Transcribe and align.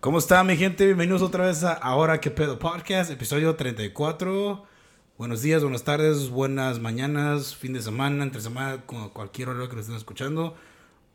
¿Cómo 0.00 0.18
está 0.18 0.44
mi 0.44 0.56
gente? 0.56 0.86
Bienvenidos 0.86 1.22
otra 1.22 1.46
vez 1.46 1.64
a 1.64 1.72
Ahora 1.72 2.20
que 2.20 2.30
pedo 2.30 2.60
podcast, 2.60 3.10
episodio 3.10 3.56
34. 3.56 4.64
Buenos 5.18 5.42
días, 5.42 5.60
buenas 5.64 5.82
tardes, 5.82 6.30
buenas 6.30 6.78
mañanas, 6.78 7.56
fin 7.56 7.72
de 7.72 7.82
semana, 7.82 8.22
entre 8.22 8.40
semana, 8.40 8.86
como 8.86 9.12
cualquier 9.12 9.48
hora 9.48 9.68
que 9.68 9.74
lo 9.74 9.80
estén 9.80 9.96
escuchando. 9.96 10.54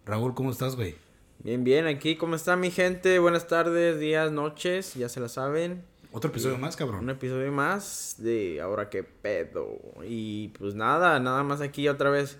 Raúl, 0.06 0.34
¿cómo 0.34 0.52
estás, 0.52 0.76
güey? 0.76 0.96
Bien, 1.40 1.64
bien, 1.64 1.88
aquí, 1.88 2.18
¿cómo 2.18 2.36
está 2.36 2.58
mi 2.58 2.72
gente? 2.72 3.20
Buenas 3.20 3.48
tardes, 3.48 4.02
días, 4.02 4.34
noches, 4.34 4.96
ya 4.96 5.08
se 5.08 5.22
la 5.22 5.30
saben. 5.30 5.86
Otro 6.12 6.30
episodio 6.30 6.58
más, 6.58 6.76
cabrón. 6.76 7.06
Un 7.06 7.10
episodio 7.12 7.54
más 7.54 8.16
de 8.18 8.60
Ahora 8.60 8.90
que 8.90 9.04
pedo. 9.04 9.80
Y 10.06 10.50
pues 10.60 10.76
nada, 10.76 11.22
nada 11.22 11.42
más 11.44 11.62
aquí 11.62 11.88
otra 11.88 12.10
vez 12.10 12.38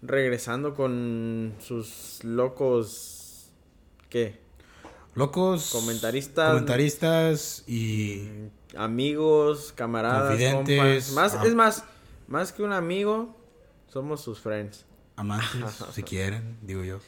regresando 0.00 0.74
con 0.74 1.54
sus 1.58 2.24
locos. 2.24 3.50
¿Qué? 4.08 4.45
Locos. 5.16 5.70
Comentaristas. 5.72 6.52
Comentaristas 6.52 7.64
y. 7.66 8.28
Amigos, 8.76 9.72
camaradas, 9.74 10.28
Confidentes, 10.28 11.06
compas. 11.06 11.12
Más, 11.12 11.34
ah. 11.34 11.46
Es 11.46 11.54
más, 11.54 11.84
más 12.28 12.52
que 12.52 12.62
un 12.62 12.72
amigo, 12.72 13.34
somos 13.88 14.20
sus 14.20 14.38
friends. 14.38 14.84
Amantes, 15.16 15.82
si 15.92 16.02
quieren, 16.02 16.58
digo 16.60 16.84
yo. 16.84 16.98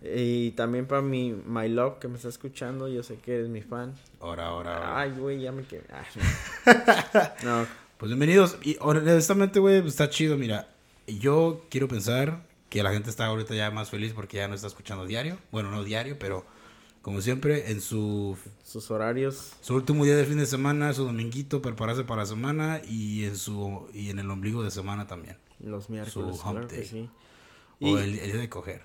Y 0.00 0.52
también 0.52 0.86
para 0.86 1.02
mi 1.02 1.32
My 1.32 1.68
Love 1.68 1.98
que 1.98 2.06
me 2.06 2.16
está 2.16 2.28
escuchando, 2.28 2.86
yo 2.86 3.02
sé 3.02 3.16
que 3.16 3.34
eres 3.34 3.48
mi 3.48 3.62
fan. 3.62 3.94
Ahora, 4.20 4.46
ahora. 4.46 5.00
Ay, 5.00 5.10
güey, 5.18 5.40
ya 5.40 5.50
me 5.50 5.64
quedé. 5.64 5.86
Ay, 5.92 6.06
no. 7.42 7.42
no. 7.62 7.66
Pues 7.98 8.10
bienvenidos. 8.10 8.58
Y 8.62 8.76
honestamente, 8.80 9.58
güey, 9.58 9.80
pues, 9.80 9.94
está 9.94 10.08
chido. 10.08 10.36
Mira, 10.36 10.68
yo 11.08 11.66
quiero 11.68 11.88
pensar 11.88 12.46
que 12.68 12.84
la 12.84 12.92
gente 12.92 13.10
está 13.10 13.26
ahorita 13.26 13.54
ya 13.54 13.72
más 13.72 13.90
feliz 13.90 14.12
porque 14.12 14.36
ya 14.36 14.46
no 14.46 14.54
está 14.54 14.68
escuchando 14.68 15.04
diario. 15.04 15.38
Bueno, 15.50 15.72
no 15.72 15.82
diario, 15.82 16.16
pero 16.16 16.44
como 17.04 17.20
siempre, 17.20 17.70
en 17.70 17.80
su, 17.82 18.36
sus 18.64 18.90
horarios. 18.90 19.52
su 19.60 19.74
último 19.74 20.04
día 20.04 20.16
de 20.16 20.24
fin 20.24 20.38
de 20.38 20.46
semana, 20.46 20.92
su 20.94 21.04
dominguito, 21.04 21.60
prepararse 21.62 22.02
para 22.02 22.22
la 22.22 22.26
semana 22.26 22.80
y 22.88 23.24
en 23.24 23.36
su 23.36 23.86
y 23.92 24.08
en 24.08 24.18
el 24.18 24.30
ombligo 24.30 24.62
de 24.64 24.70
semana 24.70 25.06
también. 25.06 25.36
Los 25.60 25.90
miércoles. 25.90 26.12
Su 26.14 26.20
hump 26.20 26.40
claro 26.52 26.68
que 26.68 26.76
day. 26.78 26.86
sí. 26.86 27.10
O 27.80 27.86
Y- 27.88 27.92
el, 28.02 28.18
el 28.18 28.32
día 28.32 28.40
de 28.40 28.48
coger, 28.48 28.82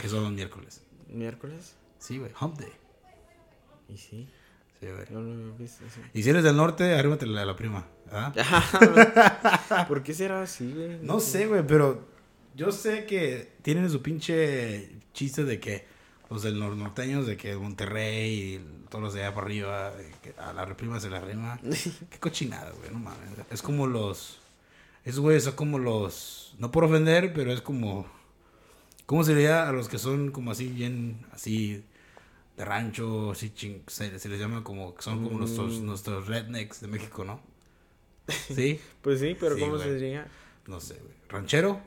que 0.00 0.08
son 0.08 0.22
los 0.24 0.32
miércoles. 0.32 0.80
¿Miércoles? 1.08 1.74
Sí, 1.98 2.16
güey, 2.18 2.32
hump 2.40 2.58
day. 2.58 2.72
Y 3.88 3.98
sí. 3.98 4.28
Sí, 4.80 4.86
güey. 4.86 5.04
No 5.10 5.20
lo 5.20 5.32
había 5.32 5.56
visto 5.58 5.84
así. 5.86 6.00
Y 6.14 6.22
si 6.22 6.30
eres 6.30 6.42
del 6.42 6.56
norte, 6.56 6.94
arrímate 6.94 7.26
a 7.26 7.28
la 7.44 7.54
prima. 7.54 7.86
¿ah? 8.10 8.32
¿Por 9.88 10.02
qué 10.02 10.14
será 10.14 10.42
así, 10.42 10.72
güey? 10.72 10.98
No 11.02 11.20
sé, 11.20 11.46
güey, 11.46 11.64
pero 11.66 12.04
yo 12.56 12.72
sé 12.72 13.04
que 13.06 13.52
tienen 13.62 13.88
su 13.90 14.02
pinche 14.02 14.90
chiste 15.12 15.44
de 15.44 15.60
que 15.60 15.91
los 16.32 16.42
del 16.42 16.60
nor- 16.60 16.76
norteños, 16.76 17.26
de 17.26 17.36
que 17.36 17.56
Monterrey 17.56 18.54
y 18.56 18.88
todos 18.88 19.02
los 19.04 19.14
de 19.14 19.22
allá 19.24 19.34
para 19.34 19.46
arriba, 19.46 19.92
que 20.22 20.34
a 20.38 20.52
la 20.52 20.64
reprima 20.64 20.98
se 21.00 21.10
la 21.10 21.20
rima. 21.20 21.58
Qué 22.10 22.18
cochinada, 22.18 22.70
güey, 22.72 22.90
no 22.90 22.98
mames. 22.98 23.28
Es 23.50 23.62
como 23.62 23.86
los. 23.86 24.38
Esos 25.04 25.20
güeyes 25.20 25.44
son 25.44 25.54
como 25.54 25.78
los. 25.78 26.54
No 26.58 26.70
por 26.70 26.84
ofender, 26.84 27.32
pero 27.32 27.52
es 27.52 27.60
como. 27.62 28.06
¿Cómo 29.06 29.24
se 29.24 29.34
llama 29.34 29.68
a 29.68 29.72
los 29.72 29.88
que 29.88 29.98
son 29.98 30.30
como 30.30 30.50
así, 30.52 30.68
bien. 30.68 31.26
Así. 31.32 31.84
De 32.56 32.64
rancho, 32.66 33.30
así 33.32 33.50
ching, 33.54 33.82
se, 33.86 34.18
se 34.18 34.28
les 34.28 34.38
llama 34.38 34.62
como. 34.62 34.94
Son 34.98 35.24
como 35.24 35.38
nuestros, 35.38 35.80
Mm. 35.80 35.86
nuestros 35.86 36.28
rednecks 36.28 36.80
de 36.82 36.86
México, 36.88 37.24
¿no? 37.24 37.40
¿Sí? 38.28 38.80
Pues 39.00 39.20
sí, 39.20 39.36
pero 39.40 39.54
Sí, 39.56 39.60
¿cómo 39.62 39.72
güey. 39.76 39.84
se 39.84 39.94
diría? 39.94 40.26
No 40.66 40.78
sé, 40.80 40.94
güey. 40.94 41.14
¿Ranchero? 41.28 41.80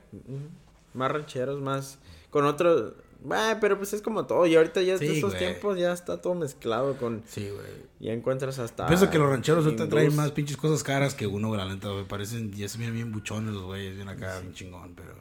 Más 0.94 1.12
rancheros, 1.12 1.62
más. 1.62 2.00
Con 2.32 2.46
otros. 2.46 2.94
Bah, 3.28 3.58
pero 3.60 3.78
pues 3.78 3.92
es 3.94 4.02
como 4.02 4.26
todo. 4.26 4.46
Y 4.46 4.56
ahorita 4.56 4.82
ya 4.82 4.98
Sí, 4.98 5.08
de 5.08 5.22
güey. 5.22 5.38
tiempos 5.38 5.78
ya 5.80 5.92
está 5.92 6.22
todo 6.22 6.36
mezclado 6.36 6.96
con. 6.98 7.24
Sí, 7.28 7.50
güey. 7.50 7.66
Ya 8.00 8.14
encuentras 8.14 8.60
hasta. 8.60 8.86
Pienso 8.88 9.10
que 9.10 9.18
los 9.18 9.30
rancheros 9.30 9.66
ahorita 9.66 9.90
traen 9.90 10.16
más 10.16 10.32
pinches 10.32 10.58
cosas 10.58 10.84
caras 10.84 11.16
que 11.16 11.26
uno, 11.26 11.56
la 11.56 11.66
neta, 11.66 11.90
güey. 11.90 12.06
Parecen, 12.06 12.52
ya 12.54 12.68
se 12.70 12.78
miran 12.78 12.94
bien 12.94 13.12
buchones 13.12 13.54
los 13.54 13.64
güeyes, 13.64 13.96
bien 13.96 14.10
acá, 14.10 14.40
bien 14.42 14.54
chingón, 14.54 14.94
pero... 14.96 15.16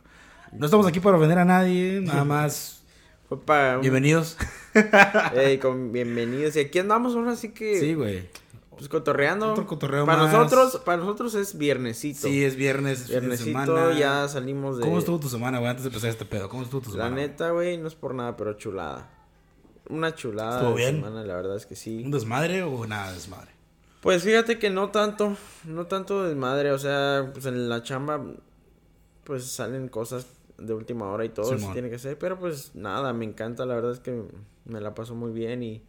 No 0.53 0.67
estamos 0.67 0.87
aquí 0.87 1.01
para 1.01 1.17
ofender 1.17 1.39
a 1.39 1.45
nadie, 1.45 2.01
nada 2.03 2.25
más. 2.25 2.83
Fue 3.29 3.41
para 3.41 3.77
un- 3.77 3.81
Bienvenidos. 3.81 4.37
Ey, 5.35 5.59
con 5.59 5.91
bienvenidos. 5.91 6.55
Y 6.57 6.61
aquí 6.61 6.79
andamos 6.79 7.15
ahora 7.17 7.35
sí 7.37 7.51
que. 7.53 7.81
Sí, 7.81 7.95
güey. 7.95 8.29
Pues 8.77 8.89
cotorreando. 8.89 9.53
Otro 9.53 9.67
cotorreo 9.67 10.05
para 10.07 10.23
más. 10.25 10.33
nosotros, 10.33 10.83
para 10.85 10.99
nosotros 10.99 11.35
es 11.35 11.57
viernesito. 11.57 12.27
Sí, 12.29 12.45
es 12.45 12.57
viernes, 12.57 13.01
es 13.01 13.07
fin 13.07 13.15
de 13.15 13.21
Viernesito, 13.21 13.59
semana. 13.61 13.99
ya 13.99 14.29
salimos 14.29 14.79
de. 14.79 14.83
¿Cómo 14.85 14.99
estuvo 14.99 15.19
tu 15.21 15.29
semana, 15.29 15.59
güey, 15.59 15.71
antes 15.71 15.85
de 15.85 15.89
empezar 15.89 16.11
este 16.11 16.25
pedo? 16.25 16.49
¿Cómo 16.49 16.63
estuvo 16.63 16.81
tu 16.81 16.91
La 16.91 17.05
semana? 17.05 17.17
neta, 17.17 17.51
güey, 17.51 17.77
no 17.79 17.89
es 17.89 17.95
por 17.95 18.15
nada, 18.15 18.37
pero 18.37 18.55
chulada. 18.55 19.11
Una 19.89 20.15
chulada. 20.15 20.57
¿Estuvo 20.59 20.71
de 20.71 20.77
bien? 20.77 20.97
semana, 20.97 21.23
la 21.25 21.35
verdad 21.37 21.57
es 21.57 21.67
que 21.67 21.77
sí. 21.77 22.03
¿Un 22.05 22.11
desmadre 22.11 22.63
o 22.63 22.87
nada 22.87 23.09
de 23.09 23.15
desmadre? 23.15 23.51
Pues 24.01 24.23
fíjate 24.23 24.59
que 24.59 24.69
no 24.71 24.91
tanto, 24.91 25.37
no 25.65 25.87
tanto 25.87 26.25
desmadre, 26.25 26.73
o 26.73 26.79
sea, 26.79 27.31
pues 27.33 27.47
en 27.47 27.69
la 27.69 27.83
chamba, 27.83 28.23
pues 29.25 29.45
salen 29.45 29.89
cosas 29.89 30.27
de 30.59 30.75
última 30.75 31.07
hora 31.11 31.25
y 31.25 31.31
todo, 31.31 31.57
Simón. 31.57 31.73
tiene 31.73 31.91
que 31.91 31.99
ser, 31.99 32.19
pero 32.19 32.39
pues 32.39 32.75
nada, 32.75 33.13
me 33.13 33.25
encanta, 33.25 33.65
la 33.67 33.75
verdad 33.75 33.93
es 33.93 34.01
que 34.01 34.23
me 34.67 34.81
la 34.81 34.95
paso 34.95 35.15
muy 35.15 35.33
bien 35.33 35.63
y, 35.63 35.83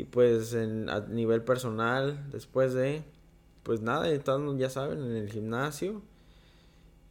y 0.00 0.04
pues 0.04 0.54
en, 0.54 0.88
a 0.88 1.00
nivel 1.00 1.42
personal, 1.42 2.26
después 2.30 2.72
de, 2.74 3.02
pues 3.62 3.80
nada, 3.82 4.08
estando, 4.08 4.56
ya 4.56 4.70
saben, 4.70 4.98
en 5.02 5.16
el 5.16 5.30
gimnasio, 5.30 6.00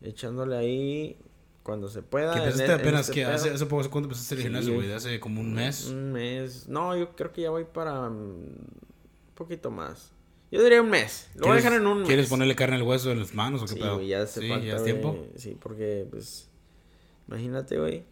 echándole 0.02 0.58
ahí 0.58 1.18
cuando 1.64 1.88
se 1.90 2.02
pueda. 2.02 2.34
Que 2.34 2.40
empezaste 2.40 2.66
en 2.66 2.72
apenas, 2.80 3.02
este 3.02 3.14
que 3.14 3.26
hace, 3.26 3.50
hace 3.52 3.66
poco, 3.66 3.82
¿hace 3.82 3.90
cuánto 3.90 4.08
empezaste 4.08 4.36
el 4.36 4.40
Sí, 4.42 4.44
gimnasio, 4.48 4.74
güey. 4.76 4.92
hace 4.92 5.20
como 5.20 5.42
un 5.42 5.54
mes? 5.54 5.88
Un 5.88 6.12
mes. 6.12 6.68
No, 6.68 6.98
yo 6.98 7.16
creo 7.16 7.32
que 7.32 7.42
ya 7.44 7.50
voy 7.52 7.66
para 7.66 8.10
mm, 8.10 8.14
un 8.14 8.68
poquito 9.36 9.70
más. 9.70 10.12
Yo 10.52 10.64
diría 10.64 10.82
un 10.82 10.90
mes. 10.90 11.30
Lo 11.36 11.42
voy 11.42 11.50
a 11.50 11.52
¿Quieres- 11.52 11.64
dejar 11.64 11.80
en 11.82 11.88
un 11.88 11.98
mes. 12.00 12.08
¿Quieres 12.08 12.28
ponerle 12.28 12.56
carne 12.56 12.78
al 12.78 12.82
hueso 12.84 13.12
en 13.12 13.20
las 13.20 13.36
manos 13.36 13.62
o 13.62 13.66
qué 13.66 13.74
Sí, 13.74 13.80
pedo? 13.80 14.02
ya 14.02 14.24
hace 14.24 14.42
sí, 14.42 14.50
falta, 14.50 14.66
ya 14.66 14.76
es 14.78 14.84
tiempo. 14.84 15.16
Sí, 15.36 15.56
porque, 15.62 16.08
pues, 16.10 16.50
imagínate, 17.28 17.78
güey. 17.78 18.04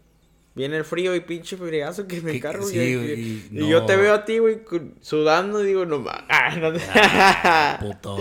Viene 0.58 0.78
el 0.78 0.84
frío 0.84 1.16
y 1.16 1.20
pinche 1.22 1.56
friazo 1.56 2.08
que 2.08 2.20
me 2.22 2.36
encargo. 2.36 2.66
sí, 2.66 2.78
y, 3.52 3.68
yo 3.68 3.82
no. 3.82 3.86
te 3.86 3.96
veo 3.96 4.14
a 4.14 4.26
ti, 4.26 4.40
güey, 4.40 4.62
sudando 5.02 5.64
y 5.64 5.68
digo, 5.68 5.86
no 5.86 6.00
ma- 6.00 6.26
ah, 6.30 6.56
no, 6.58 6.74
te- 6.74 7.86
Puto. 7.86 8.18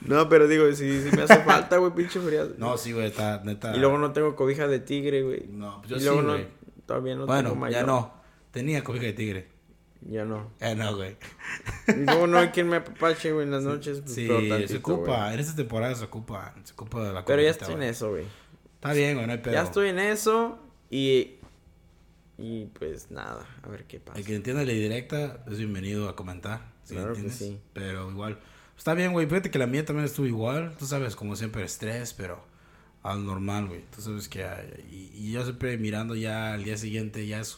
no, 0.00 0.28
pero 0.28 0.48
digo, 0.48 0.66
sí, 0.72 1.02
sí 1.02 1.14
me 1.14 1.22
hace 1.22 1.40
falta, 1.44 1.76
güey, 1.76 1.92
pinche 1.92 2.20
friazo. 2.20 2.54
No, 2.58 2.76
sí, 2.78 2.92
güey, 2.92 3.06
está 3.06 3.42
neta. 3.44 3.76
Y 3.76 3.78
luego 3.80 3.98
no 3.98 4.12
tengo 4.12 4.34
cobija 4.34 4.66
de 4.66 4.80
tigre, 4.80 5.22
güey. 5.22 5.44
No, 5.50 5.78
pues 5.80 5.90
yo 5.90 5.96
y 5.96 6.00
sí, 6.00 6.06
luego 6.06 6.22
no, 6.22 6.32
güey. 6.32 6.46
todavía 6.86 7.14
no 7.16 7.26
bueno, 7.26 7.50
tengo 7.50 7.66
ya 7.66 7.82
mayor. 7.82 7.86
no. 7.86 8.14
Tenía 8.50 8.82
cobija 8.82 9.04
de 9.06 9.12
tigre. 9.12 9.48
Ya 10.08 10.24
no. 10.24 10.50
Eh, 10.60 10.74
no, 10.74 10.94
güey. 10.96 11.16
Y 11.88 12.00
luego 12.04 12.26
no 12.26 12.38
hay 12.38 12.48
quien 12.48 12.68
me 12.68 12.76
apapache, 12.76 13.32
güey, 13.32 13.44
en 13.46 13.52
las 13.52 13.62
noches. 13.62 14.00
pues, 14.00 14.14
Sí, 14.14 14.26
peor 14.26 14.42
se 14.42 14.48
tantito, 14.48 14.78
ocupa. 14.78 15.32
En 15.34 15.40
esta 15.40 15.56
temporada 15.56 15.94
se 15.94 16.04
ocupa. 16.04 16.54
Se 16.64 16.72
ocupa 16.72 17.04
de 17.04 17.12
la 17.12 17.24
Pero 17.24 17.42
ya 17.42 17.50
estoy 17.50 17.74
en 17.74 17.82
eso, 17.82 18.10
güey. 18.10 18.24
Está 18.74 18.92
bien, 18.92 19.14
güey, 19.14 19.26
no 19.26 19.32
hay 19.32 19.38
pedo. 19.38 19.52
Ya 19.54 19.62
estoy 19.62 19.88
en 19.88 19.98
eso 19.98 20.58
y. 20.90 21.36
Y 22.36 22.66
pues 22.66 23.10
nada, 23.10 23.46
a 23.62 23.68
ver 23.68 23.84
qué 23.84 24.00
pasa. 24.00 24.18
El 24.18 24.24
que 24.24 24.34
entienda 24.34 24.64
la 24.64 24.72
directa 24.72 25.44
es 25.48 25.58
bienvenido 25.58 26.08
a 26.08 26.16
comentar. 26.16 26.60
Si 26.82 26.94
Claro 26.94 27.12
que 27.14 27.20
entiendes. 27.20 27.38
sí. 27.38 27.60
Pero 27.72 28.10
igual. 28.10 28.38
Está 28.76 28.94
bien, 28.94 29.12
güey. 29.12 29.26
Fíjate 29.28 29.50
que 29.50 29.58
la 29.58 29.66
mía 29.68 29.84
también 29.84 30.04
estuvo 30.06 30.26
igual. 30.26 30.74
Tú 30.76 30.86
sabes, 30.86 31.14
como 31.14 31.36
siempre, 31.36 31.62
estrés, 31.64 32.12
pero 32.12 32.42
al 33.04 33.24
normal, 33.24 33.68
güey. 33.68 33.84
Tú 33.94 34.02
sabes 34.02 34.28
que. 34.28 34.44
Y, 34.90 35.12
y 35.14 35.32
yo 35.32 35.44
siempre 35.44 35.78
mirando 35.78 36.16
ya 36.16 36.54
al 36.54 36.64
día 36.64 36.76
siguiente, 36.76 37.24
ya 37.26 37.40
es. 37.40 37.56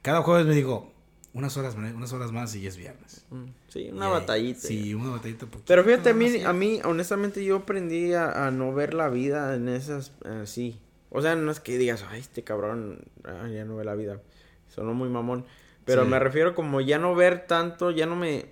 Cada 0.00 0.22
jueves 0.22 0.46
me 0.46 0.54
digo, 0.54 0.92
unas 1.34 1.54
horas, 1.58 1.74
unas 1.74 2.12
horas 2.14 2.32
más 2.32 2.54
y 2.54 2.62
ya 2.62 2.70
es 2.70 2.76
viernes. 2.78 3.26
Mm, 3.30 3.44
Sí, 3.68 3.90
una 3.92 4.08
Y 4.08 4.10
batallita. 4.12 4.60
Sí, 4.60 4.94
una 4.94 5.10
batallita. 5.10 5.46
Pero 5.66 5.84
fíjate, 5.84 6.08
a 6.10 6.14
mí, 6.14 6.42
a 6.42 6.52
mí, 6.54 6.80
honestamente, 6.84 7.44
yo 7.44 7.56
aprendí 7.56 8.14
a, 8.14 8.46
a 8.46 8.50
no 8.50 8.72
ver 8.72 8.94
la 8.94 9.10
vida 9.10 9.54
en 9.54 9.68
esas, 9.68 10.12
así. 10.24 10.80
O 11.16 11.22
sea, 11.22 11.34
no 11.34 11.50
es 11.50 11.60
que 11.60 11.78
digas, 11.78 12.04
ay, 12.10 12.20
este 12.20 12.44
cabrón, 12.44 13.00
ah, 13.24 13.48
ya 13.48 13.64
no 13.64 13.76
ve 13.76 13.84
la 13.84 13.94
vida. 13.94 14.20
Sonó 14.68 14.92
muy 14.92 15.08
mamón. 15.08 15.46
Pero 15.86 16.02
Sí. 16.04 16.10
me 16.10 16.18
refiero 16.18 16.54
como 16.54 16.80
ya 16.80 16.98
no 16.98 17.14
ver 17.14 17.46
tanto, 17.46 17.90
ya 17.90 18.04
no 18.06 18.16
me, 18.16 18.46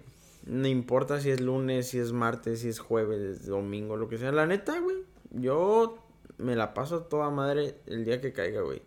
me 0.46 0.70
importa 0.70 1.20
si 1.20 1.30
es 1.30 1.40
lunes, 1.40 1.88
si 1.88 1.98
es 1.98 2.12
martes, 2.12 2.60
si 2.60 2.68
es 2.68 2.78
jueves, 2.78 3.44
domingo, 3.46 3.96
lo 3.96 4.08
que 4.08 4.16
sea. 4.16 4.32
La 4.32 4.46
neta, 4.46 4.78
güey, 4.80 4.96
yo 5.30 5.98
me 6.38 6.56
la 6.56 6.72
paso 6.74 7.02
toda 7.02 7.28
madre 7.30 7.74
el 7.86 8.04
día 8.04 8.20
que 8.20 8.32
caiga, 8.32 8.62
güey. 8.62 8.80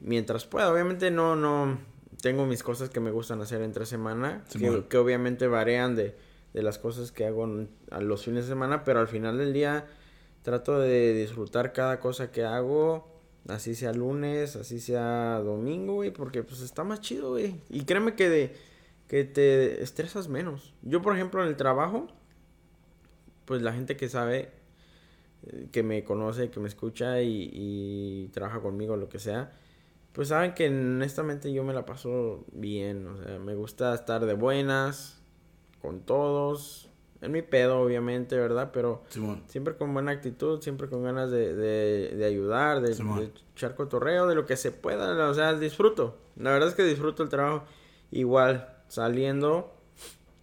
Mientras 0.00 0.46
pueda, 0.46 0.72
obviamente 0.72 1.10
no, 1.10 1.36
no, 1.36 1.78
tengo 2.22 2.46
mis 2.46 2.62
cosas 2.62 2.88
que 2.88 3.00
me 3.00 3.10
gustan 3.10 3.40
hacer 3.40 3.60
entre 3.62 3.84
semana, 3.84 4.44
que, 4.56 4.84
que 4.88 4.96
obviamente 4.96 5.46
varían 5.48 5.94
de, 5.96 6.16
de 6.54 6.62
las 6.62 6.78
cosas 6.78 7.12
que 7.12 7.26
hago 7.26 7.46
a 7.90 8.00
los 8.00 8.24
fines 8.24 8.44
de 8.44 8.50
semana, 8.50 8.84
pero 8.84 9.00
al 9.00 9.08
final 9.08 9.36
del 9.38 9.52
día 9.52 9.86
trato 10.42 10.78
de 10.78 11.14
disfrutar 11.14 11.72
cada 11.72 12.00
cosa 12.00 12.30
que 12.32 12.44
hago, 12.44 13.08
así 13.48 13.74
sea 13.74 13.92
lunes, 13.92 14.56
así 14.56 14.80
sea 14.80 15.40
domingo, 15.40 15.94
güey, 15.94 16.10
porque 16.12 16.42
pues 16.42 16.60
está 16.60 16.84
más 16.84 17.00
chido, 17.00 17.30
güey. 17.30 17.60
Y 17.68 17.84
créeme 17.84 18.14
que 18.14 18.28
de 18.28 18.56
que 19.08 19.24
te 19.24 19.82
estresas 19.82 20.28
menos. 20.28 20.74
Yo, 20.82 21.02
por 21.02 21.14
ejemplo, 21.14 21.42
en 21.42 21.48
el 21.48 21.56
trabajo, 21.56 22.08
pues 23.44 23.62
la 23.62 23.72
gente 23.72 23.96
que 23.96 24.08
sabe, 24.08 24.50
eh, 25.46 25.68
que 25.72 25.82
me 25.82 26.04
conoce, 26.04 26.50
que 26.50 26.60
me 26.60 26.68
escucha 26.68 27.22
y, 27.22 27.50
y 27.52 28.28
trabaja 28.32 28.60
conmigo, 28.60 28.96
lo 28.96 29.08
que 29.08 29.18
sea, 29.18 29.52
Pues 30.12 30.28
saben 30.28 30.54
que 30.54 30.68
honestamente 30.68 31.52
yo 31.52 31.64
me 31.64 31.74
la 31.74 31.86
paso 31.86 32.44
bien, 32.52 33.06
o 33.06 33.16
sea, 33.22 33.38
me 33.38 33.54
gusta 33.54 33.94
estar 33.94 34.26
de 34.26 34.34
buenas 34.34 35.20
con 35.82 36.00
todos, 36.02 36.87
en 37.20 37.32
mi 37.32 37.42
pedo 37.42 37.80
obviamente, 37.80 38.36
¿verdad? 38.36 38.70
Pero 38.72 39.02
Simón. 39.08 39.42
siempre 39.48 39.76
con 39.76 39.92
buena 39.92 40.12
actitud, 40.12 40.60
siempre 40.62 40.88
con 40.88 41.02
ganas 41.02 41.30
de, 41.30 41.54
de, 41.54 42.14
de 42.16 42.24
ayudar, 42.24 42.80
de, 42.80 42.94
de 42.94 43.30
echar 43.54 43.74
cotorreo, 43.74 44.26
de 44.26 44.34
lo 44.34 44.46
que 44.46 44.56
se 44.56 44.70
pueda, 44.72 45.28
o 45.28 45.34
sea, 45.34 45.54
disfruto. 45.54 46.16
La 46.36 46.50
verdad 46.52 46.68
es 46.68 46.74
que 46.74 46.84
disfruto 46.84 47.22
el 47.22 47.28
trabajo. 47.28 47.64
Igual, 48.10 48.68
saliendo, 48.88 49.74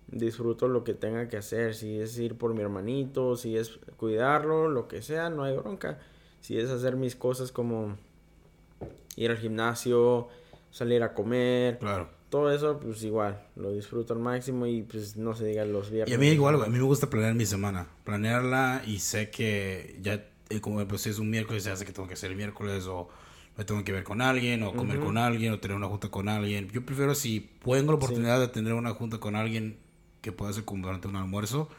disfruto 0.08 0.68
lo 0.68 0.84
que 0.84 0.94
tenga 0.94 1.28
que 1.30 1.38
hacer. 1.38 1.74
Si 1.76 2.00
es 2.00 2.18
ir 2.20 2.38
por 2.38 2.54
mi 2.54 2.62
hermanito, 2.62 3.36
si 3.38 3.58
es 3.58 3.80
cuidarlo, 3.98 4.68
lo 4.68 4.88
que 4.88 5.02
sea, 5.02 5.30
no 5.30 5.44
hay 5.44 5.56
bronca. 5.56 6.00
Si 6.42 6.60
es 6.60 6.70
hacer 6.70 6.96
mis 6.96 7.16
cosas 7.16 7.52
como 7.52 7.96
ir 9.16 9.32
al 9.32 9.38
gimnasio, 9.38 10.28
salir 10.72 11.02
a 11.04 11.14
comer, 11.14 11.80
Claro. 11.80 12.10
Todo 12.30 12.52
eso, 12.52 12.80
pues 12.80 13.04
igual, 13.04 13.42
lo 13.56 13.72
disfruto 13.72 14.14
al 14.14 14.20
máximo 14.20 14.66
y 14.68 14.82
pues 14.84 15.16
no 15.16 15.36
se 15.36 15.46
diga 15.46 15.64
los 15.66 15.90
viernes. 15.90 16.12
Y 16.12 16.16
a 16.16 16.18
mí 16.18 16.28
igual, 16.28 16.62
a 16.62 16.68
mí 16.68 16.78
me 16.78 16.84
gusta 16.84 17.10
planear 17.10 17.36
mi 17.36 17.46
semana. 17.46 17.88
Planearla 18.04 18.84
y 18.86 19.00
sé 19.00 19.30
que 19.30 19.98
ya, 20.02 20.26
eh, 20.50 20.60
como 20.62 20.86
pues 20.88 21.08
es 21.08 21.20
un 21.20 21.30
miércoles, 21.30 21.64
ya 21.64 21.76
sé 21.76 21.86
que 21.86 21.92
tengo 21.94 22.08
que 22.08 22.16
hacer 22.16 22.32
el 22.32 22.38
miércoles 22.38 22.86
o 22.88 23.08
me 23.58 23.64
tengo 23.64 23.84
que 23.86 23.92
ver 23.94 24.04
con 24.04 24.22
alguien 24.22 24.64
o 24.64 24.74
comer 24.74 25.00
con 25.00 25.18
alguien 25.18 25.54
o 25.54 25.60
tener 25.60 25.78
una 25.78 25.88
junta 25.88 26.10
con 26.10 26.28
alguien. 26.28 26.70
Yo 26.74 26.86
prefiero 26.86 27.16
si 27.16 27.40
tengo 27.64 27.92
la 27.92 27.98
oportunidad 27.98 28.40
de 28.40 28.50
tener 28.50 28.74
una 28.74 28.94
junta 28.94 29.20
con 29.20 29.36
alguien 29.36 29.78
que 30.22 30.32
pueda 30.34 30.52
ser 30.52 30.66
como 30.66 30.86
durante 30.88 31.08
un 31.08 31.16
almuerzo, 31.16 31.70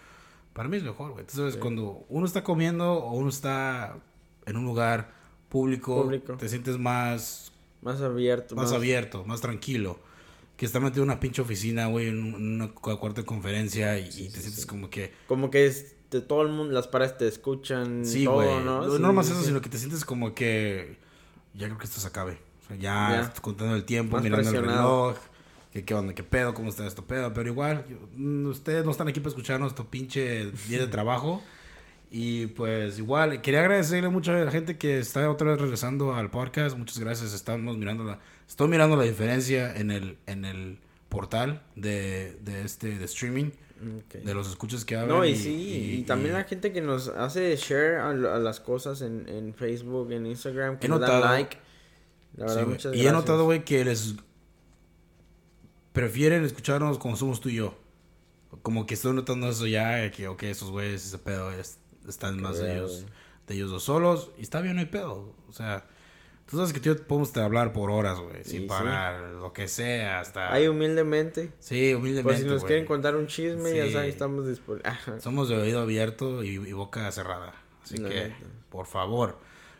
para 0.54 0.68
mí 0.70 0.78
es 0.78 0.84
mejor, 0.84 1.10
güey. 1.12 1.26
Entonces, 1.28 1.54
Sí. 1.54 1.60
cuando 1.60 2.06
uno 2.08 2.24
está 2.24 2.42
comiendo 2.42 2.94
o 2.94 3.12
uno 3.12 3.28
está 3.28 3.98
en 4.46 4.56
un 4.56 4.64
lugar 4.64 5.10
público, 5.50 6.02
Público. 6.04 6.36
te 6.38 6.48
sientes 6.48 6.78
más 6.78 7.52
Más 7.82 8.00
abierto. 8.00 8.54
más 8.56 8.72
abierto, 8.72 9.24
más 9.26 9.40
tranquilo. 9.42 9.98
Que 10.56 10.64
está 10.66 10.80
metido 10.80 11.02
en 11.02 11.10
una 11.10 11.20
pinche 11.20 11.42
oficina, 11.42 11.86
güey, 11.86 12.08
en 12.08 12.34
un- 12.34 12.54
una 12.54 12.68
cu- 12.68 12.96
cuarta 12.98 13.20
de 13.20 13.26
conferencia 13.26 13.98
y, 13.98 14.04
y 14.06 14.08
te 14.08 14.14
sí, 14.36 14.40
sientes 14.40 14.62
sí. 14.62 14.66
como 14.66 14.88
que... 14.88 15.12
Como 15.28 15.50
que 15.50 15.66
es 15.66 15.94
de 16.10 16.20
todo 16.22 16.42
el 16.42 16.48
mundo, 16.48 16.72
las 16.72 16.88
paredes 16.88 17.18
te 17.18 17.28
escuchan, 17.28 18.06
Sí, 18.06 18.24
todo, 18.24 18.36
güey. 18.36 18.64
¿no? 18.64 18.98
No, 18.98 19.22
sí, 19.22 19.32
eso, 19.32 19.42
sino 19.42 19.60
que 19.60 19.68
te 19.68 19.78
sientes 19.78 20.04
como 20.04 20.34
que... 20.34 20.96
Ya 21.54 21.66
creo 21.66 21.78
que 21.78 21.84
esto 21.84 22.00
se 22.00 22.06
acabe. 22.08 22.38
O 22.64 22.68
sea, 22.68 22.76
ya, 22.76 23.32
contando 23.42 23.74
el 23.76 23.84
tiempo, 23.84 24.16
Más 24.16 24.24
mirando 24.24 24.50
el 24.50 24.64
reloj. 24.64 25.16
Qué 25.84 25.92
onda, 25.94 26.14
qué 26.14 26.22
pedo, 26.22 26.54
cómo 26.54 26.70
está 26.70 26.86
esto 26.86 27.04
pedo. 27.04 27.34
Pero 27.34 27.48
igual, 27.50 27.84
yo- 27.88 27.98
mm, 28.16 28.46
ustedes 28.46 28.84
no 28.84 28.90
están 28.92 29.08
aquí 29.08 29.20
para 29.20 29.28
escuchar 29.30 29.60
nuestro 29.60 29.84
pinche 29.90 30.50
día 30.68 30.78
de 30.78 30.86
trabajo. 30.86 31.42
Y 32.10 32.46
pues 32.48 32.98
igual, 32.98 33.42
quería 33.42 33.60
agradecerle 33.60 34.08
mucho 34.08 34.30
a 34.32 34.36
la 34.36 34.50
gente 34.50 34.78
que 34.78 34.98
está 35.00 35.28
otra 35.30 35.50
vez 35.50 35.60
regresando 35.60 36.14
al 36.14 36.30
podcast. 36.30 36.76
Muchas 36.78 36.98
gracias. 36.98 37.34
Estamos 37.34 37.76
mirando 37.76 38.04
la, 38.04 38.20
estoy 38.48 38.68
mirando 38.68 38.96
la 38.96 39.04
diferencia 39.04 39.74
en 39.76 39.90
el, 39.90 40.18
en 40.26 40.44
el 40.44 40.78
portal 41.08 41.62
de, 41.76 42.36
de 42.42 42.62
este 42.62 42.98
de 42.98 43.04
streaming, 43.04 43.50
de 44.12 44.34
los 44.34 44.48
escuchas 44.48 44.84
que 44.84 44.96
hablan. 44.96 45.16
No, 45.18 45.24
y, 45.24 45.36
sí, 45.36 45.98
y, 45.98 46.02
también 46.04 46.30
y- 46.34 46.38
la 46.38 46.44
gente 46.44 46.72
que 46.72 46.80
nos 46.80 47.08
hace 47.08 47.54
share 47.56 47.96
a, 47.98 48.08
a 48.10 48.38
las 48.38 48.60
cosas 48.60 49.02
en, 49.02 49.28
en 49.28 49.54
Facebook, 49.54 50.10
en 50.12 50.26
Instagram, 50.26 50.78
que 50.78 50.86
He 50.86 50.88
nos 50.90 51.00
dan 51.00 51.20
like. 51.20 51.58
La 52.36 52.48
Sí, 52.48 52.54
verdad, 52.54 52.54
güey. 52.64 52.66
muchas 52.74 52.84
y 52.94 52.96
gracias. 52.96 53.12
he 53.12 53.16
notado, 53.16 53.44
güey, 53.44 53.64
que 53.64 53.84
les 53.84 54.14
prefieren 55.92 56.44
escucharnos 56.44 56.98
como 56.98 57.16
somos 57.16 57.40
tú 57.40 57.48
y 57.48 57.54
yo. 57.56 57.74
Como 58.62 58.86
que 58.86 58.94
estoy 58.94 59.12
notando 59.14 59.48
eso 59.48 59.66
ya, 59.66 60.10
que, 60.10 60.28
ok, 60.28 60.42
esos 60.44 60.70
güeyes, 60.70 61.04
ese 61.06 61.18
pedo, 61.18 61.50
es- 61.52 61.78
están 62.08 62.40
más 62.40 62.58
de 62.58 62.74
ellos, 62.76 63.04
de 63.46 63.54
ellos 63.54 63.70
dos 63.70 63.84
solos. 63.84 64.30
Y 64.38 64.42
está 64.42 64.60
bien, 64.60 64.74
no 64.76 64.80
hay 64.80 64.86
pedo. 64.86 65.34
O 65.48 65.52
sea, 65.52 65.86
tú 66.48 66.56
sabes 66.56 66.72
que 66.72 66.80
yo 66.80 66.96
podemos 67.06 67.32
te 67.32 67.40
hablar 67.40 67.72
por 67.72 67.90
horas, 67.90 68.18
güey, 68.18 68.44
Sí, 68.44 68.50
sin 68.50 68.60
sí. 68.62 68.66
parar, 68.68 69.20
lo 69.32 69.52
que 69.52 69.68
sea, 69.68 70.20
hasta... 70.20 70.52
Ahí 70.52 70.68
humildemente. 70.68 71.52
Sí, 71.58 71.94
humildemente, 71.94 72.22
Pues 72.22 72.38
si 72.38 72.44
nos 72.44 72.60
güey. 72.60 72.68
quieren 72.68 72.86
contar 72.86 73.16
un 73.16 73.26
chisme, 73.26 73.74
ya 73.76 73.86
Sí. 73.86 73.92
saben, 73.92 74.08
estamos 74.08 74.46
disponibles. 74.46 74.92
Somos 75.22 75.48
de 75.48 75.56
oído 75.56 75.80
abierto 75.80 76.42
y, 76.44 76.50
y 76.54 76.72
boca 76.72 77.10
cerrada. 77.12 77.52
Así 77.82 77.98
La 77.98 78.08
que, 78.08 78.14
neta. 78.14 78.36
por 78.70 78.86
favor. 78.86 79.38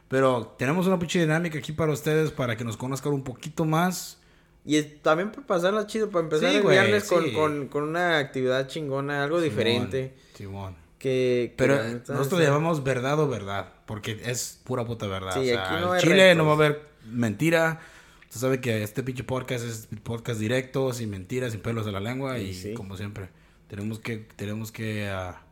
Pero 0.08 0.54
tenemos 0.58 0.86
una 0.86 0.98
pinche 0.98 1.18
dinámica 1.20 1.58
aquí 1.58 1.72
para 1.72 1.92
ustedes 1.92 2.30
para 2.30 2.56
que 2.56 2.62
nos 2.64 2.76
conozcan 2.76 3.12
un 3.12 3.24
poquito 3.24 3.64
más. 3.64 4.20
Y 4.64 4.82
también 4.82 5.30
para 5.30 5.46
pasarla 5.46 5.86
chido, 5.86 6.10
para 6.10 6.24
empezar 6.24 6.50
Sí, 6.50 6.56
el 6.56 6.62
viernes 6.66 7.04
con, 7.04 7.24
sí. 7.24 7.32
con, 7.32 7.68
con 7.68 7.82
una 7.84 8.18
actividad 8.18 8.66
chingona, 8.68 9.22
algo 9.24 9.40
diferente. 9.40 10.14
Simón. 10.34 10.76
Que, 10.98 11.48
que 11.50 11.54
Pero 11.56 11.76
nosotros 12.08 12.40
le 12.40 12.46
llamamos 12.46 12.82
verdad 12.82 13.18
o 13.20 13.28
verdad, 13.28 13.72
porque 13.86 14.20
es 14.24 14.60
pura 14.64 14.84
puta 14.84 15.06
verdad. 15.06 15.34
Sí, 15.34 15.40
o 15.40 15.44
sea, 15.44 15.66
aquí 15.72 15.84
no 15.84 15.92
hay 15.92 16.00
Chile 16.00 16.14
retos. 16.30 16.36
no 16.38 16.44
va 16.46 16.52
a 16.52 16.54
haber 16.54 16.82
mentira. 17.06 17.80
Usted 18.28 18.40
sabe 18.40 18.60
que 18.60 18.82
este 18.82 19.02
pinche 19.02 19.22
podcast 19.24 19.64
es 19.64 19.88
podcast 20.02 20.40
directo, 20.40 20.92
sin 20.92 21.10
mentiras, 21.10 21.52
sin 21.52 21.60
pelos 21.60 21.84
de 21.86 21.92
la 21.92 22.00
lengua 22.00 22.36
Sí, 22.38 22.44
y 22.44 22.54
sí. 22.54 22.74
como 22.74 22.96
siempre 22.96 23.28
tenemos 23.68 23.98
que 23.98 24.26
tenemos 24.36 24.72
que 24.72 25.08
ah, 25.08 25.42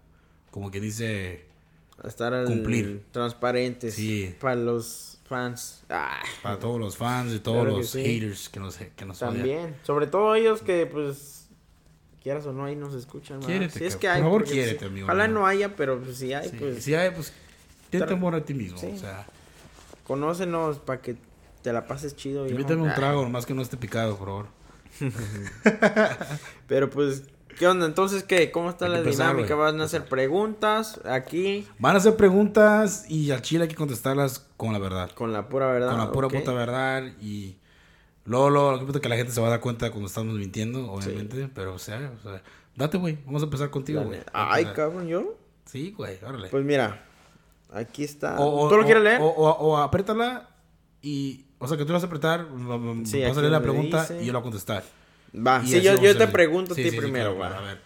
como 0.51 0.71
que 0.71 0.81
dice 0.81 1.45
estar 2.05 2.33
al 2.35 2.47
Cumplir. 2.47 3.03
transparentes 3.13 3.95
Sí. 3.95 4.35
para 4.41 4.57
los 4.57 5.19
fans. 5.27 5.85
Ah, 5.89 6.23
para 6.43 6.59
todos 6.59 6.81
los 6.81 6.97
fans 6.97 7.33
y 7.35 7.39
todos 7.39 7.63
Claro 7.65 7.79
los 7.79 7.93
haters 7.93 8.49
que 8.49 8.61
nos 8.61 8.77
que 8.77 9.05
nos 9.05 9.23
odian. 9.23 9.35
también, 9.37 9.77
sobre 9.83 10.07
todo 10.07 10.35
ellos 10.35 10.61
que 10.63 10.87
pues 10.87 11.44
quieras 12.25 12.45
o 12.47 12.53
no 12.53 12.65
ahí 12.65 12.75
nos 12.75 12.95
escuchan. 12.95 13.39
Quiérete, 13.41 13.79
si 13.79 13.85
es 13.85 13.95
que 13.97 14.09
hay, 14.09 14.21
Por 14.23 14.27
favor, 14.31 14.41
porque 14.43 14.55
quiérete, 14.55 14.87
amigo 14.87 15.05
Ojalá 15.07 15.29
no 15.29 15.47
haya, 15.47 15.77
pero 15.77 16.01
pues 16.01 16.17
si 16.17 16.33
hay, 16.33 16.49
Sí, 16.49 16.57
pues 16.59 16.83
si 16.83 16.95
hay, 16.97 17.11
pues 17.11 17.33
ten 17.91 18.01
Tra- 18.03 18.09
temor 18.09 18.35
a 18.35 18.45
ti 18.45 18.55
mismo, 18.55 18.79
Sí. 18.79 18.91
o 18.93 18.99
sea, 18.99 19.27
conócenos 20.05 20.79
para 20.79 21.01
que 21.01 21.17
te 21.63 21.73
la 21.73 21.87
pases 21.87 22.17
chido. 22.17 22.49
invítame 22.49 22.83
un 22.83 22.93
trago, 22.95 23.23
nomás 23.23 23.47
que 23.47 23.55
no 23.55 23.63
esté 23.63 23.77
picado, 23.77 24.17
por 24.17 24.27
favor. 24.29 24.47
Pero 26.67 26.91
pues, 26.91 27.25
¿qué 27.59 27.67
onda? 27.67 27.87
Entonces, 27.87 28.23
¿qué? 28.23 28.51
¿Cómo 28.51 28.71
está 28.71 28.89
la 28.89 28.99
empezar, 28.99 29.29
dinámica? 29.33 29.55
¿Van 29.55 29.81
a 29.81 29.85
hacer 29.85 30.05
preguntas 30.07 31.01
aquí 31.05 31.67
Van 31.79 31.95
a 31.95 31.99
hacer 31.99 32.17
preguntas 32.17 33.05
y 33.09 33.31
al 33.31 33.43
chile 33.43 33.63
hay 33.65 33.69
que 33.69 33.75
contestarlas 33.75 34.47
con 34.57 34.73
la 34.73 34.79
verdad. 34.79 35.11
con 35.13 35.33
la 35.33 35.49
pura 35.49 35.67
verdad? 35.69 35.91
Con 35.91 35.99
la 35.99 36.13
pura 36.13 36.29
puta 36.29 36.53
verdad 36.53 37.03
y 37.21 37.57
luego, 38.27 38.51
luego, 38.51 38.73
lo 38.73 38.79
que 38.81 38.87
pasa 38.87 38.99
es 38.99 39.03
que 39.03 39.09
la 39.09 39.17
gente 39.17 39.33
se 39.33 39.41
va 39.41 39.49
a 39.49 39.51
dar 39.51 39.61
cuenta 39.61 39.91
cuando 39.91 40.07
estamos 40.09 40.35
mintiendo, 40.35 40.91
obviamente, 40.91 41.49
pero 41.55 41.75
o 41.75 41.79
sea, 41.79 42.13
o 42.19 42.23
sea, 42.23 42.43
date, 42.77 42.99
güey, 42.99 43.19
vamos 43.27 43.43
a 43.43 43.45
empezar 43.47 43.71
contigo, 43.71 44.03
güey. 44.03 44.19
neta. 44.19 44.31
Ay, 44.35 44.67
cabrón, 44.75 45.07
¿yo? 45.09 45.37
Sí, 45.67 45.95
güey, 45.97 46.19
órale. 46.23 46.49
Pues 46.49 46.65
mira, 46.65 47.05
aquí 47.73 48.05
está. 48.05 48.39
O- 48.41 48.65
o- 48.65 48.69
¿Tú 48.69 48.77
lo 48.77 48.83
o- 48.83 48.85
quieres 48.85 49.03
leer? 49.03 49.21
O, 49.21 49.27
o, 49.27 49.51
o 49.51 49.77
apriétala 49.79 50.49
y, 51.03 51.45
o 51.59 51.67
sea, 51.69 51.77
que 51.77 51.85
tú 51.85 51.89
le 51.89 51.95
vas 51.95 52.03
a 52.03 52.07
apretar, 52.07 52.47
Sí, 53.05 53.23
vas 53.23 53.37
a 53.37 53.41
leer 53.41 53.53
la 53.53 53.63
pregunta 53.63 54.03
dice. 54.03 54.23
y 54.23 54.27
yo 54.27 54.33
la 54.33 54.39
voy 54.39 54.49
a 54.49 54.51
contestar. 54.51 54.85
Va, 55.37 55.61
Y 55.65 55.69
sí, 55.69 55.81
yo, 55.83 56.01
yo 56.01 56.17
te 56.17 56.29
pregunto 56.29 56.73
a 56.75 56.77
ti 56.77 56.91
primero, 56.93 57.37
va. 57.37 57.59
a 57.59 57.61
ver. 57.61 57.81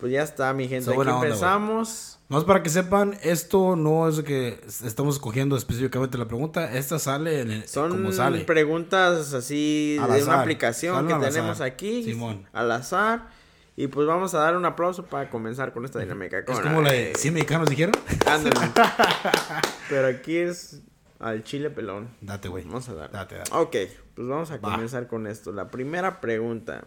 Pues 0.00 0.12
ya 0.12 0.22
está, 0.22 0.52
mi 0.52 0.68
gente. 0.68 0.90
Aquí 0.90 0.98
onda, 0.98 1.16
empezamos. 1.24 2.17
Más 2.28 2.44
para 2.44 2.62
que 2.62 2.68
sepan, 2.68 3.16
esto 3.22 3.74
no 3.74 4.06
es 4.06 4.20
que 4.22 4.60
estamos 4.84 5.14
escogiendo 5.14 5.56
específicamente 5.56 6.18
la 6.18 6.26
pregunta. 6.28 6.76
Esta 6.76 6.98
sale 6.98 7.40
en 7.40 7.50
el, 7.50 7.66
Son 7.68 7.90
como 7.90 8.12
sale. 8.12 8.40
preguntas 8.44 9.32
así 9.32 9.96
Al 9.98 10.10
de 10.10 10.16
azar. 10.16 10.28
una 10.34 10.40
aplicación 10.42 11.08
que 11.08 11.14
tenemos 11.14 11.60
aquí. 11.62 12.04
Simón. 12.04 12.46
Al 12.52 12.70
azar. 12.72 13.28
Y 13.76 13.86
pues 13.86 14.06
vamos 14.06 14.34
a 14.34 14.40
dar 14.40 14.56
un 14.56 14.64
aplauso 14.66 15.06
para 15.06 15.30
comenzar 15.30 15.72
con 15.72 15.84
esta 15.86 16.00
dinámica. 16.00 16.40
Es 16.40 16.60
como 16.60 16.82
la 16.82 16.92
de 16.92 17.14
100 17.14 17.32
mexicanos 17.32 17.70
dijeron. 17.70 17.94
Pero 19.88 20.08
aquí 20.08 20.36
es 20.36 20.82
al 21.20 21.44
chile 21.44 21.70
pelón. 21.70 22.08
Date, 22.20 22.48
güey. 22.48 22.64
Vamos 22.64 22.88
a 22.88 22.94
dar. 22.94 23.10
Date, 23.10 23.36
date. 23.36 23.50
Ok, 23.54 23.76
pues 24.14 24.28
vamos 24.28 24.50
a 24.50 24.56
Va. 24.58 24.72
comenzar 24.72 25.06
con 25.06 25.26
esto. 25.26 25.52
La 25.52 25.70
primera 25.70 26.20
pregunta. 26.20 26.84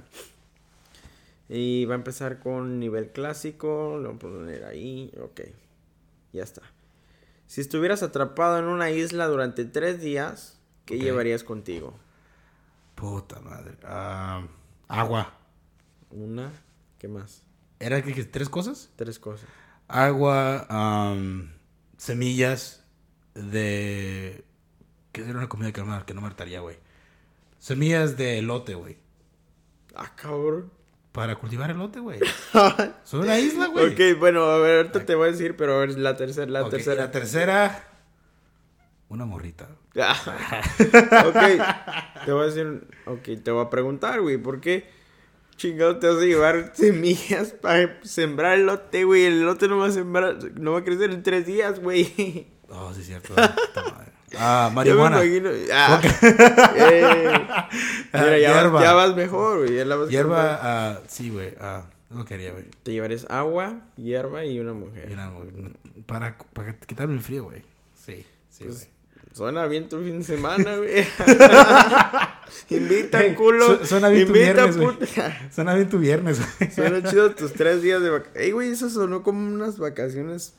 Y 1.53 1.83
va 1.83 1.95
a 1.95 1.97
empezar 1.97 2.39
con 2.39 2.79
nivel 2.79 3.11
clásico. 3.11 3.97
Lo 3.97 4.07
vamos 4.07 4.23
a 4.23 4.27
poner 4.27 4.63
ahí. 4.63 5.11
Ok. 5.21 5.41
Ya 6.31 6.43
está. 6.43 6.61
Si 7.45 7.59
estuvieras 7.59 8.03
atrapado 8.03 8.57
en 8.57 8.65
una 8.65 8.89
isla 8.89 9.27
durante 9.27 9.65
tres 9.65 9.99
días, 9.99 10.61
¿qué 10.85 10.97
llevarías 10.97 11.43
contigo? 11.43 11.93
Puta 12.95 13.41
madre. 13.41 13.75
Ah, 13.83 14.47
agua. 14.87 15.33
Una. 16.09 16.53
¿Qué 16.97 17.09
más? 17.09 17.43
¿Era 17.79 18.01
que, 18.01 18.13
que 18.13 18.23
tres 18.23 18.47
cosas? 18.47 18.89
Tres 18.95 19.19
cosas. 19.19 19.49
Agua, 19.89 20.65
am, 20.69 21.51
semillas 21.97 22.85
de... 23.33 24.45
¿Qué 25.11 25.21
era 25.23 25.39
una 25.39 25.49
comida 25.49 25.73
que 25.73 25.83
no, 25.83 26.05
que 26.05 26.13
no 26.13 26.21
me 26.21 26.27
hartaría, 26.27 26.61
güey? 26.61 26.77
Semillas 27.59 28.15
de 28.15 28.39
elote, 28.39 28.75
güey. 28.75 28.97
Ah, 29.93 30.15
cabrón. 30.15 30.71
Para 31.11 31.35
cultivar 31.35 31.69
elote, 31.69 31.99
güey. 31.99 32.19
Soy 33.03 33.21
una 33.21 33.37
isla, 33.37 33.67
güey. 33.67 33.93
ok, 33.93 34.19
bueno, 34.19 34.45
a 34.45 34.57
ver, 34.59 34.77
ahorita 34.77 35.05
te 35.05 35.15
voy 35.15 35.27
a 35.27 35.31
decir, 35.31 35.57
pero 35.57 35.75
a 35.75 35.79
ver, 35.79 35.97
la 35.97 36.15
tercera, 36.15 36.49
la 36.49 36.69
tercera. 36.69 37.03
La 37.03 37.11
tercera... 37.11 37.87
Una 39.09 39.25
morrita. 39.25 39.67
ok, 39.93 41.35
te 42.25 42.31
voy 42.31 42.43
a 42.43 42.45
decir, 42.45 42.87
ok, 43.05 43.43
te 43.43 43.51
voy 43.51 43.65
a 43.65 43.69
preguntar, 43.69 44.21
güey, 44.21 44.37
¿por 44.37 44.61
qué 44.61 44.89
chingado 45.57 45.99
te 45.99 46.07
vas 46.07 46.17
a 46.17 46.25
llevar 46.25 46.71
semillas 46.75 47.51
para 47.61 47.99
sembrar 48.03 48.57
elote, 48.57 49.03
güey? 49.03 49.25
El 49.25 49.41
elote 49.41 49.67
no 49.67 49.79
va 49.79 49.87
a 49.87 49.91
sembrar, 49.91 50.37
no 50.53 50.71
va 50.71 50.79
a 50.79 50.83
crecer 50.85 51.11
en 51.11 51.23
tres 51.23 51.45
días, 51.45 51.81
güey. 51.81 52.47
Oh, 52.69 52.93
sí, 52.93 53.01
es 53.01 53.07
cierto. 53.07 53.35
Puta 53.35 53.83
madre. 53.91 54.13
Ah, 54.37 54.71
marihuana. 54.73 55.19
me 55.19 55.25
imagino. 55.25 55.49
Ah, 55.73 56.01
eh, 56.75 57.31
mira, 58.13 58.37
ya, 58.39 58.53
Hierba. 58.53 58.69
vas, 58.71 58.83
ya 58.83 58.93
vas 58.93 59.15
mejor, 59.15 59.59
güey. 59.59 59.75
ya 59.75 59.85
la 59.85 59.95
vas 59.95 60.09
Hierba, 60.09 60.59
ah, 60.61 60.99
sí, 61.07 61.29
güey. 61.29 61.53
Ah, 61.59 61.85
no 62.09 62.25
quería, 62.25 62.51
güey. 62.51 62.65
Te 62.83 62.91
llevarías 62.91 63.25
agua, 63.29 63.81
hierba 63.97 64.45
y 64.45 64.59
una 64.59 64.73
mujer. 64.73 65.07
Mira, 65.09 65.29
güey, 65.29 65.49
Para, 66.05 66.37
para 66.53 66.75
quitarme 66.79 67.13
el 67.15 67.21
frío, 67.21 67.43
güey. 67.45 67.61
Sí, 68.05 68.25
sí, 68.49 68.63
Pues, 68.65 68.75
güey. 68.77 68.91
Suena 69.33 69.65
bien 69.65 69.87
tu 69.87 69.97
fin 70.03 70.19
de 70.19 70.25
semana, 70.25 70.75
güey. 70.75 71.05
invita, 72.69 73.23
Ey, 73.23 73.33
culo. 73.35 73.79
su- 73.79 73.85
suena 73.85 74.09
bien 74.09 74.27
tu 74.27 74.33
invita, 74.35 74.53
viernes, 74.65 74.77
güey. 74.77 74.87
puta. 74.97 75.49
Suena 75.53 75.73
bien 75.73 75.89
tu 75.89 75.99
viernes, 75.99 76.39
güey. 76.57 76.71
Suena 76.71 77.09
chido 77.09 77.31
tus 77.31 77.53
tres 77.53 77.81
días 77.81 78.01
de 78.01 78.09
vacaciones. 78.09 78.43
Ey, 78.43 78.51
güey, 78.51 78.71
eso 78.71 78.89
sonó 78.89 79.23
como 79.23 79.39
unas 79.47 79.77
vacaciones. 79.77 80.53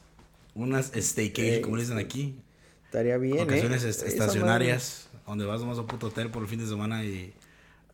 Unas 0.55 0.91
staycation, 0.95 1.63
como 1.63 1.77
le 1.77 1.83
dicen 1.83 1.99
aquí. 1.99 2.39
Estaría 2.93 3.17
bien, 3.17 3.41
Ocasiones 3.41 3.85
¿eh? 3.85 3.89
estacionarias, 4.07 5.09
donde 5.27 5.47
vas 5.47 5.61
nomás 5.63 5.79
a 5.79 5.81
un 5.81 5.87
puto 5.87 6.09
hotel 6.09 6.29
por 6.29 6.43
el 6.43 6.49
fin 6.49 6.59
de 6.59 6.67
semana 6.67 7.03
y 7.03 7.33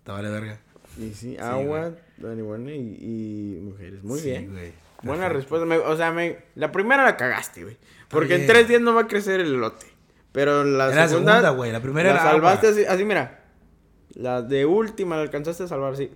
te 0.03 0.11
vale 0.11 0.29
verga. 0.29 0.59
Y 0.99 1.15
sí, 1.15 1.37
agua, 1.39 1.93
marihuana 2.21 2.73
y, 2.73 2.97
y 3.59 3.61
mujeres. 3.63 4.03
Muy 4.03 4.19
Sí, 4.19 4.31
bien. 4.31 4.51
güey. 4.51 4.73
Buena 5.05 5.29
respuesta. 5.29 5.65
me- 5.65 5.79
o 5.79 5.97
sea, 5.97 6.11
me, 6.11 6.39
la 6.57 6.73
primera 6.73 7.05
la 7.05 7.17
cagaste, 7.17 7.63
güey. 7.63 7.77
Porque 8.09 8.35
en 8.35 8.47
tres 8.49 8.67
días 8.67 8.81
no 8.81 8.93
va 8.93 9.03
a 9.03 9.07
crecer 9.07 9.39
el 9.39 9.55
elote. 9.55 9.87
Pero 10.33 10.65
la 10.65 10.87
Era 10.87 10.97
la 11.03 11.09
segunda. 11.09 11.33
segunda, 11.35 11.51
güey. 11.51 11.71
La 11.71 11.81
primera 11.81 12.09
la 12.13 12.21
era 12.21 12.31
salvaste 12.33 12.67
agua. 12.67 12.81
así, 12.81 12.85
así, 12.89 13.05
mira. 13.05 13.45
La 14.15 14.43
de 14.43 14.67
última 14.67 15.15
la 15.15 15.23
alcanzaste 15.23 15.63
a 15.63 15.69
salvar 15.69 15.93
así. 15.93 16.07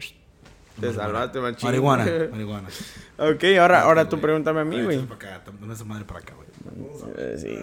Te 0.81 0.87
Marihuana. 0.87 1.05
salvaste, 1.05 1.39
machín. 1.41 1.69
Marihuana, 1.69 2.05
marihuana. 2.33 2.69
ok, 3.19 3.45
ahora, 3.61 3.83
ahora 3.83 4.09
tú 4.09 4.19
pregúntame 4.21 4.61
a 4.63 4.65
mí, 4.65 4.83
güey. 4.83 4.99
para 5.07 5.37
acá, 5.37 5.53
esa 5.73 5.85
madre 5.85 6.05
para 6.05 6.19
acá, 6.19 6.35
güey. 6.35 6.49
Eh, 7.17 7.37
sí. 7.39 7.59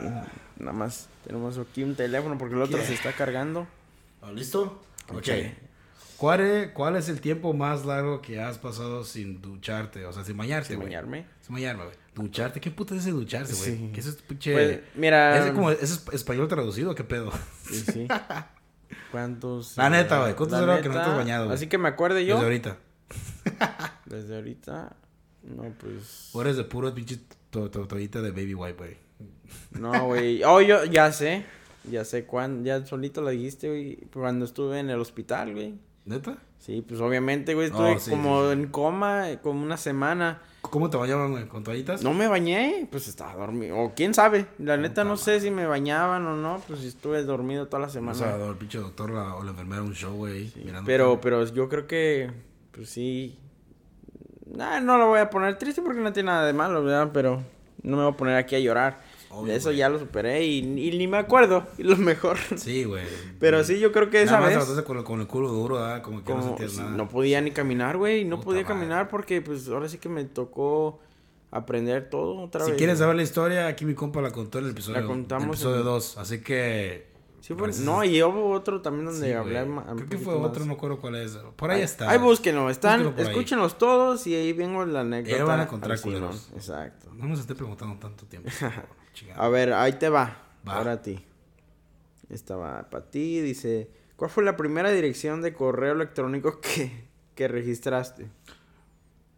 Nada 0.60 0.74
más 0.74 1.08
tenemos 1.26 1.58
aquí 1.58 1.84
un 1.84 1.96
teléfono 1.96 2.38
porque 2.38 2.56
el 2.56 2.62
otro 2.62 2.78
¿Qué? 2.80 2.86
se 2.86 2.94
está 2.94 3.14
cargando. 3.14 3.68
Ah, 4.22 4.32
¿Listo? 4.32 4.82
Ok. 5.14 5.28
¿Cuál 6.18 6.42
es, 6.42 6.72
¿Cuál 6.74 6.98
es 6.98 7.08
el 7.08 7.22
tiempo 7.22 7.54
más 7.54 7.86
largo 7.86 8.22
que 8.22 8.42
has 8.42 8.58
pasado 8.58 9.06
sin 9.06 9.42
ducharte? 9.42 10.06
O 10.06 10.12
sea, 10.12 10.26
sin 10.26 10.36
bañarte, 10.36 10.68
Sin 10.70 10.76
güey. 10.76 10.88
bañarme. 10.90 11.26
Sin 11.42 11.56
bañarme, 11.56 11.86
güey. 11.86 11.96
¿Ducharte? 12.14 12.60
¿Qué 12.60 12.72
puta 12.72 12.94
es 12.96 13.02
ese 13.02 13.12
ducharse, 13.12 13.54
güey? 13.56 13.78
Sí. 13.78 13.92
¿Qué 13.94 14.00
es 14.02 14.06
este 14.08 14.24
pinche...? 14.24 14.52
Pues, 14.54 14.80
mira. 14.96 15.46
¿Es 15.48 15.52
como, 15.54 15.72
¿Es 15.72 16.06
esp- 16.06 16.14
español 16.14 16.50
traducido 16.50 16.94
qué 16.94 17.06
pedo? 17.06 17.32
Sí, 17.64 17.80
sí. 17.94 18.08
¿Cuántos? 19.12 19.78
La 19.78 19.90
neta, 19.90 20.20
güey, 20.22 20.36
¿cuántos 20.36 20.62
era 20.62 20.82
que 20.82 20.90
no 20.90 20.96
te 20.96 21.00
has 21.02 21.16
bañado, 21.16 21.46
güey? 21.46 21.56
Así 21.56 21.68
que 21.68 21.78
me 21.78 21.88
acuerde 21.88 22.26
yo. 22.26 22.36
Desde 22.36 22.46
ahorita. 22.46 22.78
Desde 24.06 24.36
ahorita. 24.36 24.96
No, 25.44 25.64
pues. 25.80 26.30
O 26.34 26.42
eres 26.42 26.58
de 26.58 26.64
puro 26.66 26.94
pinche 26.94 27.20
to- 27.50 27.70
to- 27.72 27.88
toallita 27.88 28.22
de 28.22 28.32
baby 28.32 28.54
wipe, 28.56 28.74
güey. 28.78 28.98
No, 29.72 30.06
güey. 30.08 30.44
Oh, 30.44 30.62
yo 30.62 30.86
ya 30.86 31.12
sé. 31.12 31.46
Ya 31.90 32.04
sé 32.06 32.26
cuándo. 32.26 32.66
Ya 32.66 32.86
solito 32.86 33.22
lo 33.22 33.30
dijiste, 33.30 33.68
güey. 33.70 33.96
Cuando 34.14 34.46
estuve 34.46 34.80
en 34.80 34.90
el 34.90 35.00
hospital, 35.00 35.54
güey. 35.54 35.76
¿Neta? 36.06 36.38
Sí, 36.58 36.84
pues 36.88 37.00
obviamente, 37.02 37.54
güey. 37.54 37.68
Estuve 37.68 37.96
Oh, 37.96 38.00
sí, 38.00 38.10
como 38.12 38.42
sí, 38.42 38.48
sí. 38.48 38.54
en 38.62 38.68
coma, 38.68 39.26
como 39.42 39.64
una 39.64 39.78
semana. 39.78 40.42
¿Cómo 40.62 40.90
te 40.90 40.98
bañaban, 40.98 41.32
güey? 41.32 41.48
¿Con 41.48 41.64
toallitas? 41.64 42.04
No 42.04 42.14
me 42.14 42.28
bañé, 42.28 42.88
pues 42.92 43.08
estaba 43.08 43.34
dormido. 43.36 43.78
O 43.78 43.94
quién 43.96 44.14
sabe. 44.14 44.46
La 44.58 44.76
neta 44.76 45.04
no 45.06 45.16
sé 45.16 45.40
si 45.40 45.52
me 45.52 45.66
bañaban 45.66 46.26
o 46.26 46.36
no. 46.36 46.62
Pues 46.68 46.84
estuve 46.84 47.24
dormido 47.24 47.68
toda 47.68 47.80
la 47.82 47.88
O 47.88 47.92
semana. 47.92 48.18
sea, 48.18 48.36
el 48.46 48.56
pinche 48.56 48.78
doctor 48.80 49.10
la- 49.10 49.36
o 49.36 49.44
la 49.44 49.52
enfermera 49.52 49.82
un 49.82 49.94
show, 49.96 50.14
güey. 50.16 50.52
pero, 50.86 51.22
pero 51.22 51.46
yo 51.46 51.70
creo 51.70 51.88
que, 51.88 52.30
pues 52.74 52.90
sí. 52.90 53.40
Nah, 54.54 54.80
no 54.82 54.98
lo 54.98 55.08
voy 55.08 55.20
a 55.20 55.30
poner 55.30 55.58
triste 55.58 55.82
porque 55.82 56.02
no 56.02 56.12
tiene 56.12 56.28
nada 56.28 56.46
de 56.46 56.54
malo, 56.54 56.84
¿verdad? 56.84 57.12
Pero 57.14 57.42
no 57.84 57.96
me 57.98 58.04
voy 58.04 58.14
a 58.14 58.18
poner 58.18 58.36
aquí 58.36 58.56
a 58.56 58.60
llorar. 58.60 59.00
Obvio, 59.32 59.54
Eso 59.54 59.70
güey. 59.70 59.78
ya 59.78 59.90
lo 59.90 60.00
superé 60.00 60.44
y, 60.46 60.58
y 60.60 60.98
ni 60.98 61.08
me 61.08 61.18
acuerdo. 61.18 61.68
Y 61.78 61.84
lo 61.84 61.96
mejor. 61.98 62.38
Sí, 62.58 62.84
güey. 62.84 63.04
Pero 63.40 63.64
sí, 63.64 63.80
yo 63.80 63.92
creo 63.92 64.10
que 64.10 64.22
esa 64.24 64.34
Nada 64.40 64.56
más 64.58 64.68
vez. 64.76 64.84
con, 64.84 64.98
el- 64.98 65.04
con 65.04 65.22
el 65.22 65.28
culo 65.28 65.50
duro, 65.50 65.76
¿verdad? 65.76 66.02
Como 66.02 66.24
que 66.24 66.34
no 66.34 66.40
como- 66.40 66.50
sentías 66.50 66.72
sí, 66.72 66.78
nada. 66.80 66.92
no 66.92 67.08
podía 67.08 67.40
ni 67.42 67.52
caminar, 67.52 67.98
güey. 67.98 68.26
No 68.26 68.38
Puta 68.38 68.46
podía 68.46 68.62
madre. 68.64 68.76
caminar 68.76 69.08
porque, 69.10 69.42
pues, 69.42 69.68
ahora 69.70 69.88
sí 69.88 69.98
que 70.00 70.10
me 70.10 70.24
tocó 70.26 71.00
aprender 71.52 72.10
todo 72.10 72.38
otra 72.42 72.64
Si 72.66 72.72
vez. 72.72 72.78
quieres 72.78 73.00
saber 73.00 73.16
la 73.16 73.24
historia, 73.24 73.68
aquí 73.68 73.86
mi 73.86 73.94
compa 73.96 74.22
la 74.22 74.32
contó 74.32 74.60
en 74.60 74.66
el 74.66 74.72
episodio 74.72 75.02
La 75.02 75.08
contamos 75.08 75.44
el 75.46 75.50
episodio 75.52 75.78
en- 75.78 75.84
2. 75.86 76.18
Así 76.18 76.42
que. 76.42 77.08
Sí, 77.42 77.54
fue- 77.54 77.64
gracias. 77.68 77.86
no, 77.86 78.04
y 78.04 78.22
hubo 78.24 78.50
otro 78.52 78.82
también 78.82 79.06
donde 79.06 79.28
Sí, 79.28 79.34
hablé 79.34 79.64
Creo 79.64 80.10
que 80.10 80.18
fue 80.18 80.36
más. 80.38 80.50
otro, 80.50 80.66
no 80.66 80.74
recuerdo 80.74 81.00
cuál 81.00 81.16
es. 81.16 81.38
Por 81.56 81.72
ahí 81.72 81.78
Ahí- 81.78 81.84
está. 81.84 82.10
Ahí 82.10 82.18
búsquenlo, 82.18 82.70
están, 82.70 83.02
ahí. 83.08 83.14
escúchenlos 83.18 83.78
todos 83.78 84.26
y 84.28 84.36
ahí 84.36 84.54
vengo 84.54 84.86
la 84.86 85.02
anécdota. 85.02 85.38
Ya 85.38 85.44
van 85.44 85.60
a 85.60 85.64
encontrar. 85.64 85.98
Exacto. 85.98 87.12
No 87.14 87.28
nos 87.28 87.40
esté 87.40 87.56
preguntando 87.56 87.98
tanto 88.00 88.26
tiempo. 88.26 88.50
A 89.36 89.50
ver, 89.50 89.74
ahí 89.74 89.94
te 89.94 90.08
va. 90.10 90.38
Va. 90.68 90.74
Ahora 90.78 90.94
a 90.94 91.02
ti. 91.02 91.26
Esta 92.30 92.56
va 92.56 92.90
para 92.90 93.10
ti, 93.10 93.42
dice, 93.42 93.90
¿cuál 94.16 94.30
fue 94.30 94.44
la 94.44 94.56
primera 94.56 94.92
dirección 94.92 95.42
de 95.42 95.54
correo 95.54 95.94
electrónico 95.94 96.62
que, 96.62 97.06
que 97.36 97.48
registraste? 97.48 98.28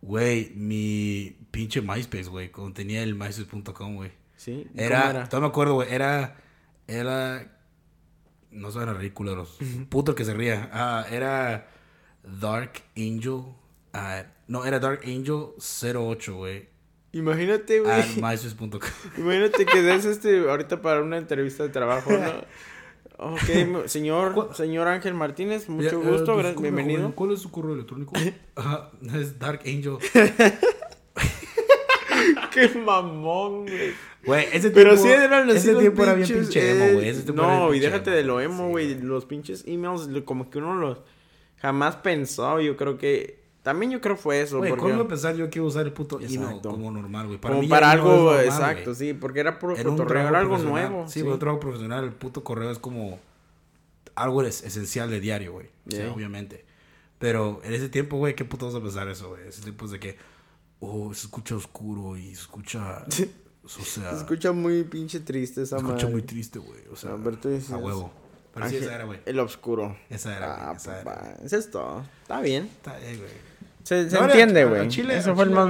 Güey, 0.01 0.51
mi 0.55 1.37
pinche 1.51 1.81
MySpace, 1.81 2.29
güey. 2.29 2.51
Cuando 2.51 2.73
tenía 2.73 3.01
el 3.03 3.15
MySpace.com, 3.15 3.95
güey. 3.95 4.11
¿Sí? 4.35 4.65
¿Cómo 4.69 4.81
Era, 4.83 5.29
todavía 5.29 5.39
me 5.41 5.51
acuerdo, 5.51 5.73
güey. 5.75 5.93
Era, 5.93 6.37
era, 6.87 7.60
no 8.51 8.71
suena 8.71 8.93
ridículo, 8.93 9.35
los 9.35 9.57
puto 9.89 10.11
el 10.11 10.17
que 10.17 10.25
se 10.25 10.33
ría. 10.33 10.69
Ah, 10.73 11.05
era 11.09 11.67
Dark 12.23 12.83
Angel. 12.97 13.43
ah, 13.93 14.23
no, 14.47 14.65
era 14.65 14.79
Dark 14.79 15.01
Angel 15.05 15.47
08, 15.57 16.35
güey. 16.35 16.69
Imagínate, 17.13 17.79
güey. 17.81 17.91
Imagínate 19.17 19.65
que 19.65 19.81
des 19.81 20.05
este 20.05 20.49
ahorita 20.49 20.81
para 20.81 21.01
una 21.01 21.17
entrevista 21.17 21.63
de 21.63 21.69
trabajo, 21.69 22.11
¿no? 22.11 22.31
Ok, 23.23 23.85
señor, 23.85 24.49
señor 24.55 24.87
Ángel 24.87 25.13
Martínez, 25.13 25.69
mucho 25.69 26.01
Ya, 26.01 26.09
eh, 26.09 26.11
gusto, 26.11 26.35
bienvenido. 26.59 27.13
¿Cuál 27.13 27.33
es 27.33 27.39
su 27.41 27.51
correo 27.51 27.75
electrónico? 27.75 28.13
Ajá, 28.55 28.89
es 29.13 29.37
Dark 29.37 29.61
Angel. 29.65 29.97
Qué 32.51 32.67
mamón, 32.79 33.63
güey. 33.65 33.93
Güey, 34.25 34.45
ese 34.53 34.69
Pero 34.69 34.91
tiempo, 34.91 35.03
sí 35.07 35.09
eran 35.23 35.49
así 35.49 35.57
ese 35.57 35.75
tiempo 35.75 36.03
era 36.03 36.13
bien 36.13 36.27
pinche 36.27 36.71
emo, 36.71 36.85
eh, 36.85 36.93
güey. 36.93 37.09
Ese 37.09 37.23
tiempo 37.23 37.43
era 37.43 37.57
No, 37.59 37.73
y 37.73 37.79
déjate 37.79 38.11
de 38.11 38.23
lo 38.23 38.39
emo, 38.39 38.65
sí, 38.65 38.71
güey. 38.71 39.01
Los 39.01 39.25
pinches 39.25 39.63
emails, 39.67 40.09
como 40.25 40.49
que 40.49 40.59
uno 40.59 40.75
los 40.75 40.99
jamás 41.57 41.95
pensó. 41.97 42.59
Yo 42.59 42.77
creo 42.77 42.97
que. 42.97 43.39
También 43.63 43.91
yo 43.91 44.01
creo 44.01 44.15
fue 44.17 44.41
eso. 44.41 44.57
Güey, 44.57 44.71
¿cómo 44.75 44.89
iba 44.89 45.03
a 45.03 45.07
pensar 45.07 45.35
yo 45.35 45.47
que 45.49 45.59
iba 45.59 45.65
a 45.65 45.69
usar 45.69 45.85
el 45.85 45.93
puto 45.93 46.19
email 46.19 46.59
como 46.61 46.89
normal, 46.91 47.27
güey? 47.27 47.39
como 47.39 47.61
mí 47.61 47.67
para 47.67 47.87
no 47.87 47.91
algo 47.93 48.15
normal, 48.25 48.45
exacto, 48.45 48.95
sí. 48.95 49.13
Porque 49.13 49.39
era 49.39 49.59
puro 49.59 49.75
Era 49.75 49.87
un 49.89 49.97
cotorreo, 49.97 50.27
era 50.29 50.39
algo 50.39 50.57
nuevo. 50.57 51.07
Sí, 51.07 51.21
güey, 51.21 51.33
un 51.33 51.39
trabajo 51.39 51.59
profesional. 51.59 52.03
El 52.03 52.11
puto 52.11 52.43
correo 52.43 52.71
es 52.71 52.79
como 52.79 53.19
algo 54.15 54.43
es- 54.43 54.63
esencial 54.63 55.09
de 55.09 55.19
diario, 55.19 55.51
güey. 55.53 55.67
O 55.87 55.91
sea, 55.91 56.05
Sí. 56.07 56.11
obviamente. 56.13 56.65
Pero 57.19 57.61
en 57.63 57.73
ese 57.73 57.87
tiempo, 57.87 58.17
güey, 58.17 58.35
¿qué 58.35 58.45
puto 58.45 58.65
vas 58.65 58.73
a 58.75 58.81
pensar 58.81 59.07
eso, 59.07 59.29
güey? 59.29 59.47
Ese 59.47 59.61
tiempo 59.61 59.85
es 59.85 59.91
de 59.91 59.99
que, 59.99 60.17
oh, 60.81 61.13
se 61.13 61.27
escucha 61.27 61.55
oscuro 61.55 62.17
y 62.17 62.25
se 62.35 62.41
escucha, 62.41 63.05
o 63.63 63.69
sea, 63.69 64.11
Se 64.11 64.17
escucha 64.17 64.51
muy 64.51 64.83
pinche 64.83 65.19
triste 65.21 65.61
esa 65.61 65.77
se 65.77 65.83
escucha 65.85 66.03
madre. 66.03 66.11
muy 66.11 66.21
triste, 66.23 66.59
güey. 66.59 66.81
O 66.91 66.95
sea, 66.97 67.11
A 67.11 67.15
ver, 67.15 67.37
tú 67.37 67.47
dices- 67.49 67.71
a 67.71 67.77
huevo. 67.77 68.11
Pero 68.53 68.67
sí, 68.67 68.75
esa 68.75 68.95
era, 68.95 69.05
güey. 69.05 69.19
El 69.25 69.39
oscuro. 69.39 69.95
Esa 70.09 70.35
era, 70.35 70.47
güey. 70.47 70.59
Ah, 70.67 70.73
esa 70.75 71.03
papá. 71.05 71.33
Eso 71.41 71.55
es 71.57 71.71
todo. 71.71 72.03
Está 72.23 72.41
bien. 72.41 72.65
Está 72.65 72.97
bien, 72.97 73.17
güey. 73.17 73.31
Se, 73.83 74.09
se 74.09 74.19
No, 74.19 74.25
entiende, 74.25 74.65
güey. 74.65 74.89
Chile- 74.89 75.15
Eso 75.17 75.33
fue 75.35 75.45
el 75.45 75.51
más. 75.51 75.69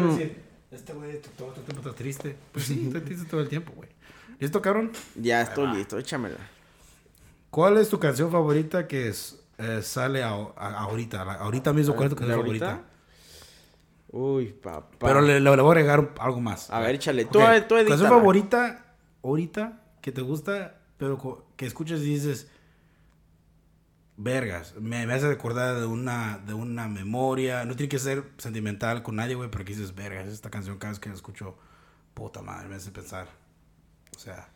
Este 0.71 0.93
güey 0.93 1.21
todo 1.37 1.53
el 1.55 1.61
tiempo 1.63 1.87
está 1.87 1.93
triste. 1.93 2.35
Pues 2.51 2.65
sí, 2.65 2.85
está 2.87 3.03
triste 3.03 3.25
todo 3.29 3.41
el 3.41 3.49
tiempo, 3.49 3.71
güey. 3.75 3.89
¿Listo, 4.39 4.61
cabrón? 4.63 4.91
Ya 5.15 5.41
estoy 5.43 5.65
va. 5.67 5.73
listo, 5.75 5.99
échamela. 5.99 6.37
¿Cuál 7.51 7.77
es 7.77 7.89
tu 7.89 7.99
canción 7.99 8.31
favorita 8.31 8.87
que 8.87 9.09
es, 9.09 9.37
eh, 9.59 9.81
sale 9.83 10.23
a- 10.23 10.29
a- 10.31 10.79
ahorita? 10.83 11.23
La- 11.25 11.33
ahorita 11.33 11.73
mismo, 11.73 11.95
¿cuál 11.95 12.07
es 12.07 12.15
tu 12.15 12.21
¿De 12.21 12.27
canción 12.27 12.45
ahorita? 12.47 12.65
favorita? 12.65 12.90
Uy, 14.11 14.47
papá. 14.47 14.97
Pero 14.99 15.21
le, 15.21 15.39
le- 15.39 15.55
le 15.55 15.61
voy 15.61 15.69
a 15.69 15.71
agregar 15.79 16.13
algo 16.19 16.41
más. 16.41 16.69
A 16.69 16.79
ver, 16.79 16.95
échale. 16.95 17.23
Ok, 17.23 17.31
Tú, 17.31 17.39
tú. 17.67 17.75
Canción 17.87 18.09
favorita 18.09 18.95
ahorita 19.23 19.81
que 20.01 20.11
te 20.11 20.21
gusta, 20.21 20.75
pero 20.97 21.45
que 21.55 21.65
escuchas 21.65 22.01
y 22.01 22.05
dices, 22.05 22.49
vergas, 24.17 24.75
me, 24.79 25.05
me 25.07 25.13
hace 25.13 25.27
recordar 25.27 25.79
de 25.79 25.85
una, 25.85 26.39
de 26.39 26.53
una 26.53 26.87
memoria. 26.87 27.65
No 27.65 27.75
tiene 27.75 27.89
que 27.89 27.99
ser 27.99 28.23
sentimental 28.37 29.03
con 29.03 29.15
nadie, 29.15 29.35
güey, 29.35 29.49
pero 29.49 29.63
que 29.65 29.73
dices, 29.73 29.95
vergas, 29.95 30.27
esta 30.27 30.49
canción 30.49 30.77
cada 30.77 30.91
vez 30.91 30.99
que 30.99 31.09
la 31.09 31.15
escucho, 31.15 31.55
puta 32.13 32.41
madre, 32.41 32.67
me 32.67 32.75
hace 32.75 32.91
pensar. 32.91 33.27
O 34.15 34.19
sea, 34.19 34.49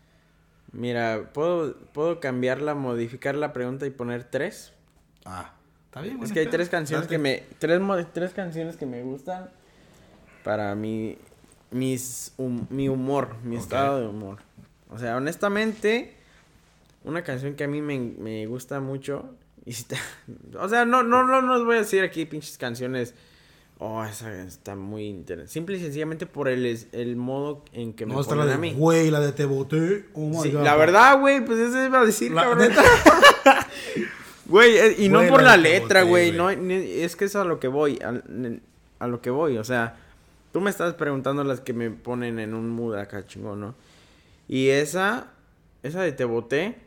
Mira, 0.74 1.32
¿puedo, 1.34 1.78
puedo 1.94 2.20
cambiarla, 2.20 2.76
modificar 2.76 3.36
la 3.36 3.54
pregunta 3.54 3.86
y 3.86 3.92
poner 3.92 4.26
tres? 4.26 4.74
ah, 5.26 5.54
está 5.96 6.02
bien. 6.02 6.22
Es 6.24 6.32
que 6.32 6.40
hay 6.42 6.48
tres 6.48 6.70
canciones 6.70 7.08
que 7.08 7.18
me... 7.18 7.44
Tres, 7.60 7.82
tres 8.14 8.32
canciones 8.34 8.76
que 8.78 8.86
me 8.86 9.02
gustan 9.04 9.50
para 10.44 10.76
mi... 10.76 11.18
Mis, 11.72 12.34
hum- 12.38 12.68
mi 12.70 12.88
humor, 12.90 13.36
mi 13.44 13.56
estado 13.58 14.00
de 14.00 14.08
humor. 14.08 14.38
O 14.90 14.98
sea, 15.00 15.18
honestamente, 15.18 16.16
una 17.04 17.24
canción 17.24 17.56
que 17.56 17.64
a 17.66 17.68
mí 17.68 17.82
me, 17.82 17.98
me 18.00 18.46
gusta 18.46 18.80
mucho. 18.80 19.36
Y 19.66 19.74
si 19.74 19.84
te- 19.86 19.98
o 20.60 20.70
sea, 20.70 20.86
no, 20.86 21.04
no, 21.04 21.24
no, 21.26 21.42
no 21.42 21.56
os 21.56 21.66
voy 21.66 21.76
a 21.78 21.80
decir 21.80 22.04
aquí 22.04 22.26
pinches 22.26 22.58
canciones 22.58 23.14
Oh, 23.78 24.06
esa 24.06 24.34
está 24.44 24.78
muy 24.78 25.06
interesante. 25.08 25.52
Simple 25.52 25.76
y 25.78 25.82
sencillamente 25.82 26.26
por 26.26 26.48
el, 26.48 26.66
el 26.94 27.16
modo 27.18 27.66
en 27.74 27.92
que 27.92 28.06
me 28.06 28.14
No, 28.14 28.22
está 28.22 28.34
la 28.36 28.54
a 28.54 28.58
mí. 28.58 28.72
güey, 28.74 29.12
la 29.12 29.20
de 29.20 29.34
te 29.34 29.44
boté. 29.44 30.06
Oh 30.14 30.30
my 30.30 30.44
Sí, 30.44 30.52
God. 30.52 30.64
la 30.64 30.78
verdad, 30.78 31.20
güey, 31.20 31.44
pues 31.44 31.60
eso 31.60 31.84
iba 31.84 32.00
a 32.00 32.06
decir, 32.06 32.32
La- 32.32 32.44
cabrón. 32.44 32.70
Güey, 34.46 34.78
eh, 34.78 34.96
y 35.00 35.10
no 35.10 35.28
por 35.28 35.44
la 35.44 35.58
letra, 35.58 36.04
güey. 36.04 36.32
No, 36.32 36.50
es 36.50 37.16
que 37.16 37.26
es 37.26 37.36
a 37.36 37.44
lo 37.44 37.60
que 37.60 37.68
voy. 37.68 38.00
A, 39.00 39.08
lo 39.08 39.22
que 39.22 39.30
voy. 39.30 39.58
O 39.58 39.64
sea, 39.64 39.98
tú 40.52 40.62
me 40.62 40.70
estás 40.70 40.94
preguntando 40.94 41.44
las 41.44 41.62
que 41.62 41.74
me 41.74 41.90
ponen 41.90 42.40
en 42.40 42.54
un 42.54 42.70
mood 42.70 42.96
acá 42.96 43.26
chingón, 43.26 43.60
¿no? 43.60 43.76
Y 44.48 44.70
esa, 44.70 45.32
esa 45.84 46.02
de 46.02 46.12
Te 46.12 46.26
Boté. 46.26 46.78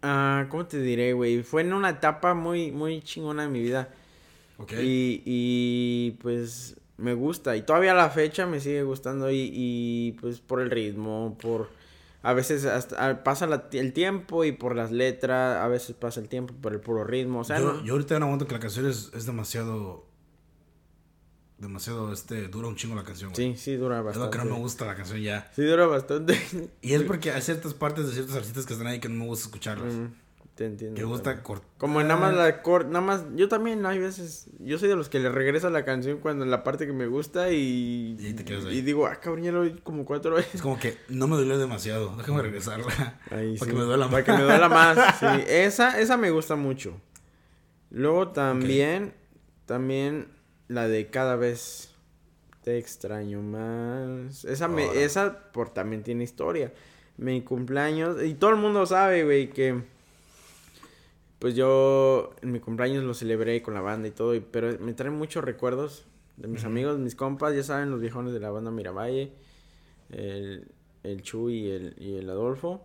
Ah, 0.00 0.46
¿cómo 0.48 0.66
te 0.66 0.80
diré, 0.80 1.12
güey? 1.12 1.42
Fue 1.42 1.62
en 1.62 1.72
una 1.72 1.90
etapa 1.90 2.32
muy, 2.32 2.70
muy 2.70 3.02
chingona 3.02 3.42
de 3.42 3.48
mi 3.48 3.60
vida. 3.60 3.88
Ok. 4.58 4.72
Y, 4.80 5.22
y 5.24 6.10
pues 6.22 6.76
me 6.96 7.14
gusta. 7.14 7.56
Y 7.56 7.62
todavía 7.62 7.92
a 7.92 7.96
la 7.96 8.10
fecha 8.10 8.46
me 8.46 8.60
sigue 8.60 8.82
gustando. 8.84 9.30
Y, 9.30 9.50
y 9.52 10.12
pues 10.20 10.40
por 10.40 10.60
el 10.60 10.70
ritmo, 10.70 11.36
por... 11.40 11.77
A 12.22 12.32
veces 12.32 12.64
hasta, 12.64 13.08
ah, 13.08 13.22
pasa 13.24 13.46
la- 13.46 13.68
el 13.72 13.92
tiempo 13.92 14.44
y 14.44 14.52
por 14.52 14.74
las 14.74 14.90
letras, 14.90 15.58
a 15.62 15.68
veces 15.68 15.94
pasa 15.94 16.18
el 16.20 16.28
tiempo 16.28 16.52
por 16.60 16.72
el 16.72 16.80
puro 16.80 17.04
ritmo. 17.04 17.40
O 17.40 17.44
sea, 17.44 17.58
yo, 17.60 17.72
no- 17.74 17.84
yo 17.84 17.92
ahorita 17.94 18.18
no 18.18 18.26
aguanto 18.26 18.46
que 18.46 18.54
la 18.54 18.60
canción 18.60 18.86
es, 18.86 19.10
es 19.14 19.24
demasiado. 19.26 20.06
Demasiado, 21.58 22.12
este, 22.12 22.46
dura 22.46 22.68
un 22.68 22.76
chingo 22.76 22.94
la 22.94 23.02
canción, 23.02 23.32
güey. 23.32 23.54
sí, 23.56 23.60
sí 23.60 23.74
dura 23.76 23.96
Es 23.96 24.00
lo 24.00 24.04
bastante. 24.06 24.38
que 24.38 24.44
no 24.44 24.50
me 24.54 24.60
gusta 24.60 24.84
la 24.84 24.94
canción 24.94 25.20
ya. 25.20 25.50
Sí 25.56 25.62
dura 25.64 25.86
bastante. 25.86 26.40
Y 26.82 26.92
es 26.94 27.02
porque 27.08 27.32
hay 27.32 27.42
ciertas 27.42 27.74
partes 27.74 28.06
de 28.06 28.12
ciertos 28.12 28.36
artistas 28.36 28.64
que 28.64 28.74
están 28.74 28.86
ahí 28.86 29.00
que 29.00 29.08
no 29.08 29.16
me 29.16 29.26
gusta 29.26 29.46
escucharlas. 29.46 29.92
Mm, 29.94 30.06
te 30.58 30.66
entiendo. 30.66 30.96
que 30.96 31.04
gusta 31.04 31.40
cortar. 31.44 31.68
Como 31.78 32.02
nada 32.02 32.16
más 32.16 32.34
la 32.34 32.62
cor 32.62 32.86
nada 32.86 33.00
más, 33.00 33.24
yo 33.36 33.46
también 33.46 33.86
hay 33.86 34.00
veces, 34.00 34.48
yo 34.58 34.76
soy 34.76 34.88
de 34.88 34.96
los 34.96 35.08
que 35.08 35.20
le 35.20 35.28
regresa 35.28 35.70
la 35.70 35.84
canción 35.84 36.18
cuando 36.18 36.44
la 36.46 36.64
parte 36.64 36.84
que 36.84 36.92
me 36.92 37.06
gusta 37.06 37.52
y, 37.52 38.16
Y 38.18 38.32
te 38.32 38.44
quedas 38.44 38.64
ahí. 38.64 38.78
y 38.78 38.80
digo, 38.80 39.06
ah, 39.06 39.20
cabrón, 39.20 39.44
ya 39.44 39.52
lo 39.52 39.60
oí 39.60 39.78
como 39.84 40.04
cuatro 40.04 40.34
veces. 40.34 40.56
Es 40.56 40.62
como 40.62 40.76
que 40.76 40.98
no 41.10 41.28
me 41.28 41.36
duele 41.36 41.56
demasiado. 41.58 42.16
Déjame 42.16 42.42
regresarla. 42.42 43.20
Ahí 43.30 43.56
para 43.56 43.70
sí, 43.70 43.76
que 43.76 43.80
me 43.80 43.84
duela 43.84 44.08
Para 44.10 44.16
más. 44.16 44.24
que 44.24 44.32
me 44.32 44.42
duela 44.42 44.68
más, 44.68 45.18
sí. 45.20 45.26
Esa, 45.46 46.00
esa 46.00 46.16
me 46.16 46.32
gusta 46.32 46.56
mucho. 46.56 47.00
Luego 47.90 48.32
también, 48.32 49.14
también 49.64 50.26
la 50.66 50.88
de 50.88 51.08
cada 51.08 51.36
vez 51.36 51.94
te 52.64 52.78
extraño 52.78 53.42
más. 53.42 54.44
Esa 54.44 54.66
me, 54.66 55.04
esa 55.04 55.52
por 55.52 55.70
también 55.70 56.02
tiene 56.02 56.24
historia. 56.24 56.72
Mi 57.16 57.42
cumpleaños, 57.42 58.20
y 58.24 58.34
todo 58.34 58.50
el 58.50 58.56
mundo 58.56 58.86
sabe, 58.86 59.22
güey, 59.22 59.50
que 59.50 59.84
pues 61.38 61.54
yo 61.54 62.34
en 62.42 62.52
mi 62.52 62.60
cumpleaños 62.60 63.04
lo 63.04 63.14
celebré 63.14 63.62
con 63.62 63.74
la 63.74 63.80
banda 63.80 64.08
y 64.08 64.10
todo, 64.12 64.34
y- 64.34 64.40
pero 64.40 64.78
me 64.80 64.92
traen 64.94 65.14
muchos 65.14 65.44
recuerdos 65.44 66.04
de 66.36 66.48
mis 66.48 66.60
Ujú. 66.62 66.70
amigos, 66.70 66.98
mis 66.98 67.14
compas, 67.14 67.54
ya 67.54 67.62
saben, 67.62 67.90
los 67.90 68.00
viejones 68.00 68.32
de 68.32 68.40
la 68.40 68.50
banda 68.50 68.70
Miravalle, 68.70 69.32
el, 70.10 70.68
el 71.02 71.22
Chu 71.22 71.50
y 71.50 71.68
el, 71.70 71.94
y 71.98 72.16
el 72.16 72.28
Adolfo. 72.30 72.84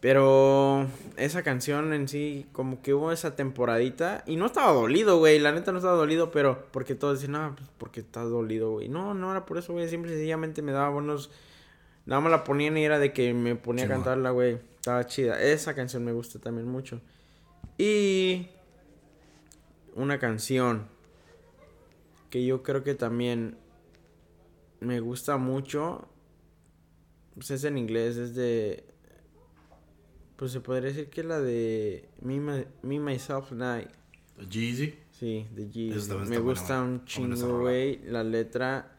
Pero 0.00 0.86
esa 1.16 1.42
canción 1.42 1.92
en 1.92 2.06
sí, 2.06 2.46
como 2.52 2.80
que 2.82 2.94
hubo 2.94 3.10
esa 3.10 3.34
temporadita. 3.34 4.22
Y 4.26 4.36
no 4.36 4.46
estaba 4.46 4.72
dolido, 4.72 5.18
güey. 5.18 5.40
La 5.40 5.50
neta 5.50 5.72
no 5.72 5.78
estaba 5.78 5.96
dolido, 5.96 6.30
pero 6.30 6.66
porque 6.70 6.94
todos 6.94 7.18
decían, 7.18 7.32
no, 7.32 7.56
pues 7.56 7.68
porque 7.78 8.00
estás 8.00 8.30
dolido, 8.30 8.70
güey. 8.70 8.88
No, 8.88 9.12
no 9.14 9.32
era 9.32 9.44
por 9.44 9.58
eso, 9.58 9.72
güey. 9.72 9.88
Simple 9.88 10.12
sencillamente 10.12 10.62
me 10.62 10.70
daba 10.70 10.90
buenos. 10.90 11.30
Nada 12.06 12.20
más 12.20 12.30
la 12.30 12.44
ponían 12.44 12.76
y 12.78 12.84
era 12.84 13.00
de 13.00 13.12
que 13.12 13.34
me 13.34 13.56
ponía 13.56 13.86
Sí, 13.86 13.90
a 13.90 13.94
cantarla, 13.96 14.30
güey. 14.30 14.58
Estaba 14.76 15.04
chida. 15.04 15.42
Esa 15.42 15.74
canción 15.74 16.04
me 16.04 16.12
gusta 16.12 16.38
también 16.38 16.68
mucho. 16.68 17.00
Y. 17.78 18.48
Una 19.94 20.18
canción. 20.18 20.86
Que 22.30 22.44
yo 22.44 22.62
creo 22.62 22.82
que 22.84 22.94
también. 22.94 23.56
Me 24.80 25.00
gusta 25.00 25.36
mucho. 25.38 26.08
Pues 27.34 27.50
es 27.52 27.64
en 27.64 27.78
inglés, 27.78 28.16
es 28.16 28.34
de. 28.34 28.84
Pues 30.36 30.52
se 30.52 30.60
podría 30.60 30.90
decir 30.90 31.08
que 31.10 31.24
la 31.24 31.40
de 31.40 32.08
Me, 32.20 32.38
My- 32.38 32.66
Me 32.82 33.00
Myself 33.00 33.50
I. 33.52 33.88
Jeezy. 34.48 34.94
Sí, 35.10 35.48
de 35.52 35.68
también 36.08 36.30
Me 36.30 36.38
buena, 36.38 36.60
gusta 36.60 36.80
un 36.82 37.04
chingo, 37.04 37.60
güey. 37.60 37.98
La 38.04 38.22
letra. 38.22 38.92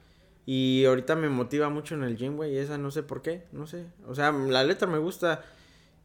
Y 0.46 0.84
ahorita 0.86 1.16
me 1.16 1.30
motiva 1.30 1.70
mucho 1.70 1.96
en 1.96 2.04
el 2.04 2.18
gym, 2.18 2.36
güey. 2.36 2.58
Esa 2.58 2.78
no 2.78 2.92
sé 2.92 3.04
por 3.04 3.22
qué. 3.22 3.46
No 3.54 3.68
sé. 3.68 3.86
O 4.06 4.16
sea, 4.16 4.32
la 4.34 4.64
letra 4.66 4.86
me 4.88 4.98
gusta. 4.98 5.46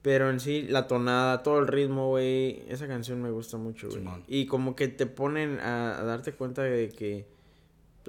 Pero 0.05 0.29
en 0.29 0.39
sí, 0.39 0.67
la 0.69 0.87
tonada, 0.87 1.43
todo 1.43 1.61
el 1.61 1.67
ritmo, 1.67 2.11
güey. 2.11 2.63
Esa 2.69 2.87
canción 2.87 3.23
me 3.23 3.31
gusta 3.31 3.57
mucho, 3.57 3.89
güey. 3.89 4.05
Y 4.29 4.45
como 4.45 4.77
que 4.77 4.87
te 4.89 5.07
ponen 5.07 5.59
a, 5.61 5.99
a 5.99 6.05
darte 6.05 6.35
cuenta 6.35 6.63
de 6.63 6.91
que. 6.91 7.27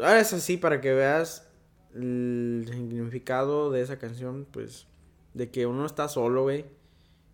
Ah, 0.04 0.20
es 0.20 0.34
así 0.34 0.58
para 0.58 0.82
que 0.82 0.94
veas 0.94 1.48
el 1.94 2.66
significado 2.70 3.72
de 3.72 3.82
esa 3.82 3.98
canción, 3.98 4.46
pues. 4.52 4.88
De 5.34 5.50
que 5.52 5.68
uno 5.68 5.86
está 5.86 6.10
solo, 6.10 6.44
güey. 6.44 6.66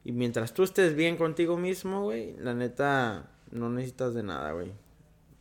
Y 0.03 0.11
mientras 0.11 0.53
tú 0.53 0.61
estés 0.61 0.95
bien 0.95 1.17
contigo 1.17 1.57
mismo, 1.57 2.03
güey, 2.03 2.35
la 2.37 2.53
neta, 2.53 3.31
no 3.49 3.71
necesitas 3.71 4.13
de 4.13 4.21
nada, 4.21 4.51
güey. 4.51 4.71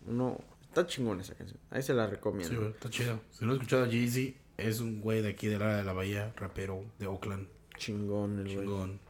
Uno, 0.07 0.39
está 0.63 0.87
chingón 0.87 1.21
esa 1.21 1.35
canción. 1.35 1.61
Ahí 1.69 1.83
se 1.83 1.93
la 1.93 2.07
recomiendo. 2.07 2.49
Sí, 2.49 2.57
güey, 2.57 2.71
está 2.71 2.89
chido. 2.89 3.21
Si 3.33 3.45
no 3.45 3.51
has 3.53 3.57
escuchado 3.59 3.85
a 3.85 3.89
Jeezy, 3.89 4.35
es 4.57 4.81
un 4.81 5.03
güey 5.03 5.21
de 5.21 5.29
aquí 5.29 5.47
de 5.47 5.59
la, 5.59 5.77
de 5.77 5.85
la 5.85 5.93
bahía, 5.93 6.33
rapero 6.37 6.87
de 6.99 7.07
Oakland. 7.07 7.49
Chingón 7.77 8.39
el 8.39 8.45
güey. 8.45 8.67
Chingón. 8.67 9.10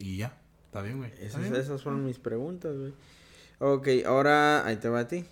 Y 0.00 0.16
ya, 0.16 0.36
está 0.66 0.82
bien, 0.82 0.98
güey. 0.98 1.12
Esas, 1.20 1.42
bien. 1.42 1.54
esas 1.54 1.82
fueron 1.82 2.04
mis 2.04 2.18
preguntas, 2.18 2.76
güey. 2.76 2.92
Ok, 3.60 3.88
ahora 4.06 4.66
ahí 4.66 4.76
te 4.76 4.88
va 4.88 5.00
a 5.00 5.08
ti. 5.08 5.24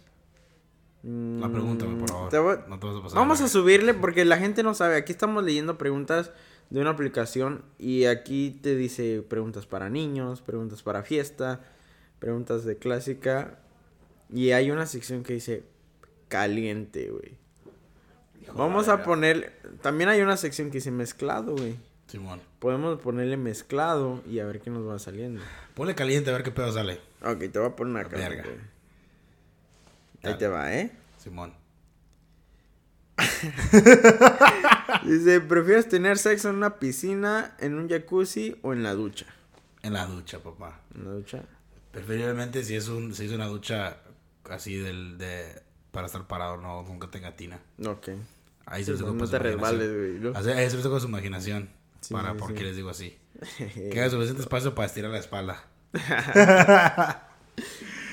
La 1.03 1.49
pregunta, 1.51 1.85
güey, 1.87 1.97
por 1.99 2.09
favor. 2.11 2.29
te 2.29 2.39
voy- 2.39 2.59
No 2.69 2.79
te 2.79 2.87
vas 2.87 2.97
a 2.97 3.03
pasar. 3.03 3.19
Vamos 3.19 3.39
a 3.39 3.45
güey. 3.45 3.51
subirle 3.51 3.95
porque 3.95 4.25
la 4.25 4.37
gente 4.37 4.63
no 4.63 4.75
sabe. 4.75 4.97
Aquí 4.97 5.13
estamos 5.13 5.43
leyendo 5.43 5.79
preguntas 5.79 6.33
de 6.71 6.81
una 6.81 6.91
aplicación 6.91 7.63
y 7.79 8.05
aquí 8.05 8.51
te 8.63 8.77
dice 8.77 9.23
preguntas 9.27 9.67
para 9.67 9.89
niños, 9.89 10.43
preguntas 10.43 10.83
para 10.83 11.03
fiesta, 11.03 11.61
preguntas 12.19 12.65
de 12.65 12.77
clásica 12.77 13.59
y 14.31 14.51
hay 14.51 14.71
una 14.71 14.85
sección 14.87 15.23
que 15.23 15.33
dice 15.35 15.63
caliente, 16.29 17.11
güey. 17.11 17.39
Vamos 18.55 18.89
a 18.89 19.03
poner 19.03 19.53
también 19.83 20.09
hay 20.11 20.21
una 20.21 20.37
sección 20.37 20.69
que 20.71 20.79
dice 20.79 20.91
mezclado, 20.91 21.53
güey. 21.55 21.77
Simón. 22.09 22.41
Podemos 22.59 22.99
ponerle 23.01 23.37
mezclado 23.37 24.23
y 24.29 24.41
a 24.41 24.47
ver 24.47 24.61
qué 24.61 24.71
nos 24.71 24.89
va 24.89 24.99
saliendo. 24.99 25.41
Ponle 25.75 25.95
caliente 25.95 26.31
a 26.31 26.33
ver 26.33 26.43
qué 26.43 26.51
pedo 26.51 26.73
sale. 26.73 27.01
Ok, 27.23 27.39
te 27.53 27.59
voy 27.59 27.69
a 27.69 27.77
poner 27.77 28.07
acá. 28.07 28.17
Verga. 28.17 28.43
güey. 28.45 28.57
Ahí 28.57 28.63
Dale. 30.23 30.37
te 30.37 30.49
va, 30.49 30.75
¿eh? 30.75 30.91
Simón. 31.19 31.55
Dice, 35.05 35.41
¿prefieres 35.41 35.89
tener 35.89 36.19
sexo 36.19 36.51
en 36.51 36.57
una 36.57 36.79
piscina, 36.79 37.55
en 37.61 37.75
un 37.75 37.89
jacuzzi 37.89 38.57
o 38.63 38.73
en 38.73 38.83
la 38.83 38.95
ducha? 38.95 39.27
En 39.83 39.93
la 39.93 40.07
ducha, 40.07 40.39
papá. 40.41 40.81
En 40.95 41.05
la 41.05 41.11
ducha. 41.13 41.43
Preferiblemente 41.93 42.65
si 42.65 42.75
es 42.75 42.89
un, 42.89 43.15
si 43.15 43.27
es 43.27 43.33
una 43.33 43.47
ducha 43.47 43.99
así 44.51 44.77
del, 44.77 45.19
de, 45.19 45.63
para 45.91 46.07
estar 46.07 46.27
parado, 46.27 46.57
no, 46.57 46.83
nunca 46.83 47.09
tenga 47.11 47.37
tina. 47.37 47.59
Ok. 47.85 48.09
Ahí 48.67 48.81
Sí, 48.83 48.87
se 48.87 48.91
los 48.93 49.01
dejo 49.01 49.13
no 49.15 49.29
te 49.29 49.39
resbales, 49.39 49.95
güey. 49.95 50.19
¿no? 50.21 50.33
Ahí 50.37 50.71
se 50.71 50.83
con 50.89 51.01
su 51.01 51.09
imaginación. 51.09 51.69
Sí, 52.01 52.15
para, 52.15 52.33
sí, 52.33 52.39
¿por 52.39 52.55
qué 52.55 52.65
les 52.65 52.77
digo 52.77 52.91
así? 52.91 53.17
Que 53.75 54.01
haya 54.01 54.11
suficiente 54.11 54.43
espacio 54.43 54.75
para 54.75 54.87
estirar 54.87 55.11
la 55.11 55.19
espalda. 55.19 55.65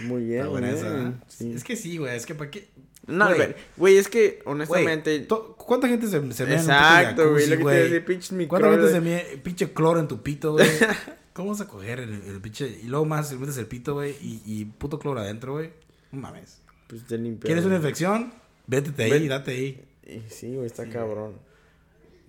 Muy 0.03 0.23
bien. 0.25 0.47
Bien, 0.51 0.65
¿eh? 0.65 1.13
Es 1.55 1.63
que 1.63 1.75
sí, 1.75 1.97
güey. 1.97 2.15
Es 2.15 2.25
que 2.25 2.35
para 2.35 2.51
qué. 2.51 2.69
No, 3.07 3.33
Güey. 3.33 3.55
güey, 3.77 3.97
es 3.97 4.07
que 4.07 4.41
Güey, 4.43 4.55
honestamente. 4.55 5.27
¿Cuánta 5.57 5.87
gente 5.87 6.07
se, 6.07 6.11
se 6.33 6.43
un 6.43 6.51
Exacto, 6.51 7.31
güey, 7.31 7.45
lo 7.45 7.51
que 7.51 7.57
te 7.57 7.63
güey? 7.63 7.83
decir, 7.83 8.05
pinches 8.05 8.47
¿Cuánta 8.47 8.71
gente 8.71 8.91
se 8.91 9.01
mea 9.01 9.23
pinche 9.43 9.71
cloro 9.73 9.99
en 9.99 10.07
tu 10.07 10.23
pito, 10.23 10.53
güey? 10.53 10.67
¿Cómo 11.33 11.49
vas 11.51 11.61
a 11.61 11.67
coger 11.67 11.99
el, 11.99 12.13
el 12.13 12.41
pinche... 12.41 12.67
Y 12.81 12.87
luego 12.87 13.05
más, 13.05 13.31
le 13.31 13.37
metes 13.37 13.57
el 13.57 13.67
pito, 13.67 13.93
güey, 13.93 14.15
y, 14.21 14.41
y 14.45 14.65
puto 14.65 14.97
cloro 14.97 15.19
adentro, 15.19 15.53
güey? 15.53 15.71
No 16.11 16.21
mames. 16.21 16.61
Pues 16.87 17.05
te. 17.05 17.17
¿Quieres 17.41 17.65
una 17.65 17.75
infección? 17.75 18.33
Vétete 18.67 19.03
ahí, 19.03 19.11
Ven- 19.11 19.27
date 19.27 19.51
ahí. 19.51 19.85
Y 20.07 20.21
Sí, 20.31 20.55
güey, 20.55 20.65
está 20.65 20.87
cabrón. 20.89 21.33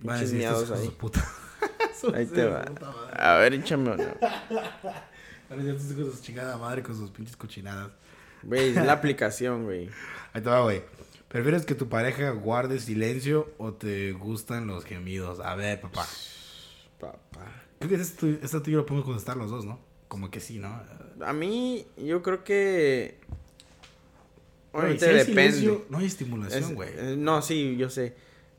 Pinches 0.01 0.33
miados 0.33 0.69
de 0.69 0.75
ahí. 0.75 0.95
Ahí 2.13 2.25
Sus 2.25 2.33
te 2.33 2.45
va. 2.45 2.65
A 3.13 3.35
ver, 3.37 3.53
échame 3.53 3.91
uno. 3.91 4.03
Van 5.49 5.59
a 5.59 5.63
decir, 5.63 5.75
estos 5.75 5.91
hijos 5.91 6.05
de 6.11 6.11
su 6.17 6.21
chingada 6.23 6.57
madre 6.57 6.83
con 6.83 6.95
sus 6.95 7.09
pinches 7.11 7.35
cochinadas. 7.37 7.89
Güey, 8.43 8.69
es 8.69 8.75
la 8.75 8.93
aplicación, 8.93 9.63
güey. 9.65 9.89
Ahí 10.33 10.41
te 10.41 10.49
va, 10.49 10.61
güey. 10.61 10.83
¿Prefieres 11.27 11.65
que 11.65 11.75
tu 11.75 11.89
pareja 11.89 12.29
guarde 12.31 12.79
silencio 12.79 13.51
o 13.57 13.73
te 13.73 14.13
gustan 14.13 14.67
los 14.67 14.85
gemidos? 14.85 15.39
A 15.39 15.55
ver, 15.55 15.81
papá. 15.81 16.05
Papá. 16.99 17.63
Creo 17.79 17.89
que 17.89 17.95
esto 18.01 18.61
tú 18.61 18.69
y 18.69 18.73
yo 18.73 18.79
lo 18.79 18.85
podemos 18.85 19.05
contestar 19.05 19.37
los 19.37 19.49
dos, 19.51 19.65
¿no? 19.65 19.79
Como 20.07 20.31
que 20.31 20.39
sí, 20.39 20.57
¿no? 20.59 20.81
A 21.25 21.33
mí, 21.33 21.85
yo 21.97 22.21
creo 22.23 22.43
que. 22.43 23.19
Obviamente 24.71 25.05
si 25.05 25.11
depende. 25.31 25.51
silencio, 25.51 25.85
no 25.89 25.97
hay 25.97 26.05
estimulación, 26.05 26.63
Es- 26.63 26.73
güey. 26.75 26.89
eh, 26.95 27.15
no, 27.17 27.41
sí, 27.41 27.75
yo 27.77 27.89
sé. 27.89 28.15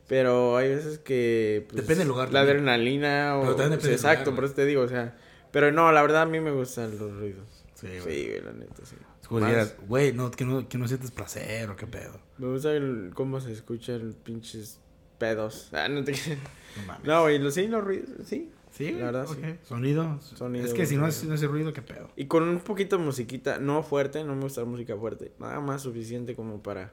Pero 0.09 0.57
hay 0.57 0.69
veces 0.71 0.99
que. 0.99 1.67
pues, 1.69 1.83
Depende 1.83 2.01
del 2.01 2.09
lugar 2.09 2.33
La 2.33 2.41
también. 2.41 2.57
adrenalina 2.57 3.37
o. 3.37 3.43
Pero 3.43 3.53
también 3.55 3.71
depende 3.73 3.89
del 3.91 3.97
exacto, 3.97 4.31
lugar, 4.31 4.35
por 4.37 4.45
güey. 4.45 4.47
eso 4.47 4.55
te 4.57 4.65
digo, 4.67 4.83
o 4.83 4.89
sea. 4.89 5.17
Pero 5.53 5.71
no, 5.73 5.93
la 5.93 6.03
verdad 6.03 6.23
a 6.23 6.27
mí 6.27 6.41
me 6.41 6.51
gustan 6.51 6.99
los 6.99 7.17
ruidos. 7.17 7.47
Sí, 7.75 7.87
Sí, 7.87 8.01
güey. 8.03 8.27
güey, 8.29 8.41
la 8.43 8.53
neta, 8.53 8.85
sí. 8.85 8.97
Es 9.23 9.29
como 9.29 9.47
güey, 9.87 10.13
no, 10.13 10.31
que 10.31 10.45
no, 10.45 10.69
que 10.69 10.79
no 10.79 10.89
sientes 10.89 11.11
placer 11.11 11.71
o 11.71 11.77
qué 11.77 11.87
pedo. 11.87 12.19
Me 12.39 12.49
gusta 12.49 12.73
el, 12.73 13.13
cómo 13.15 13.41
se 13.41 13.53
escuchan 13.53 14.15
pinches 14.25 14.81
pedos. 15.19 15.69
Ah, 15.73 15.89
no 15.89 16.03
te 16.05 16.13
No 16.13 16.87
mames. 16.87 17.07
No, 17.07 17.23
güey, 17.23 17.39
los, 17.39 17.55
sí, 17.55 17.67
los 17.69 17.85
ruidos, 17.85 18.09
sí. 18.25 18.51
Sí, 18.71 18.93
la 18.93 19.07
verdad, 19.07 19.27
sí. 19.27 19.41
Sonido. 19.65 20.21
Sonido, 20.21 20.65
Es 20.67 20.75
que 20.75 20.87
si 20.87 20.95
no 20.97 21.03
güey. 21.03 21.11
es, 21.11 21.25
no 21.25 21.35
es 21.35 21.43
el 21.43 21.49
ruido, 21.49 21.73
qué 21.73 21.83
pedo. 21.83 22.11
Y 22.17 22.27
con 22.27 22.43
un 22.45 22.61
poquito 22.61 22.97
de 22.99 23.05
musiquita, 23.05 23.59
no 23.59 23.83
fuerte, 23.83 24.23
no 24.25 24.35
me 24.35 24.43
gusta 24.43 24.61
la 24.63 24.67
música 24.67 24.97
fuerte. 24.97 25.33
Nada 25.39 25.61
más 25.61 25.83
suficiente 25.83 26.35
como 26.35 26.63
para. 26.63 26.93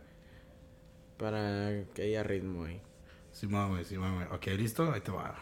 Para 1.17 1.83
que 1.93 2.03
haya 2.03 2.23
ritmo 2.23 2.65
ahí. 2.65 2.81
Sí, 3.35 3.47
ma, 3.47 3.67
güey, 3.67 3.83
sí, 3.83 3.97
ma, 3.97 4.13
güey. 4.13 4.27
Ok, 4.31 4.45
listo, 4.57 4.89
ahí 4.93 5.01
te 5.01 5.11
va. 5.11 5.35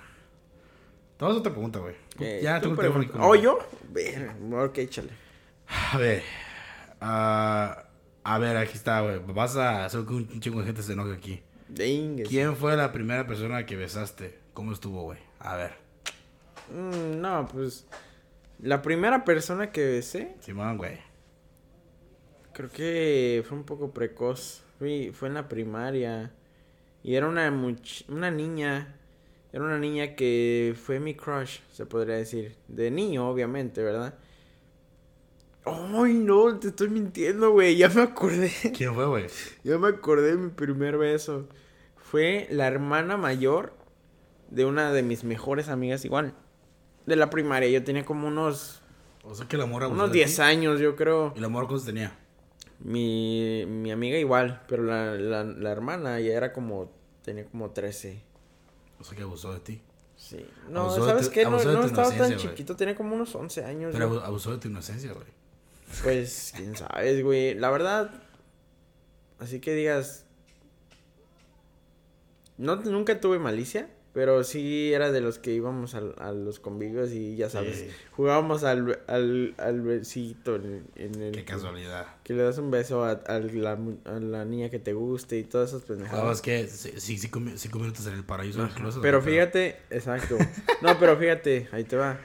Te 1.16 1.26
vas 1.26 1.36
a 1.36 1.38
otra 1.38 1.52
pregunta, 1.52 1.78
güey. 1.78 1.94
Eh, 2.20 2.40
ya 2.42 2.60
tú 2.60 2.76
tengo 2.76 2.82
teléfono. 2.82 3.24
¿Oh, 3.24 3.36
yo? 3.36 3.60
Ver, 3.92 4.32
ok, 4.52 4.78
échale. 4.80 5.12
A 5.92 5.98
ver. 6.00 6.24
ah, 7.00 7.84
a 8.24 8.40
ver, 8.40 8.58
aquí 8.58 8.74
está, 8.74 9.02
güey. 9.02 9.20
Vas 9.28 9.56
a 9.58 9.86
hacer 9.86 10.06
que 10.06 10.14
un 10.14 10.40
chingo 10.40 10.60
de 10.62 10.66
gente 10.66 10.82
se 10.82 10.94
enoje 10.94 11.14
aquí. 11.14 11.44
¿Quién 11.76 12.56
fue 12.56 12.76
la 12.76 12.92
primera 12.92 13.28
persona 13.28 13.64
que 13.68 13.76
besaste? 13.76 14.40
¿Cómo 14.56 14.74
estuvo, 14.74 15.04
güey? 15.04 15.20
A 15.38 15.56
ver. 15.56 15.74
Mm, 16.74 17.22
no, 17.22 17.48
pues. 17.48 17.86
La 18.60 18.82
primera 18.82 19.24
persona 19.24 19.72
que 19.72 19.86
besé, 19.86 20.36
Simón, 20.40 20.78
güey. 20.78 20.98
creo 22.54 22.72
que 22.72 23.44
fue 23.48 23.56
un 23.56 23.66
poco 23.66 23.92
precoz. 23.92 24.64
Fui, 24.80 25.12
fue 25.14 25.28
en 25.28 25.36
la 25.36 25.48
primaria. 25.48 26.32
Y 27.04 27.16
era 27.16 27.28
una, 27.28 27.52
much- 27.52 28.06
una 28.10 28.32
niña. 28.32 28.96
Era 29.52 29.64
una 29.66 29.78
niña 29.78 30.16
que 30.16 30.74
fue 30.82 31.00
mi 31.00 31.14
crush, 31.16 31.60
se 31.72 31.86
podría 31.86 32.16
decir. 32.16 32.56
De 32.68 32.90
niño, 32.90 33.30
obviamente, 33.30 33.84
¿verdad? 33.84 34.16
Ay, 35.66 36.14
no, 36.16 36.58
te 36.60 36.70
estoy 36.70 36.90
mintiendo, 36.90 37.52
güey. 37.52 37.78
Ya 37.78 37.90
me 37.90 38.02
acordé. 38.02 38.52
¿Quién 38.76 38.94
fue, 38.96 39.06
güey? 39.06 39.28
Ya 39.64 39.78
me 39.78 39.88
acordé 39.88 40.32
de 40.32 40.38
mi 40.38 40.50
primer 40.50 40.98
beso. 40.98 41.48
Fue 41.96 42.48
la 42.52 42.68
hermana 42.68 43.16
mayor 43.18 43.74
de 44.50 44.66
una 44.66 44.92
de 44.92 45.04
mis 45.04 45.24
mejores 45.24 45.70
amigas, 45.70 46.04
igual. 46.06 46.34
De 47.06 47.16
la 47.16 47.30
primaria. 47.30 47.70
Yo 47.70 47.84
tenía 47.84 48.04
como 48.06 48.28
unos, 48.28 48.82
O 49.24 49.34
sea 49.36 49.48
que 49.48 49.58
la 49.58 49.66
morra 49.66 49.88
unos 49.88 50.10
de 50.12 50.18
10 50.18 50.36
ti. 50.36 50.42
años, 50.42 50.80
yo 50.80 50.96
creo. 50.96 51.34
¿Y 51.36 51.40
la 51.40 51.48
morra 51.50 51.68
cuántos 51.68 51.86
tenía? 51.86 52.18
Mi, 52.84 53.66
mi 53.66 53.92
amiga 53.92 54.18
igual, 54.18 54.62
pero 54.68 54.84
la, 54.84 55.16
la, 55.16 55.44
la 55.46 55.72
hermana 55.72 56.20
ya 56.20 56.34
era 56.34 56.52
como, 56.52 56.92
tenía 57.24 57.46
como 57.46 57.72
13. 57.72 58.22
O 59.00 59.04
sea 59.04 59.18
que 59.18 59.24
abusó 59.24 59.54
de 59.54 59.60
ti. 59.62 59.82
Sí. 60.18 60.46
No, 60.70 60.82
Abusó 60.82 61.06
¿sabes 61.06 61.28
tu- 61.28 61.32
qué? 61.34 61.44
No, 61.46 61.58
estaba 61.58 62.12
tan 62.12 62.38
chiquito, 62.38 62.76
tenía 62.76 62.96
como 62.96 63.16
unos 63.16 63.34
11 63.36 63.64
años. 63.66 63.92
Pero 63.94 64.22
abusó 64.24 64.52
de 64.52 64.58
tu 64.58 64.68
inocencia, 64.68 65.12
güey. 65.14 65.28
Pues, 66.04 66.54
quién 66.56 66.76
sabe, 66.76 67.22
güey. 67.24 67.56
La 67.56 67.70
verdad, 67.70 68.12
así 69.40 69.60
que 69.60 69.74
digas. 69.74 70.26
No, 72.58 72.76
nunca 72.78 73.20
tuve 73.20 73.40
malicia, 73.40 73.90
pero 74.14 74.44
sí 74.44 74.94
era 74.94 75.12
de 75.12 75.22
los 75.22 75.40
que 75.40 75.52
íbamos 75.54 75.96
al- 75.96 76.14
a, 76.20 76.32
los 76.32 76.60
convivios 76.60 77.12
y 77.12 77.36
ya 77.36 77.50
sabes, 77.50 77.80
Sí. 77.80 77.88
jugábamos 78.12 78.64
al, 78.64 79.00
al, 79.08 79.56
al 79.58 79.82
besito 79.82 80.56
en, 80.56 80.86
en 80.96 81.16
el. 81.22 81.32
Qué 81.34 81.44
casualidad. 81.44 82.06
Que 82.24 82.34
le 82.34 82.44
das 82.44 82.60
un 82.60 82.70
beso 82.70 83.04
a, 83.04 83.12
a 83.12 83.40
la, 83.40 83.80
a 84.06 84.12
la 84.20 84.46
niña 84.46 84.70
que 84.70 84.78
te 84.80 84.94
guste 84.94 85.38
y 85.40 85.44
todas 85.44 85.70
esas 85.70 85.82
pendejadas. 85.82 86.20
¿Jugabas 86.20 86.42
qué? 86.42 86.68
Sí, 86.68 86.94
sí, 86.98 87.18
cinco, 87.18 87.42
cinco 87.56 87.80
minutos 87.80 88.06
en 88.08 88.14
el 88.14 88.24
paraíso 88.24 88.62
Ajá. 88.62 88.76
closet, 88.76 89.02
Pero 89.02 89.20
güey, 89.22 89.34
fíjate, 89.34 89.78
exacto. 89.90 90.38
No, 90.82 90.98
pero 91.00 91.18
fíjate, 91.18 91.68
ahí 91.72 91.84
te 91.84 91.96
va. 91.96 92.20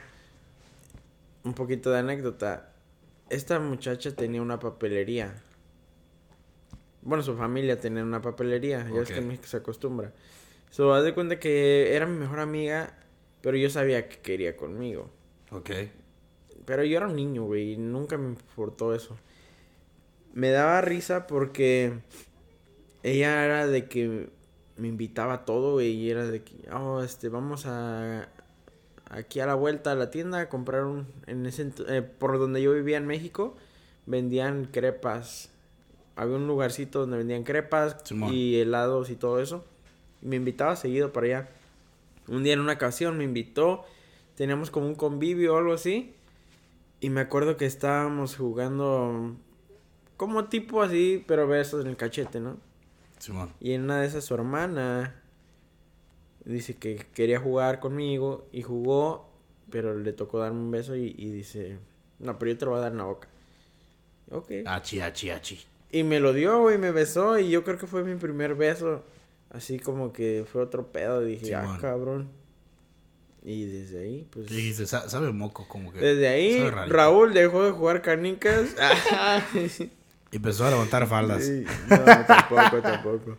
Un 1.43 1.53
poquito 1.53 1.89
de 1.89 1.99
anécdota. 1.99 2.69
Esta 3.29 3.59
muchacha 3.59 4.11
tenía 4.15 4.41
una 4.41 4.59
papelería. 4.59 5.33
Bueno, 7.01 7.23
su 7.23 7.35
familia 7.35 7.79
tenía 7.79 8.03
una 8.03 8.21
papelería. 8.21 8.87
Ya 8.93 9.01
es 9.01 9.09
que 9.09 9.17
en 9.19 9.27
México 9.27 9.47
se 9.47 9.57
acostumbra. 9.57 10.11
So, 10.69 10.93
haz 10.93 11.03
de 11.03 11.13
cuenta 11.13 11.39
que 11.39 11.95
era 11.95 12.05
mi 12.05 12.17
mejor 12.17 12.39
amiga, 12.39 12.93
pero 13.41 13.57
yo 13.57 13.69
sabía 13.69 14.07
que 14.07 14.19
quería 14.19 14.55
conmigo. 14.55 15.09
Ok. 15.51 15.71
Pero 16.65 16.83
yo 16.83 16.97
era 16.97 17.07
un 17.07 17.15
niño, 17.15 17.45
güey, 17.45 17.73
y 17.73 17.77
nunca 17.77 18.17
me 18.17 18.27
importó 18.27 18.93
eso. 18.93 19.17
Me 20.33 20.51
daba 20.51 20.81
risa 20.81 21.25
porque 21.25 21.93
ella 23.01 23.43
era 23.45 23.67
de 23.67 23.87
que 23.87 24.29
me 24.77 24.87
invitaba 24.87 25.33
a 25.33 25.45
todo, 25.45 25.73
güey, 25.73 25.89
y 25.91 26.11
era 26.11 26.25
de 26.25 26.43
que, 26.43 26.69
oh, 26.71 27.01
este, 27.01 27.29
vamos 27.29 27.65
a 27.65 28.29
aquí 29.09 29.39
a 29.39 29.45
la 29.45 29.55
vuelta 29.55 29.91
a 29.91 29.95
la 29.95 30.11
tienda 30.11 30.39
a 30.39 30.49
comprar 30.49 30.85
un, 30.85 31.07
en 31.27 31.45
ese, 31.45 31.71
eh, 31.87 32.01
por 32.01 32.37
donde 32.37 32.61
yo 32.61 32.73
vivía 32.73 32.97
en 32.97 33.07
México, 33.07 33.55
vendían 34.05 34.65
crepas. 34.65 35.49
Había 36.15 36.35
un 36.35 36.47
lugarcito 36.47 36.99
donde 36.99 37.17
vendían 37.17 37.43
crepas 37.43 37.97
Simón. 38.03 38.33
y 38.33 38.55
helados 38.57 39.09
y 39.09 39.15
todo 39.15 39.39
eso. 39.39 39.65
Me 40.21 40.35
invitaba 40.35 40.75
seguido 40.75 41.13
para 41.13 41.25
allá. 41.27 41.49
Un 42.27 42.43
día 42.43 42.53
en 42.53 42.59
una 42.59 42.73
ocasión 42.73 43.17
me 43.17 43.23
invitó, 43.23 43.85
teníamos 44.35 44.71
como 44.71 44.87
un 44.87 44.95
convivio 44.95 45.55
o 45.55 45.57
algo 45.57 45.73
así. 45.73 46.13
Y 47.01 47.09
me 47.09 47.21
acuerdo 47.21 47.57
que 47.57 47.65
estábamos 47.65 48.35
jugando 48.35 49.35
como 50.17 50.45
tipo 50.45 50.81
así, 50.81 51.23
pero 51.27 51.47
besos 51.47 51.81
en 51.85 51.91
el 51.91 51.95
cachete, 51.97 52.39
¿no? 52.39 52.57
Y 53.59 53.73
en 53.73 53.83
una 53.83 54.01
de 54.01 54.07
esas 54.07 54.25
su 54.25 54.33
hermana 54.33 55.15
dice 56.45 56.75
que 56.75 57.05
quería 57.13 57.39
jugar 57.39 57.79
conmigo 57.79 58.47
y 58.51 58.61
jugó, 58.61 59.29
pero 59.69 59.97
le 59.97 60.13
tocó 60.13 60.39
darme 60.39 60.59
un 60.59 60.71
beso 60.71 60.95
y, 60.95 61.15
y 61.17 61.31
dice, 61.31 61.77
no, 62.19 62.37
pero 62.37 62.51
yo 62.51 62.57
te 62.57 62.65
lo 62.65 62.71
voy 62.71 62.79
a 62.79 62.83
dar 62.83 62.91
en 62.91 62.97
la 62.97 63.05
boca. 63.05 63.27
Ok. 64.31 64.51
Achi, 64.65 64.99
achi, 64.99 65.29
achi. 65.29 65.59
Y 65.91 66.03
me 66.03 66.19
lo 66.19 66.33
dio, 66.33 66.61
güey, 66.61 66.77
me 66.77 66.91
besó 66.91 67.39
y 67.39 67.49
yo 67.49 67.63
creo 67.63 67.77
que 67.77 67.87
fue 67.87 68.03
mi 68.03 68.15
primer 68.15 68.55
beso. 68.55 69.03
Así 69.51 69.79
como 69.79 70.13
que 70.13 70.45
fue 70.51 70.61
otro 70.61 70.91
pedo, 70.91 71.21
dije, 71.21 71.55
ah, 71.55 71.61
Simón. 71.63 71.79
cabrón. 71.79 72.29
Y 73.43 73.65
desde 73.65 74.01
ahí, 74.03 74.27
pues... 74.29 74.47
¿Qué 74.47 74.53
dijiste? 74.55 74.85
Sa- 74.85 75.09
Sabe 75.09 75.31
moco, 75.31 75.67
como 75.67 75.91
que. 75.93 75.99
Desde 75.99 76.27
ahí. 76.27 76.59
Raúl 76.69 77.33
dejó 77.33 77.63
de 77.63 77.71
jugar 77.71 78.01
canicas. 78.01 78.75
Y 80.31 80.35
empezó 80.35 80.63
a 80.67 80.69
levantar 80.69 81.07
faldas. 81.07 81.43
Sí, 81.43 81.65
no, 81.89 81.97
tampoco, 82.27 82.77
tampoco. 82.83 83.37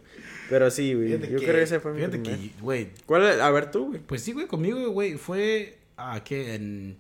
Pero 0.49 0.73
sí, 0.73 0.92
güey. 0.94 1.07
Fíjate 1.07 1.31
Yo 1.31 1.38
que- 1.38 1.44
creo 1.44 1.57
que 1.59 1.62
ese 1.62 1.79
fue 1.79 1.92
mi 1.92 1.99
Fíjate 1.99 2.18
primer. 2.18 2.40
que, 2.40 2.61
güey. 2.61 2.90
¿Cuál? 3.07 3.40
A 3.40 3.51
ver 3.53 3.70
tú, 3.70 3.87
güey. 3.90 4.01
Pues 4.01 4.23
sí, 4.25 4.33
güey, 4.33 4.49
conmigo, 4.49 4.90
güey. 4.90 5.14
Fue. 5.16 5.79
Ah, 5.96 6.25
que 6.25 6.57
en. 6.57 6.99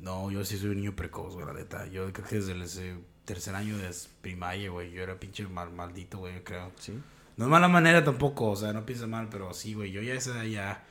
No, 0.00 0.32
yo 0.32 0.44
sí 0.44 0.56
soy 0.58 0.70
un 0.70 0.76
niño 0.78 0.96
precoz, 0.96 1.34
güey, 1.34 1.46
la 1.46 1.52
neta. 1.52 1.86
Yo 1.86 2.12
creo 2.12 2.26
que 2.26 2.34
desde 2.40 2.52
el 2.52 2.98
tercer 3.24 3.54
año 3.54 3.78
de 3.78 3.88
primaria, 4.20 4.70
güey. 4.70 4.90
Yo 4.90 5.02
era 5.04 5.14
pinche 5.20 5.46
mal, 5.46 5.70
maldito, 5.70 6.18
güey, 6.18 6.34
yo 6.34 6.42
creo. 6.42 6.72
Sí. 6.80 6.94
No 7.38 7.44
de 7.46 7.50
mala 7.50 7.68
manera 7.68 8.04
tampoco, 8.04 8.50
o 8.50 8.56
sea, 8.56 8.72
no 8.74 8.84
piensa 8.84 9.06
mal, 9.06 9.28
pero 9.30 9.54
sí, 9.54 9.72
güey. 9.72 9.90
Yo 9.92 10.02
ya 10.02 10.12
esa 10.14 10.32
edad 10.32 10.44
ya 10.44 10.84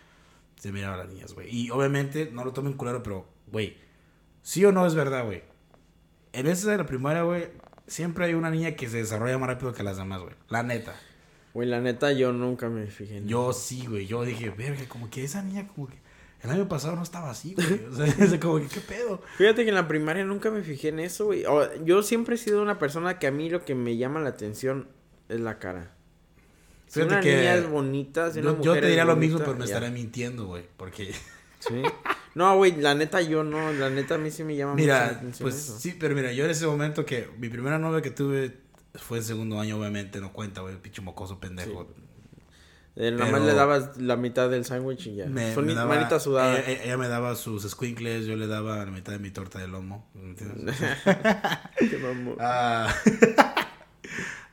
se 0.56 0.72
miraba 0.72 0.96
a 0.96 0.98
las 0.98 1.10
niñas, 1.10 1.34
güey. 1.34 1.56
Y 1.56 1.70
obviamente, 1.70 2.32
no 2.34 2.44
lo 2.44 2.54
tomen 2.54 2.74
culero, 2.74 3.04
pero, 3.04 3.28
güey, 3.52 3.78
sí 4.42 4.66
o 4.66 4.72
no 4.72 4.88
es 4.88 4.96
verdad, 4.96 5.26
güey. 5.26 5.44
En 6.34 6.48
esa 6.48 6.72
de 6.72 6.78
la 6.78 6.86
primaria, 6.86 7.22
güey, 7.24 7.50
siempre 7.86 8.26
hay 8.26 8.34
una 8.34 8.50
niña 8.50 8.72
que 8.76 8.90
se 8.90 8.98
desarrolla 8.98 9.38
más 9.38 9.50
rápido 9.50 9.74
que 9.74 9.84
las 9.84 9.98
demás, 9.98 10.22
güey. 10.22 10.34
La 10.50 10.64
neta. 10.64 10.96
Güey, 11.54 11.68
la 11.68 11.82
neta, 11.82 12.12
yo 12.14 12.32
nunca 12.34 12.70
me 12.70 12.88
fijé 12.88 13.18
en 13.18 13.28
Yo 13.28 13.52
eso. 13.52 13.60
sí, 13.60 13.86
güey. 13.88 14.08
Yo 14.08 14.24
dije, 14.24 14.50
verga, 14.50 14.84
como 14.88 15.10
que 15.10 15.24
esa 15.24 15.42
niña, 15.44 15.68
como 15.68 15.88
que 15.88 15.98
el 16.44 16.50
año 16.52 16.68
pasado 16.70 16.96
no 16.96 17.04
estaba 17.04 17.30
así, 17.32 17.56
güey. 17.56 17.86
O 17.92 17.96
sea, 17.96 18.06
es 18.24 18.40
como 18.40 18.60
que, 18.60 18.68
¿qué 18.68 18.80
pedo? 18.80 19.22
Fíjate 19.38 19.64
que 19.64 19.70
en 19.70 19.76
la 19.76 19.88
primaria 19.88 20.24
nunca 20.24 20.50
me 20.52 20.62
fijé 20.62 20.90
en 20.90 21.00
eso, 21.00 21.26
güey. 21.26 21.44
O- 21.46 21.84
yo 21.84 22.04
siempre 22.04 22.36
he 22.36 22.38
sido 22.38 22.62
una 22.62 22.80
persona 22.80 23.20
que 23.20 23.28
a 23.28 23.32
mí 23.32 23.50
lo 23.50 23.66
que 23.66 23.76
me 23.76 23.98
llama 23.98 24.22
la 24.22 24.30
atención 24.30 24.88
es 25.30 25.40
la 25.42 25.60
cara. 25.60 25.94
Si 26.88 26.94
Fíjate 27.02 27.14
una 27.16 27.22
que 27.22 27.36
niña 27.38 27.56
es 27.56 27.70
bonita, 27.70 28.32
si 28.32 28.40
una 28.40 28.60
Yo, 28.62 28.74
te 28.74 28.88
diría 28.88 29.04
lo 29.06 29.16
bonita, 29.16 29.34
mismo, 29.34 29.40
pero 29.40 29.54
me 29.54 29.60
ya. 29.60 29.76
estaré 29.76 29.92
mintiendo, 29.92 30.46
güey. 30.46 30.64
Porque, 30.78 31.14
Sí. 31.60 31.82
No, 32.36 32.56
güey, 32.56 32.76
la 32.80 32.94
neta 32.96 33.20
yo 33.22 33.44
no. 33.44 33.74
La 33.74 33.90
neta 33.90 34.16
a 34.16 34.18
mí 34.20 34.30
sí 34.32 34.44
me 34.44 34.56
llama 34.56 34.74
mucho 34.74 34.86
la 34.88 34.94
mira, 35.00 35.06
atención 35.08 35.50
pues 35.50 35.56
eso. 35.56 35.80
sí, 35.80 35.96
pero 36.00 36.14
mira, 36.16 36.32
yo 36.32 36.46
en 36.46 36.52
ese 36.52 36.66
momento 36.68 37.04
que 37.06 37.28
mi 37.40 37.50
primera 37.50 37.80
novia 37.80 38.02
que 38.02 38.12
tuve 38.12 38.56
fue 38.96 39.18
en 39.18 39.24
segundo 39.24 39.60
año, 39.60 39.78
obviamente, 39.80 40.22
no 40.22 40.32
cuenta, 40.32 40.62
güey, 40.62 40.76
pinche 40.82 41.02
mocoso 41.02 41.40
pendejo. 41.40 41.94
Eh, 42.96 43.12
nada 43.12 43.32
más 43.32 43.42
le 43.42 43.54
dabas 43.54 43.98
la 43.98 44.16
mitad 44.18 44.50
del 44.50 44.66
sándwich 44.66 45.08
y 45.08 45.16
ya. 45.18 45.26
Me, 45.28 45.54
Son 45.54 45.66
me 45.66 45.72
mi- 45.74 45.78
daba- 45.78 45.94
eh, 45.96 45.98
manita 45.98 46.20
sudada. 46.20 46.60
Ella, 46.60 46.84
ella 46.84 46.98
me 46.98 47.08
daba 47.08 47.36
sus 47.36 47.64
squinkles, 47.70 48.26
yo 48.26 48.36
le 48.36 48.48
daba 48.48 48.78
la 48.78 48.92
mitad 48.92 49.12
de 49.14 49.20
mi 49.20 49.30
torta 49.32 49.60
de 49.60 49.68
lomo. 49.68 50.10
¿me 50.16 50.30
entiendes? 50.30 50.76
Qué 51.78 51.98
mamón. 52.02 52.38
Ah. 52.40 52.94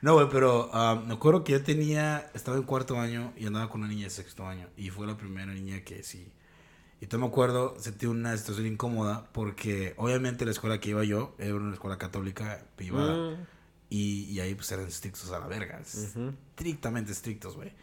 no, 0.05 0.13
güey, 0.13 0.27
pero 0.29 0.69
ah, 0.73 1.01
me 1.05 1.13
acuerdo 1.15 1.43
que 1.43 1.53
yo 1.53 1.63
tenía, 1.63 2.29
estaba 2.35 2.57
en 2.57 2.63
cuarto 2.63 2.99
año 2.99 3.33
y 3.35 3.47
andaba 3.47 3.69
con 3.69 3.81
una 3.81 3.89
niña 3.89 4.03
de 4.05 4.09
sexto 4.11 4.45
año. 4.47 4.67
Y 4.77 4.89
fue 4.91 5.07
la 5.07 5.17
primera 5.17 5.51
niña 5.53 5.81
que 5.83 6.03
sí. 6.03 6.31
Y 7.01 7.07
tú 7.07 7.17
me 7.19 7.25
acuerdo, 7.25 7.75
sentí 7.79 8.05
una 8.05 8.37
situación 8.37 8.67
incómoda 8.67 9.27
porque 9.33 9.93
obviamente 9.97 10.45
la 10.45 10.51
escuela 10.51 10.79
que 10.79 10.91
iba 10.91 11.03
yo 11.03 11.35
era 11.39 11.55
una 11.55 11.73
escuela 11.73 11.97
católica 11.97 12.63
privada. 12.75 13.31
Mm, 13.31 13.47
Y, 13.89 14.23
y 14.25 14.39
ahí 14.41 14.55
pues 14.55 14.71
eran 14.71 14.87
estrictos 14.87 15.31
a 15.31 15.39
la 15.39 15.47
verga. 15.47 15.81
ujú. 15.81 16.33
Estrictamente 16.51 17.11
estrictos, 17.11 17.55
güey. 17.55 17.73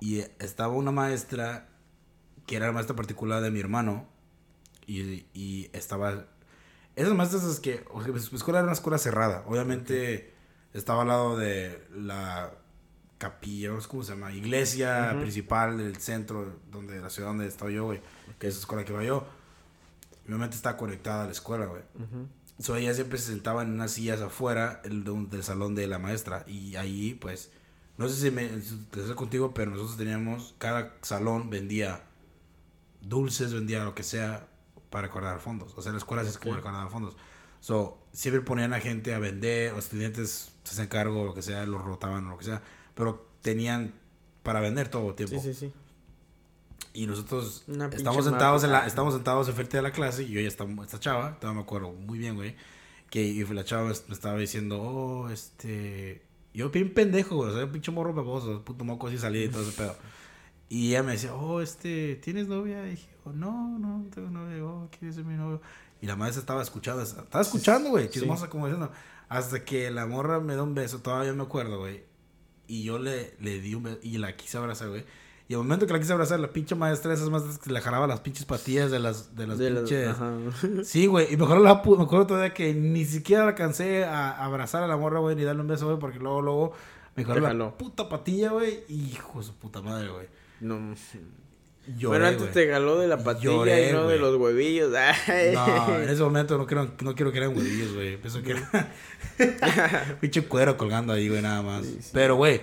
Y 0.00 0.20
estaba 0.38 0.72
una 0.74 0.92
maestra 0.92 1.68
que 2.46 2.56
era 2.56 2.66
la 2.66 2.72
maestra 2.72 2.96
particular 2.96 3.42
de 3.42 3.50
mi 3.50 3.60
hermano. 3.60 4.06
Y, 4.86 5.26
y 5.34 5.70
estaba... 5.72 6.26
Esas 6.96 7.14
maestras 7.14 7.44
es 7.44 7.60
que... 7.60 7.84
o 7.92 8.02
sea, 8.02 8.12
mi 8.12 8.18
escuela 8.18 8.60
era 8.60 8.64
una 8.66 8.72
escuela 8.74 8.98
cerrada. 8.98 9.44
Obviamente 9.46 10.35
estaba 10.76 11.02
al 11.02 11.08
lado 11.08 11.36
de 11.36 11.84
la 11.94 12.52
capilla, 13.18 13.70
no 13.70 13.80
sé 13.80 13.88
cómo 13.88 14.02
se 14.02 14.12
llama, 14.12 14.30
iglesia 14.32 15.08
Ujú. 15.12 15.20
principal 15.22 15.78
del 15.78 15.96
centro, 15.96 16.58
donde 16.70 17.00
la 17.00 17.08
ciudad 17.10 17.28
donde 17.30 17.46
estaba 17.46 17.70
yo, 17.70 17.84
güey. 17.84 18.00
Que 18.38 18.46
es 18.48 18.54
la 18.54 18.60
escuela 18.60 18.84
que 18.84 18.92
iba 18.92 19.02
yo. 19.02 19.26
Obviamente 20.26 20.56
está 20.56 20.76
conectada 20.76 21.22
a 21.22 21.26
la 21.26 21.32
escuela, 21.32 21.66
güey. 21.66 21.82
Ujú. 21.94 22.28
So, 22.58 22.76
ella 22.76 22.92
siempre 22.94 23.18
se 23.18 23.26
sentaba 23.32 23.62
en 23.62 23.70
unas 23.72 23.92
sillas 23.92 24.20
afuera 24.20 24.80
el, 24.84 25.04
de 25.04 25.10
un- 25.10 25.30
del 25.30 25.42
salón 25.44 25.74
de 25.74 25.86
la 25.86 25.98
maestra. 25.98 26.44
Y 26.46 26.76
ahí, 26.76 27.14
pues, 27.14 27.50
no 27.98 28.08
sé 28.08 28.16
si 28.16 28.30
me 28.30 28.46
te 28.90 29.06
sé 29.06 29.14
contigo, 29.14 29.52
pero 29.54 29.70
nosotros 29.70 29.96
teníamos, 29.96 30.54
cada 30.58 30.94
salón 31.02 31.48
vendía 31.50 32.02
dulces, 33.00 33.52
vendía 33.52 33.84
lo 33.84 33.94
que 33.94 34.02
sea 34.02 34.48
para 34.90 35.08
recaudar 35.08 35.40
fondos. 35.40 35.72
O 35.76 35.82
sea, 35.82 35.92
la 35.92 35.98
escuela 35.98 36.22
es 36.22 36.38
como 36.38 36.52
Ok. 36.52 36.58
recaudar 36.58 36.88
fondos. 36.90 37.16
So, 37.60 37.98
siempre 38.16 38.40
ponían 38.40 38.72
a 38.72 38.80
gente 38.80 39.12
a 39.12 39.18
vender, 39.18 39.74
o 39.74 39.78
estudiantes 39.78 40.50
se 40.64 40.72
hacían 40.72 40.88
cargo, 40.88 41.26
lo 41.26 41.34
que 41.34 41.42
sea, 41.42 41.66
los 41.66 41.84
rotaban 41.84 42.26
o 42.26 42.30
lo 42.30 42.38
que 42.38 42.46
sea. 42.46 42.62
Pero 42.94 43.28
tenían 43.42 43.92
para 44.42 44.60
vender 44.60 44.88
todo 44.88 45.10
el 45.10 45.14
tiempo. 45.14 45.38
Sí, 45.38 45.52
sí, 45.52 45.66
sí. 45.66 45.72
Y 46.94 47.06
nosotros 47.06 47.64
Una 47.66 47.88
estamos 47.88 48.24
sentados 48.24 48.64
en 48.64 48.72
la, 48.72 48.86
estamos 48.86 49.12
sentados 49.12 49.48
enfrente 49.48 49.76
de 49.76 49.82
la 49.82 49.92
clase 49.92 50.22
y 50.22 50.28
yo 50.30 50.40
ya 50.40 50.48
estaba, 50.48 50.70
esta 50.82 50.98
chava, 50.98 51.38
todavía 51.38 51.60
me 51.60 51.64
acuerdo 51.64 51.92
muy 51.92 52.18
bien, 52.18 52.36
güey, 52.36 52.56
que 53.10 53.22
y 53.22 53.44
la 53.44 53.64
chava 53.64 53.84
me 53.84 54.14
estaba 54.14 54.38
diciendo, 54.38 54.80
oh, 54.80 55.28
este, 55.28 56.22
yo 56.54 56.70
bien 56.70 56.94
pendejo, 56.94 57.36
güey, 57.36 57.50
o 57.50 57.54
sea, 57.54 57.70
pinche 57.70 57.92
morro 57.92 58.14
baboso, 58.14 58.64
puto 58.64 58.82
moco 58.82 59.08
así 59.08 59.18
salí 59.18 59.44
y 59.44 59.48
todo 59.50 59.60
ese 59.60 59.76
pedo. 59.76 59.94
Y 60.70 60.88
ella 60.88 61.02
me 61.02 61.12
decía, 61.12 61.34
oh, 61.34 61.60
este, 61.60 62.16
¿tienes 62.16 62.48
novia? 62.48 62.86
Y 62.86 62.92
dije, 62.92 63.08
oh, 63.26 63.32
no, 63.32 63.78
no, 63.78 63.98
no 63.98 64.08
tengo 64.08 64.30
novia, 64.30 64.64
oh, 64.64 64.88
¿quieres 64.90 65.16
ser 65.16 65.24
mi 65.26 65.34
novio? 65.34 65.60
Y 66.00 66.06
la 66.06 66.16
maestra 66.16 66.40
estaba 66.40 66.62
escuchando, 66.62 67.02
estaba 67.02 67.40
escuchando, 67.42 67.90
güey, 67.90 68.04
Sí. 68.04 68.20
chismosa 68.20 68.48
como 68.50 68.66
diciendo, 68.66 68.90
hasta 69.28 69.64
que 69.64 69.90
la 69.90 70.06
morra 70.06 70.40
me 70.40 70.54
da 70.54 70.62
un 70.62 70.74
beso, 70.74 70.98
todavía 71.00 71.32
me 71.32 71.42
acuerdo, 71.42 71.78
güey, 71.78 72.04
y 72.66 72.82
yo 72.84 72.98
le, 72.98 73.34
le 73.40 73.60
di 73.60 73.74
un 73.74 73.84
beso 73.84 73.98
y 74.02 74.18
la 74.18 74.36
quise 74.36 74.58
abrazar, 74.58 74.88
güey. 74.88 75.04
Y 75.48 75.54
al 75.54 75.58
momento 75.60 75.86
que 75.86 75.92
la 75.92 76.00
quise 76.00 76.12
abrazar, 76.12 76.40
la 76.40 76.52
pinche 76.52 76.74
maestra, 76.74 77.14
esas 77.14 77.30
maestras 77.30 77.58
que 77.58 77.70
le 77.72 77.80
jalaba 77.80 78.08
las 78.08 78.18
pinches 78.20 78.44
patillas 78.44 78.90
de 78.90 78.98
las, 78.98 79.36
de 79.36 79.46
las 79.46 79.58
De 79.58 79.70
pinches. 79.70 80.08
ajá. 80.08 80.32
Sí, 80.84 81.06
güey. 81.06 81.32
Y 81.32 81.36
mejor 81.36 81.60
la 81.60 81.74
me 81.74 81.80
acuerdo 82.02 82.26
todavía 82.26 82.52
que 82.52 82.74
ni 82.74 83.04
siquiera 83.04 83.46
alcancé 83.46 84.04
a 84.04 84.44
abrazar 84.44 84.82
a 84.82 84.88
la 84.88 84.96
morra, 84.96 85.20
güey, 85.20 85.36
ni 85.36 85.44
darle 85.44 85.62
un 85.62 85.68
beso, 85.68 85.86
güey, 85.86 86.00
porque 86.00 86.18
luego, 86.18 86.42
luego 86.42 86.72
me 87.14 87.24
jaló 87.24 87.52
la 87.52 87.76
puta 87.76 88.08
patilla, 88.08 88.50
güey. 88.50 88.82
Hijo 88.88 89.38
de 89.38 89.44
su 89.46 89.54
puta 89.54 89.80
madre, 89.80 90.08
güey. 90.08 90.26
No. 90.60 90.94
Lloré, 91.86 92.06
bueno, 92.08 92.26
antes 92.26 92.40
güey. 92.42 92.52
te 92.52 92.66
galó 92.66 92.98
de 92.98 93.06
la 93.08 93.18
patilla 93.18 93.44
Lloré, 93.52 93.90
y 93.90 93.92
no 93.92 94.04
güey. 94.04 94.14
de 94.14 94.18
los 94.20 94.36
huevillos. 94.36 94.92
Ay. 95.28 95.52
No, 95.54 95.98
en 95.98 96.08
ese 96.08 96.22
momento 96.22 96.58
no 96.58 96.66
quiero, 96.66 96.90
no 97.02 97.14
quiero 97.14 97.30
que 97.32 97.38
eran 97.38 97.56
huevillos, 97.56 97.94
güey. 97.94 98.16
Pienso 98.16 98.42
que 98.42 98.52
era 98.52 98.92
pinche 100.20 100.42
cuero 100.46 100.76
colgando 100.76 101.12
ahí, 101.12 101.28
güey, 101.28 101.42
nada 101.42 101.62
más. 101.62 101.84
Sí, 101.86 101.98
sí. 102.00 102.10
Pero, 102.12 102.36
güey, 102.36 102.60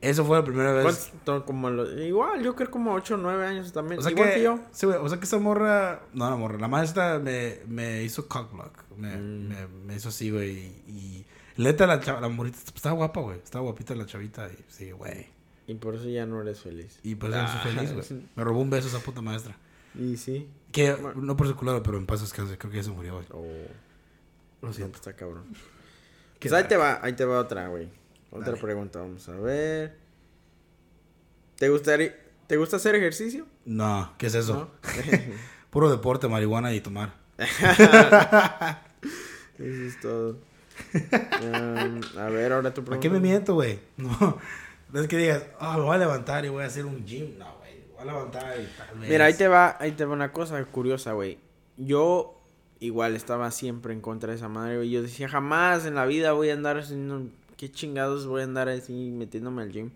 eso 0.00 0.24
fue 0.24 0.36
la 0.38 0.44
primera 0.44 0.72
vez. 0.72 1.10
Como 1.46 1.70
los- 1.70 1.96
igual, 2.00 2.42
yo 2.42 2.54
creo 2.54 2.70
como 2.70 2.92
8 2.94 3.14
o 3.14 3.16
9 3.16 3.46
años 3.46 3.72
también. 3.72 3.98
O 4.00 4.02
sea 4.02 4.12
igual 4.12 4.28
que, 4.28 4.34
que, 4.36 4.42
yo. 4.42 4.60
sí, 4.72 4.86
güey, 4.86 4.98
o 4.98 5.08
sea 5.08 5.18
que 5.18 5.24
esa 5.24 5.38
morra, 5.38 6.02
no 6.12 6.28
la 6.28 6.36
morra, 6.36 6.58
la 6.58 6.68
maestra 6.68 7.18
me, 7.18 7.60
me 7.66 8.02
hizo 8.02 8.28
cockblock, 8.28 8.84
me, 8.96 9.16
Mm. 9.16 9.48
me, 9.48 9.66
me 9.86 9.96
hizo 9.96 10.10
así, 10.10 10.30
güey, 10.30 10.52
y, 10.86 11.24
neta 11.56 11.86
la 11.86 12.00
chava, 12.00 12.20
la 12.20 12.28
morrita, 12.28 12.58
estaba 12.74 12.94
guapa, 12.94 13.20
güey, 13.20 13.38
estaba 13.42 13.62
guapita 13.64 13.94
la 13.94 14.04
chavita, 14.06 14.48
y 14.48 14.64
sí, 14.68 14.90
güey, 14.90 15.26
Y 15.68 15.74
por 15.74 15.94
eso 15.96 16.08
ya 16.08 16.26
no 16.26 16.40
eres 16.40 16.60
feliz. 16.60 17.00
y 17.02 17.14
pues 17.16 17.32
yo 17.32 17.38
soy 17.46 17.56
Ah. 17.58 17.60
feliz, 17.62 17.92
güey, 17.92 18.22
me 18.36 18.44
robó 18.44 18.60
un 18.60 18.70
beso 18.70 18.88
esa 18.88 19.00
puta 19.00 19.20
maestra, 19.20 19.56
Y 19.98 20.16
sí. 20.16 20.48
que, 20.72 20.96
no 21.16 21.36
por 21.36 21.46
su 21.48 21.56
culero, 21.56 21.82
pero 21.82 21.96
en 21.98 22.06
paz 22.06 22.20
descanse, 22.20 22.56
creo 22.58 22.70
que 22.70 22.76
ya 22.78 22.82
se 22.84 22.90
murió, 22.90 23.14
güey, 23.14 23.26
Oh, 23.32 23.44
lo 24.62 24.68
no, 24.68 24.74
siento. 24.74 24.96
está 24.96 25.14
cabrón. 25.14 25.44
Pues 26.40 26.52
ahí 26.52 26.64
te 26.64 26.76
va, 26.76 27.00
ahí 27.02 27.14
te 27.14 27.24
va 27.24 27.40
otra, 27.40 27.68
güey. 27.68 27.88
Otra 28.30 28.50
Dale. 28.52 28.60
pregunta, 28.62 29.00
vamos 29.00 29.28
a 29.28 29.32
ver. 29.36 29.96
¿Te 31.58 31.68
gustaría, 31.70 32.14
¿te 32.46 32.56
gusta 32.58 32.76
hacer 32.76 32.94
ejercicio? 32.94 33.46
No, 33.64 34.12
¿qué 34.18 34.26
es 34.26 34.34
eso? 34.34 34.54
¿No? 34.54 34.70
Puro 35.70 35.90
deporte, 35.90 36.28
marihuana 36.28 36.72
y 36.74 36.80
tomar. 36.80 37.14
Eso 39.58 39.82
es 39.86 40.00
todo. 40.00 40.38
Um, 40.94 42.00
a 42.18 42.28
ver, 42.28 42.52
ahora 42.52 42.72
tu 42.74 42.82
¿A 42.82 42.84
pregunta. 42.84 43.00
qué 43.00 43.10
me 43.10 43.20
miento, 43.20 43.54
güey? 43.54 43.78
No, 43.96 44.38
no 44.92 45.00
es 45.00 45.08
que 45.08 45.16
digas, 45.16 45.44
ah, 45.58 45.76
me 45.76 45.84
voy 45.84 45.94
a 45.94 45.98
levantar 45.98 46.44
y 46.44 46.48
voy 46.48 46.62
a 46.62 46.66
hacer 46.66 46.86
un 46.86 47.04
gym, 47.04 47.38
no, 47.38 47.46
güey, 47.58 47.82
voy 47.92 48.02
a 48.02 48.04
levantar 48.04 48.54
y 48.60 48.66
tal 48.76 48.98
vez. 48.98 49.08
Mira, 49.10 49.24
ahí 49.26 49.34
te 49.34 49.48
va, 49.48 49.76
ahí 49.80 49.92
te 49.92 50.04
va 50.04 50.12
una 50.14 50.32
cosa 50.32 50.62
curiosa, 50.64 51.12
güey. 51.12 51.38
Yo 51.76 52.40
igual 52.80 53.16
estaba 53.16 53.50
siempre 53.50 53.92
en 53.92 54.00
contra 54.00 54.30
de 54.30 54.36
esa 54.36 54.48
madre, 54.48 54.76
güey. 54.76 54.90
Yo 54.90 55.02
decía, 55.02 55.28
jamás 55.28 55.86
en 55.86 55.94
la 55.94 56.06
vida 56.06 56.32
voy 56.32 56.50
a 56.50 56.54
andar 56.54 56.78
haciendo... 56.78 57.22
¿Qué 57.56 57.70
chingados 57.72 58.26
voy 58.26 58.42
a 58.42 58.44
andar 58.44 58.68
así 58.68 58.92
metiéndome 58.92 59.62
al 59.62 59.72
gym? 59.72 59.90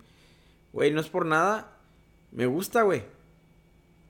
Güey, 0.73 0.91
no 0.91 0.99
es 0.99 1.09
por 1.09 1.27
nada. 1.27 1.71
Me 2.31 2.47
gusta, 2.47 2.81
güey. 2.81 3.03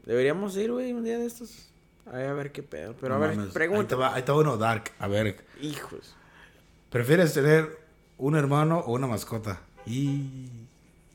Deberíamos 0.06 0.56
ir, 0.56 0.72
güey, 0.72 0.94
un 0.94 1.04
día 1.04 1.17
de 1.17 1.26
estos. 1.26 1.70
Ay, 2.10 2.24
a 2.26 2.34
ver 2.34 2.52
qué 2.54 2.63
pedo. 2.63 2.96
Pero 3.00 3.10
No 3.17 3.24
a 3.24 3.28
ver, 3.28 3.36
mames, 3.36 3.50
Ahí 3.50 3.54
pregunta. 3.54 3.88
te, 3.89 3.96
va, 3.96 4.15
ahí 4.15 4.24
te 4.24 4.32
va 4.32 4.38
uno 4.39 4.56
dark. 4.58 4.91
A 5.00 5.08
ver, 5.08 5.44
Hijos. 5.62 6.15
¿prefieres 6.89 7.34
tener 7.34 7.78
un 8.17 8.36
hermano 8.36 8.80
o 8.80 8.94
una 8.94 9.08
mascota? 9.08 9.60
Y. 9.86 10.48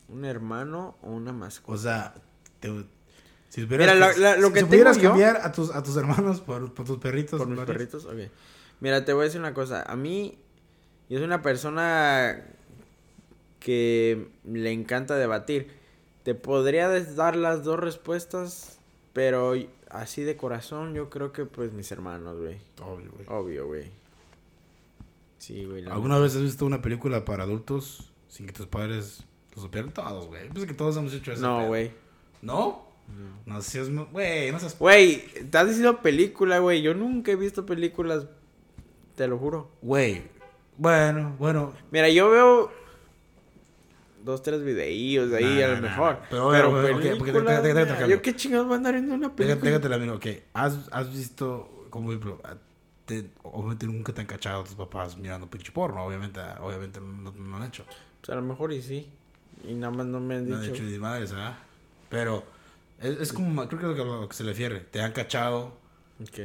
¿Un 0.09 0.25
hermano 0.25 0.97
o 1.03 1.11
una 1.11 1.33
mascota? 1.33 1.73
O 1.73 1.79
sea, 1.79 2.14
te- 2.61 2.85
si 3.49 3.66
Mira, 3.66 3.95
la- 3.95 4.37
lo 4.37 4.49
si 4.49 4.53
que 4.55 4.64
pudieras 4.66 4.99
yo- 4.99 5.09
cambiar 5.11 5.37
a 5.38 5.51
tus, 5.53 5.75
a 5.75 5.83
tus 5.83 5.97
hermanos 5.97 6.40
por, 6.40 6.73
por 6.75 6.85
tus 6.87 6.99
perritos. 6.99 7.38
¿Por 7.38 7.49
mis 7.49 7.61
perritos? 7.61 8.05
Ok. 8.05 8.31
Mira, 8.81 9.05
te 9.05 9.12
voy 9.12 9.23
a 9.23 9.25
decir 9.25 9.40
una 9.40 9.55
cosa. 9.55 9.83
A 9.83 9.97
mí, 9.97 10.38
yo 11.09 11.19
soy 11.19 11.25
una 11.27 11.42
persona 11.42 12.45
que 13.61 14.29
le 14.45 14.73
encanta 14.73 15.16
debatir. 15.16 15.71
Te 16.23 16.35
podría 16.35 16.88
dar 16.88 17.37
las 17.37 17.64
dos 17.64 17.79
respuestas, 17.81 18.79
pero 19.12 19.55
así 19.90 20.23
de 20.23 20.37
corazón 20.37 20.95
yo 20.95 21.09
creo 21.09 21.33
que 21.33 21.45
pues 21.47 21.73
mis 21.73 21.90
hermanos, 21.92 22.38
güey. 22.38 22.59
Obvio, 22.83 23.11
güey. 23.12 23.27
Obvio, 23.29 23.66
güey. 23.66 23.90
Sí, 25.38 25.64
güey. 25.64 25.85
¿Alguna 25.87 26.19
vez 26.19 26.35
has 26.35 26.42
visto 26.42 26.66
una 26.66 26.83
película 26.83 27.25
para 27.25 27.45
adultos 27.45 28.12
sin 28.29 28.47
que 28.47 28.53
tus 28.53 28.66
padres 28.66 29.23
lo 29.57 29.62
supieran? 29.62 29.90
Todos, 29.92 30.27
güey. 30.29 30.42
Pienso 30.51 30.66
que 30.66 30.75
todos 30.75 30.97
hemos 30.97 31.12
hecho 31.12 31.33
eso. 31.33 31.42
No, 31.42 31.66
güey. 31.66 31.90
¿No? 32.42 32.87
No 33.47 33.62
seas... 33.62 33.88
Güey, 33.90 34.53
no 34.53 34.59
seas... 34.61 34.79
Güey, 34.79 35.25
estás 35.35 35.66
diciendo 35.69 36.01
película, 36.03 36.59
güey. 36.59 36.83
Yo 36.83 36.95
nunca 36.95 37.33
he 37.33 37.37
visto 37.37 37.64
películas. 37.66 38.27
Te 39.14 39.27
lo 39.29 39.38
juro. 39.38 39.71
Güey. 39.83 40.23
Bueno, 40.77 41.35
bueno. 41.38 41.73
Mira, 41.90 42.09
yo 42.11 42.29
veo 42.31 42.71
dos, 44.25 44.42
tres 44.42 44.62
videillos 44.62 45.31
de 45.31 45.38
ahí 45.38 45.45
Nah, 45.61 45.64
a 45.64 45.69
lo 45.69 45.75
nah, 45.77 45.81
mejor. 45.83 46.12
nah. 46.14 46.27
Pero, 46.31 46.51
Pero, 46.51 46.71
porque 46.73 46.83
te- 46.83 47.16
te- 47.16 47.33
te- 47.33 47.75
te- 47.75 47.87
te- 47.87 47.95
te- 47.95 48.09
yo 48.09 48.21
qué 48.23 48.35
chingados 48.37 48.66
voy 48.66 48.75
a 48.75 48.77
andar 48.79 48.95
viendo 48.95 49.14
una 49.14 49.35
película. 49.35 49.71
déjate 49.71 49.88
la 49.88 49.99
mira, 49.99 50.14
ok. 50.14 50.27
¿Has, 50.53 50.88
has 50.90 51.12
visto, 51.12 51.87
como 51.90 52.11
ejemplo, 52.11 52.40
a- 52.45 52.57
te- 53.05 53.31
obviamente 53.45 53.87
nunca 53.87 54.12
te 54.12 54.21
han 54.23 54.27
cachado 54.27 54.64
tus 54.64 54.75
papás 54.75 55.16
mirando 55.16 55.49
pinche 55.49 55.71
porno, 55.71 56.05
obviamente, 56.05 56.40
obviamente 56.61 57.01
no, 57.01 57.31
no 57.33 57.49
lo 57.51 57.57
han 57.57 57.62
hecho. 57.69 57.85
Pues 58.21 58.31
a 58.31 58.35
lo 58.35 58.42
mejor 58.42 58.73
y 58.73 58.83
sí. 58.83 59.09
Y 59.64 59.75
nada 59.75 59.90
más 59.92 60.07
no 60.07 60.21
me 60.21 60.37
han 60.37 60.49
No 60.49 60.57
han 60.57 60.62
dicho. 60.62 60.83
ni 60.83 60.99
madres, 60.99 61.33
¿verdad? 61.33 61.57
Pero 62.09 62.45
es, 63.01 63.21
es 63.21 63.33
como, 63.33 63.66
creo 63.69 63.95
que 63.95 64.01
es 64.01 64.07
lo 64.07 64.29
que 64.29 64.35
se 64.37 64.45
le 64.45 64.51
refiere. 64.51 64.81
Te 64.81 65.01
han 65.01 65.12
cachado. 65.12 65.77
Ok. 66.23 66.38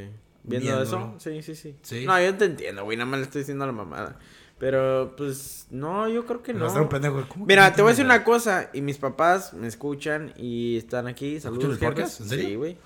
¿Viendo 0.44 0.68
Viéndolo. 0.76 0.84
eso? 0.84 1.16
Sí, 1.20 1.42
sí, 1.44 1.56
sí, 1.56 1.76
Sí. 1.84 2.06
No, 2.06 2.20
yo 2.20 2.36
te 2.36 2.46
entiendo, 2.46 2.84
güey. 2.84 2.98
Nada 2.98 3.10
más 3.10 3.20
le 3.20 3.26
estoy 3.26 3.42
diciendo 3.42 3.64
a 3.64 3.68
la 3.68 3.74
mamada. 3.74 4.18
Pero, 4.58 5.16
pues, 5.18 5.68
no, 5.72 6.08
yo 6.08 6.26
creo 6.26 6.44
que 6.44 6.54
no. 6.54 6.72
un 6.72 6.90
pendejo. 6.90 7.26
¿cómo 7.28 7.46
que 7.46 7.54
Mira, 7.54 7.74
te 7.74 7.82
voy 7.82 7.90
a 7.90 7.94
decir 7.94 8.06
una 8.06 8.24
cosa. 8.24 8.70
Y 8.74 8.82
mis 8.82 8.98
papás 8.98 9.54
me 9.54 9.68
escuchan 9.68 10.34
y 10.38 10.78
están 10.78 11.08
aquí. 11.08 11.40
Saludos, 11.40 11.74
¿Escuchan 11.74 11.90
el 11.92 11.96
jefes. 11.98 12.22
¿En 12.22 12.30
serio? 12.30 12.48
Sí, 12.48 12.56
güey. 12.56 12.78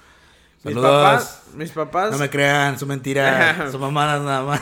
Mis 0.63 0.75
papás, 0.75 1.43
mis 1.53 1.71
papás. 1.71 2.11
No 2.11 2.17
me 2.17 2.29
crean, 2.29 2.79
son 2.79 2.87
mentiras, 2.87 3.71
son 3.71 3.81
mamadas 3.81 4.21
nada 4.23 4.43
más. 4.43 4.61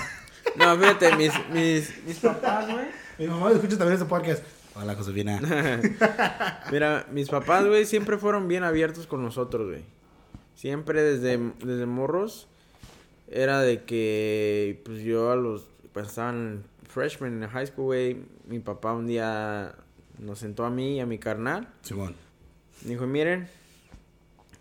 No, 0.58 0.78
fíjate, 0.78 1.16
mis, 1.16 1.32
mis, 1.52 2.04
mis 2.06 2.18
papás, 2.18 2.70
güey. 2.70 2.86
Mi 3.18 3.28
mamá 3.28 3.52
escucha 3.52 3.78
también 3.78 3.94
este 3.94 4.06
podcast. 4.06 4.44
Hola, 4.76 4.96
Josefina. 4.96 5.40
Mira, 6.72 7.06
mis 7.12 7.30
papás, 7.30 7.68
güey, 7.68 7.86
siempre 7.86 8.18
fueron 8.18 8.48
bien 8.48 8.64
abiertos 8.64 9.06
con 9.06 9.24
nosotros, 9.24 9.70
güey. 9.70 9.84
Siempre 10.56 11.04
desde, 11.04 11.38
desde 11.64 11.86
morros 11.86 12.48
era 13.28 13.62
de 13.62 13.84
que, 13.84 14.82
pues 14.86 15.02
yo 15.02 15.32
a 15.32 15.36
los, 15.36 15.68
pues 15.92 16.08
estaban 16.08 16.64
freshmen 16.88 17.42
en 17.44 17.50
high 17.50 17.68
school, 17.68 17.86
güey, 17.86 18.18
mi 18.48 18.60
papá 18.60 18.94
un 18.94 19.06
día 19.08 19.76
nos 20.20 20.40
sentó 20.40 20.66
a 20.66 20.70
mí 20.70 20.98
y 20.98 21.00
a 21.00 21.06
mi 21.06 21.20
carnal. 21.20 21.68
Simón. 21.82 22.16
Dijo, 22.82 23.06
miren, 23.06 23.48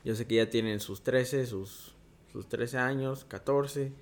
yo 0.04 0.14
sé 0.14 0.26
que 0.26 0.36
ya 0.36 0.50
tienen 0.50 0.80
sus 0.80 1.02
13, 1.02 1.46
sus, 1.46 1.94
sus 2.32 2.48
13 2.48 2.78
años, 2.78 3.24
14. 3.24 3.92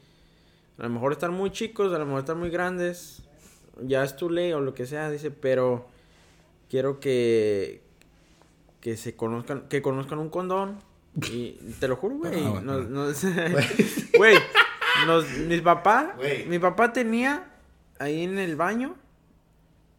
A 0.79 0.83
lo 0.83 0.89
mejor 0.89 1.13
están 1.13 1.35
muy 1.35 1.51
chicos, 1.51 1.93
a 1.93 1.99
lo 1.99 2.07
mejor 2.07 2.21
están 2.21 2.39
muy 2.39 2.51
grandes. 2.51 3.23
Ya 3.83 4.03
es 4.03 4.17
tu 4.17 4.29
ley 4.29 4.53
o 4.53 4.61
lo 4.61 4.75
que 4.75 4.87
sea, 4.87 5.11
dice, 5.11 5.31
pero 5.31 5.87
quiero 6.71 7.01
que, 7.01 7.83
que 8.81 8.97
se 8.97 9.15
conozcan, 9.17 9.69
que 9.69 9.83
conozcan 9.83 10.19
un 10.21 10.31
condón 10.31 10.79
Y 11.31 11.53
te 11.81 11.89
lo 11.89 11.97
juro, 11.97 12.17
güey. 12.17 12.43
Ah, 12.45 12.51
bueno. 12.51 12.79
nos- 12.83 13.23
Güey, 14.17 14.37
nos- 15.07 15.29
mi 15.31 15.61
papá, 15.61 16.17
mi 16.47 16.59
papá 16.59 16.93
tenía 16.93 17.51
ahí 17.99 18.23
en 18.23 18.39
el 18.39 18.57
baño 18.57 18.95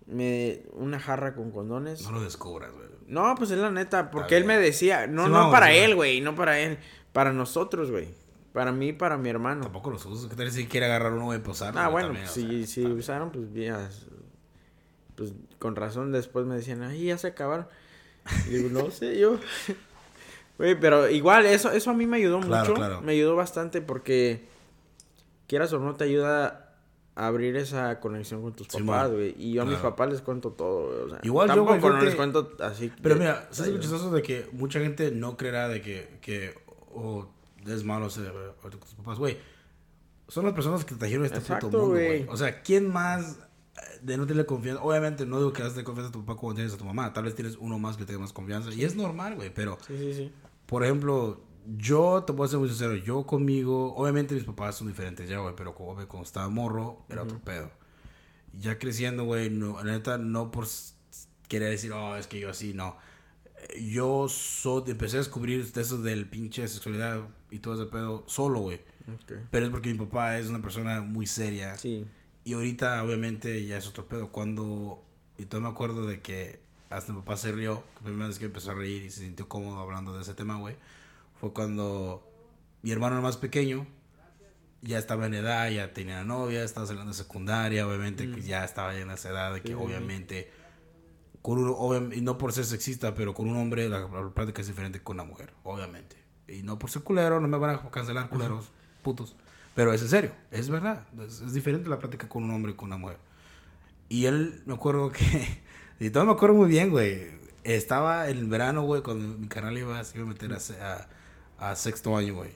me, 0.07 0.63
una 0.73 0.99
jarra 0.99 1.35
con 1.35 1.51
condones. 1.51 2.01
No 2.03 2.11
lo 2.11 2.21
descubras, 2.23 2.71
güey. 2.73 2.87
No, 3.07 3.35
pues 3.35 3.51
es 3.51 3.57
la 3.57 3.71
neta, 3.71 4.09
porque 4.11 4.37
él 4.37 4.43
bien. 4.43 4.57
me 4.59 4.63
decía, 4.63 5.05
no, 5.07 5.25
Sí, 5.25 5.29
no 5.31 5.35
vamos, 5.37 5.53
para 5.53 5.67
sí, 5.67 5.77
él, 5.77 5.95
güey, 5.95 6.21
no 6.21 6.35
para 6.35 6.59
él, 6.59 6.77
para 7.13 7.33
nosotros, 7.33 7.91
güey. 7.91 8.07
Para 8.53 8.71
mí 8.73 8.91
para 8.93 9.17
mi 9.17 9.29
hermano. 9.29 9.61
Tampoco 9.63 9.91
los 9.91 10.05
uso. 10.05 10.27
¿Qué 10.27 10.35
tal 10.35 10.51
si 10.51 10.65
quiere 10.67 10.85
agarrar 10.87 11.13
uno 11.13 11.33
y 11.33 11.39
posar? 11.39 11.77
Ah, 11.77 11.87
bueno, 11.87 12.07
también, 12.07 12.25
pues, 12.25 12.37
o 12.37 12.41
sea, 12.41 12.49
si, 12.49 12.67
si 12.67 12.85
usaron, 12.85 13.31
pues 13.31 13.53
ya. 13.53 13.89
Pues 15.15 15.33
con 15.61 15.75
razón 15.77 16.11
después 16.11 16.45
me 16.45 16.55
decían, 16.55 16.81
ay, 16.83 17.05
ya 17.05 17.17
se 17.17 17.27
acabaron. 17.27 17.67
Y 18.47 18.55
digo, 18.55 18.69
no 18.69 18.91
sé, 18.91 19.17
yo. 19.17 19.37
Güey, 20.57 20.79
pero 20.79 21.09
igual, 21.09 21.45
eso, 21.47 21.71
eso 21.71 21.89
a 21.89 21.93
mí 21.93 22.05
me 22.05 22.17
ayudó 22.17 22.39
Claro, 22.41 22.61
mucho. 22.69 22.73
claro. 22.75 23.01
Me 23.01 23.13
ayudó 23.13 23.35
bastante 23.35 23.81
porque, 23.81 24.45
quieras 25.47 25.73
o 25.73 25.79
no, 25.79 25.95
te 25.95 26.03
ayuda 26.03 26.75
a 27.15 27.27
abrir 27.27 27.55
esa 27.55 27.99
conexión 27.99 28.43
con 28.43 28.53
tus 28.53 28.67
Sí, 28.67 28.77
papás, 28.83 29.11
güey. 29.11 29.33
Y 29.39 29.53
yo 29.53 29.63
a 29.63 29.65
mis 29.65 29.79
papás 29.79 30.11
les 30.11 30.21
cuento 30.21 30.51
todo, 30.51 30.87
güey. 30.87 30.99
O 31.05 31.09
sea, 31.09 31.19
Igual 31.23 31.47
yo, 31.47 31.55
tampoco 31.55 31.75
no 31.75 31.87
fíjate- 31.87 32.05
les 32.05 32.15
cuento 32.15 32.51
así. 32.59 32.91
Pero 33.01 33.15
de- 33.15 33.21
mira, 33.21 33.47
¿sabes 33.49 33.73
lo 33.73 33.79
chistoso 33.79 34.11
de 34.11 34.21
que 34.21 34.49
mucha 34.51 34.79
gente 34.79 35.09
no 35.09 35.35
creerá 35.35 35.67
de 35.67 35.81
que, 35.81 36.19
que 36.21 36.53
o 36.93 37.27
es 37.65 37.83
malo 37.83 38.09
ser 38.11 38.31
o 38.31 38.69
tus 38.69 38.93
papás, 38.95 39.17
güey? 39.17 39.39
Son 40.27 40.45
las 40.45 40.53
personas 40.53 40.85
que 40.85 40.93
te 40.93 40.99
trajeron 40.99 41.25
este 41.25 41.39
Exacto, 41.39 41.67
puto 41.67 41.77
mundo, 41.79 41.93
güey. 41.95 42.25
O 42.29 42.37
sea, 42.37 42.61
¿quién 42.61 42.87
más 42.87 43.39
de 44.01 44.17
no 44.17 44.23
tenerle 44.25 44.45
confianza? 44.45 44.81
Obviamente 44.83 45.25
no 45.25 45.37
digo 45.37 45.53
que 45.53 45.63
has 45.63 45.75
de 45.75 45.83
confianza 45.83 46.09
a 46.09 46.11
tu 46.11 46.25
papá 46.25 46.39
como 46.39 46.53
tienes 46.55 46.73
a 46.73 46.77
tu 46.77 46.85
mamá. 46.85 47.13
Tal 47.13 47.23
vez 47.25 47.35
tienes 47.35 47.57
uno 47.59 47.79
más 47.79 47.97
que 47.97 48.05
tenga 48.05 48.19
más 48.19 48.33
confianza. 48.33 48.73
Y 48.73 48.83
es 48.83 48.95
normal, 48.95 49.35
güey. 49.35 49.53
Pero, 49.53 49.77
Sí, 49.87 49.97
sí, 49.97 50.13
sí. 50.13 50.31
por 50.65 50.83
ejemplo, 50.83 51.41
yo 51.77 52.23
te 52.25 52.33
puedo 52.33 52.47
ser 52.49 52.59
muy 52.59 52.69
sincero. 52.69 52.95
Yo 52.95 53.25
conmigo, 53.25 53.93
obviamente 53.95 54.35
mis 54.35 54.43
papás 54.43 54.75
son 54.75 54.87
diferentes 54.87 55.29
ya, 55.29 55.39
güey. 55.39 55.55
Pero 55.55 55.75
como, 55.75 56.07
como 56.07 56.23
estaba 56.23 56.49
morro, 56.49 57.05
era 57.09 57.23
otro 57.23 57.39
pedo. 57.39 57.71
Ya 58.53 58.77
creciendo, 58.79 59.23
güey, 59.23 59.49
no, 59.49 59.77
la 59.83 59.93
neta, 59.93 60.17
no 60.17 60.51
por 60.51 60.67
querer 61.47 61.69
decir, 61.69 61.91
oh, 61.93 62.15
es 62.15 62.27
que 62.27 62.39
yo 62.39 62.49
así, 62.49 62.73
no. 62.73 62.97
Yo 63.79 64.27
so, 64.27 64.83
empecé 64.87 65.17
a 65.17 65.19
descubrir 65.19 65.65
eso 65.75 66.01
del 66.01 66.27
pinche 66.27 66.67
sexualidad 66.67 67.21
y 67.51 67.59
todo 67.59 67.75
ese 67.75 67.85
pedo 67.85 68.23
solo, 68.27 68.59
güey. 68.59 68.81
Ok. 69.13 69.33
Pero 69.51 69.65
es 69.65 69.71
porque 69.71 69.91
mi 69.93 69.99
papá 69.99 70.37
es 70.39 70.47
una 70.47 70.61
persona 70.61 71.01
muy 71.01 71.27
seria. 71.27 71.77
Sí. 71.77 72.05
Y 72.43 72.53
ahorita, 72.53 73.03
obviamente, 73.03 73.65
ya 73.65 73.77
es 73.77 73.87
otro 73.87 74.07
pedo. 74.07 74.31
Cuando. 74.31 75.03
Y 75.37 75.45
todavía 75.45 75.69
me 75.69 75.73
acuerdo 75.73 76.05
de 76.05 76.21
que 76.21 76.59
hasta 76.89 77.13
mi 77.13 77.19
papá 77.19 77.37
se 77.37 77.51
rió. 77.51 77.83
La 77.95 78.01
primera 78.01 78.27
vez 78.27 78.39
que 78.39 78.45
empezó 78.45 78.71
a 78.71 78.73
reír 78.75 79.03
y 79.03 79.09
se 79.09 79.21
sintió 79.21 79.47
cómodo 79.47 79.79
hablando 79.79 80.15
de 80.15 80.21
ese 80.21 80.33
tema, 80.33 80.57
güey. 80.57 80.75
Fue 81.39 81.53
cuando 81.53 82.27
mi 82.81 82.91
hermano 82.91 83.15
el 83.15 83.21
más 83.21 83.37
pequeño 83.37 83.87
ya 84.81 84.97
estaba 84.97 85.27
en 85.27 85.35
edad, 85.35 85.69
ya 85.69 85.93
tenía 85.93 86.23
novia, 86.23 86.63
estaba 86.63 86.87
saliendo 86.87 87.11
de 87.11 87.17
secundaria, 87.17 87.87
obviamente, 87.87 88.31
que 88.31 88.41
ya 88.41 88.63
estaba 88.63 88.93
ya 88.93 89.01
en 89.01 89.11
esa 89.11 89.29
edad 89.29 89.53
de 89.53 89.61
que, 89.61 89.69
Sí, 89.69 89.73
obviamente. 89.73 90.51
Con 91.41 91.57
un, 91.57 92.13
y 92.13 92.21
no 92.21 92.37
por 92.37 92.53
ser 92.53 92.65
sexista, 92.65 93.15
pero 93.15 93.33
con 93.33 93.49
un 93.49 93.57
hombre 93.57 93.89
la, 93.89 94.01
la 94.01 94.29
práctica 94.29 94.61
es 94.61 94.67
diferente 94.67 94.99
que 94.99 95.03
con 95.03 95.15
una 95.15 95.23
mujer, 95.23 95.53
obviamente. 95.63 96.15
Y 96.47 96.61
no 96.63 96.77
por 96.77 96.89
ser 96.89 97.03
culero, 97.03 97.39
no 97.39 97.47
me 97.47 97.57
van 97.57 97.75
a 97.75 97.89
cancelar 97.89 98.29
culeros, 98.29 98.69
putos. 99.01 99.35
Pero 99.75 99.93
es 99.93 100.01
en 100.01 100.09
serio, 100.09 100.31
es 100.51 100.69
verdad. 100.69 101.07
Es, 101.25 101.41
es 101.41 101.53
diferente 101.53 101.89
la 101.89 101.99
práctica 101.99 102.27
con 102.27 102.43
un 102.43 102.51
hombre 102.51 102.73
y 102.73 102.75
con 102.75 102.87
una 102.87 102.97
mujer. 102.97 103.17
Y 104.09 104.25
él, 104.25 104.61
me 104.65 104.73
acuerdo 104.73 105.11
que. 105.11 105.61
Y 106.01 106.09
todo 106.09 106.25
me 106.25 106.31
acuerdo 106.31 106.55
muy 106.55 106.67
bien, 106.67 106.89
güey. 106.89 107.27
Estaba 107.63 108.27
en 108.27 108.39
el 108.39 108.47
verano, 108.47 108.81
güey, 108.81 109.03
cuando 109.03 109.37
mi 109.37 109.47
canal 109.47 109.77
iba, 109.77 110.03
se 110.03 110.17
iba 110.17 110.25
a 110.25 110.29
meter 110.29 110.51
a, 110.51 110.57
a, 111.59 111.69
a 111.69 111.75
sexto 111.75 112.17
año, 112.17 112.33
güey. 112.33 112.49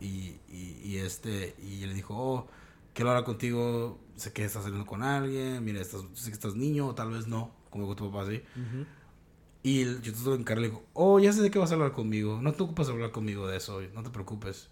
Y, 0.00 0.36
y, 0.48 0.80
y 0.84 0.96
este. 0.98 1.56
Y 1.60 1.84
le 1.84 1.94
dijo, 1.94 2.14
oh, 2.16 2.46
quiero 2.94 3.10
hablar 3.10 3.24
contigo. 3.24 3.98
Sé 4.14 4.32
que 4.32 4.44
estás 4.44 4.62
saliendo 4.62 4.86
con 4.86 5.02
alguien. 5.02 5.64
Mira, 5.64 5.80
estás, 5.80 6.02
sé 6.14 6.28
que 6.30 6.34
estás 6.34 6.54
niño, 6.54 6.86
o 6.86 6.94
tal 6.94 7.10
vez 7.10 7.26
no. 7.26 7.52
Como 7.70 7.88
con 7.88 7.96
tu 7.96 8.08
papá, 8.12 8.22
así. 8.22 8.36
Ujú. 8.54 8.86
Y 9.64 9.82
el- 9.82 10.00
yo 10.02 10.12
tuve 10.12 10.44
que 10.44 10.54
le 10.54 10.62
digo, 10.68 10.84
oh, 10.92 11.18
ya 11.18 11.32
sé 11.32 11.42
de 11.42 11.50
qué 11.50 11.58
vas 11.58 11.72
a 11.72 11.74
hablar 11.74 11.90
conmigo. 11.90 12.40
No 12.40 12.52
te 12.52 12.62
ocupas 12.62 12.88
hablar 12.88 13.10
conmigo 13.10 13.48
de 13.48 13.56
eso, 13.56 13.80
no 13.94 14.04
te 14.04 14.10
preocupes. 14.10 14.68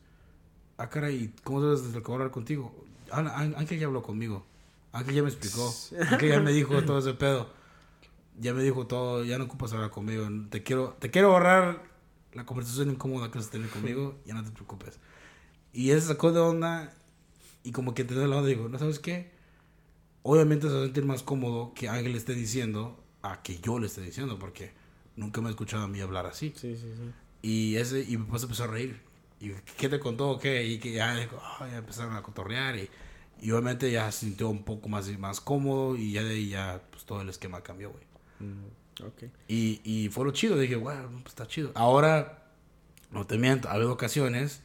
Ah, 0.80 0.88
caray, 0.88 1.32
¿cómo 1.44 1.60
sabes 1.60 1.82
de 1.82 1.88
lo 1.92 2.02
que 2.02 2.06
voy 2.06 2.12
a 2.12 2.16
hablar 2.16 2.30
contigo? 2.30 2.74
Án- 3.10 3.54
Ángel 3.56 3.78
ya 3.78 3.86
habló 3.86 4.02
conmigo. 4.02 4.46
Ángel 4.92 5.14
ya 5.16 5.22
me 5.22 5.28
explicó. 5.28 5.74
Ángel 6.10 6.30
ya 6.30 6.40
me 6.40 6.52
dijo 6.52 6.82
todo 6.84 6.98
ese 6.98 7.12
pedo. 7.12 7.50
Ya 8.38 8.54
me 8.54 8.62
dijo 8.62 8.86
todo, 8.86 9.22
ya 9.24 9.36
no 9.36 9.44
ocupas 9.44 9.72
hablar 9.74 9.90
conmigo. 9.90 10.26
Te 10.48 10.62
quiero, 10.62 10.96
te 10.98 11.10
quiero 11.10 11.32
ahorrar 11.32 11.82
la 12.32 12.46
conversación 12.46 12.90
incómoda 12.90 13.30
que 13.30 13.38
vas 13.38 13.48
a 13.48 13.50
tener 13.50 13.68
conmigo, 13.68 14.18
ya 14.24 14.32
no 14.34 14.42
te 14.42 14.50
preocupes. 14.52 14.98
Y 15.74 15.90
él 15.90 16.00
se 16.00 16.08
sacó 16.08 16.32
de 16.32 16.40
onda 16.40 16.94
y 17.62 17.72
como 17.72 17.92
que 17.92 18.02
entendió 18.02 18.26
la 18.26 18.36
onda 18.36 18.50
y 18.50 18.54
digo, 18.54 18.68
¿no 18.70 18.78
sabes 18.78 18.98
qué? 18.98 19.30
Obviamente 20.22 20.66
se 20.68 20.72
va 20.74 20.80
a 20.80 20.84
sentir 20.84 21.04
más 21.04 21.22
cómodo 21.22 21.72
que 21.74 21.88
Ángel 21.90 22.14
esté 22.16 22.34
diciendo 22.34 23.02
a 23.22 23.42
que 23.42 23.58
yo 23.58 23.78
le 23.78 23.86
esté 23.86 24.00
diciendo, 24.00 24.38
porque 24.38 24.72
nunca 25.16 25.40
me 25.42 25.48
ha 25.48 25.50
escuchado 25.50 25.84
a 25.84 25.88
mí 25.88 26.00
hablar 26.00 26.24
así. 26.26 26.54
Sí, 26.56 26.76
sí, 26.76 26.88
sí. 26.96 27.12
Y 27.42 27.76
ese 27.76 28.00
y 28.00 28.06
se 28.06 28.14
empezó 28.44 28.64
a 28.64 28.68
reír. 28.68 29.00
¿Y 29.40 29.52
qué 29.76 29.88
te 29.88 29.98
contó? 29.98 30.38
¿Qué? 30.38 30.64
Y 30.64 30.78
que 30.78 30.92
ya, 30.92 31.12
"Ah", 31.40 31.66
ya 31.70 31.78
empezaron 31.78 32.14
a 32.14 32.22
cotorrear 32.22 32.76
y, 32.76 32.88
y 33.40 33.50
obviamente 33.50 33.90
ya 33.90 34.10
se 34.12 34.26
sintió 34.26 34.50
un 34.50 34.62
poco 34.64 34.88
más, 34.88 35.08
más 35.18 35.40
cómodo 35.40 35.96
y 35.96 36.12
ya 36.12 36.22
de 36.22 36.34
ahí 36.34 36.48
ya 36.50 36.82
pues, 36.90 37.04
todo 37.04 37.22
el 37.22 37.28
esquema 37.30 37.62
cambió, 37.62 37.90
güey. 37.90 38.04
Mm, 38.40 38.66
ok. 39.06 39.24
Y, 39.48 39.80
y 39.82 40.08
fue 40.10 40.24
lo 40.26 40.32
chido, 40.32 40.58
dije, 40.58 40.76
bueno, 40.76 41.08
pues 41.22 41.26
está 41.28 41.46
chido. 41.46 41.72
Ahora, 41.74 42.44
no 43.10 43.26
te 43.26 43.38
miento, 43.38 43.68
ha 43.68 43.72
habido 43.72 43.92
ocasiones 43.92 44.62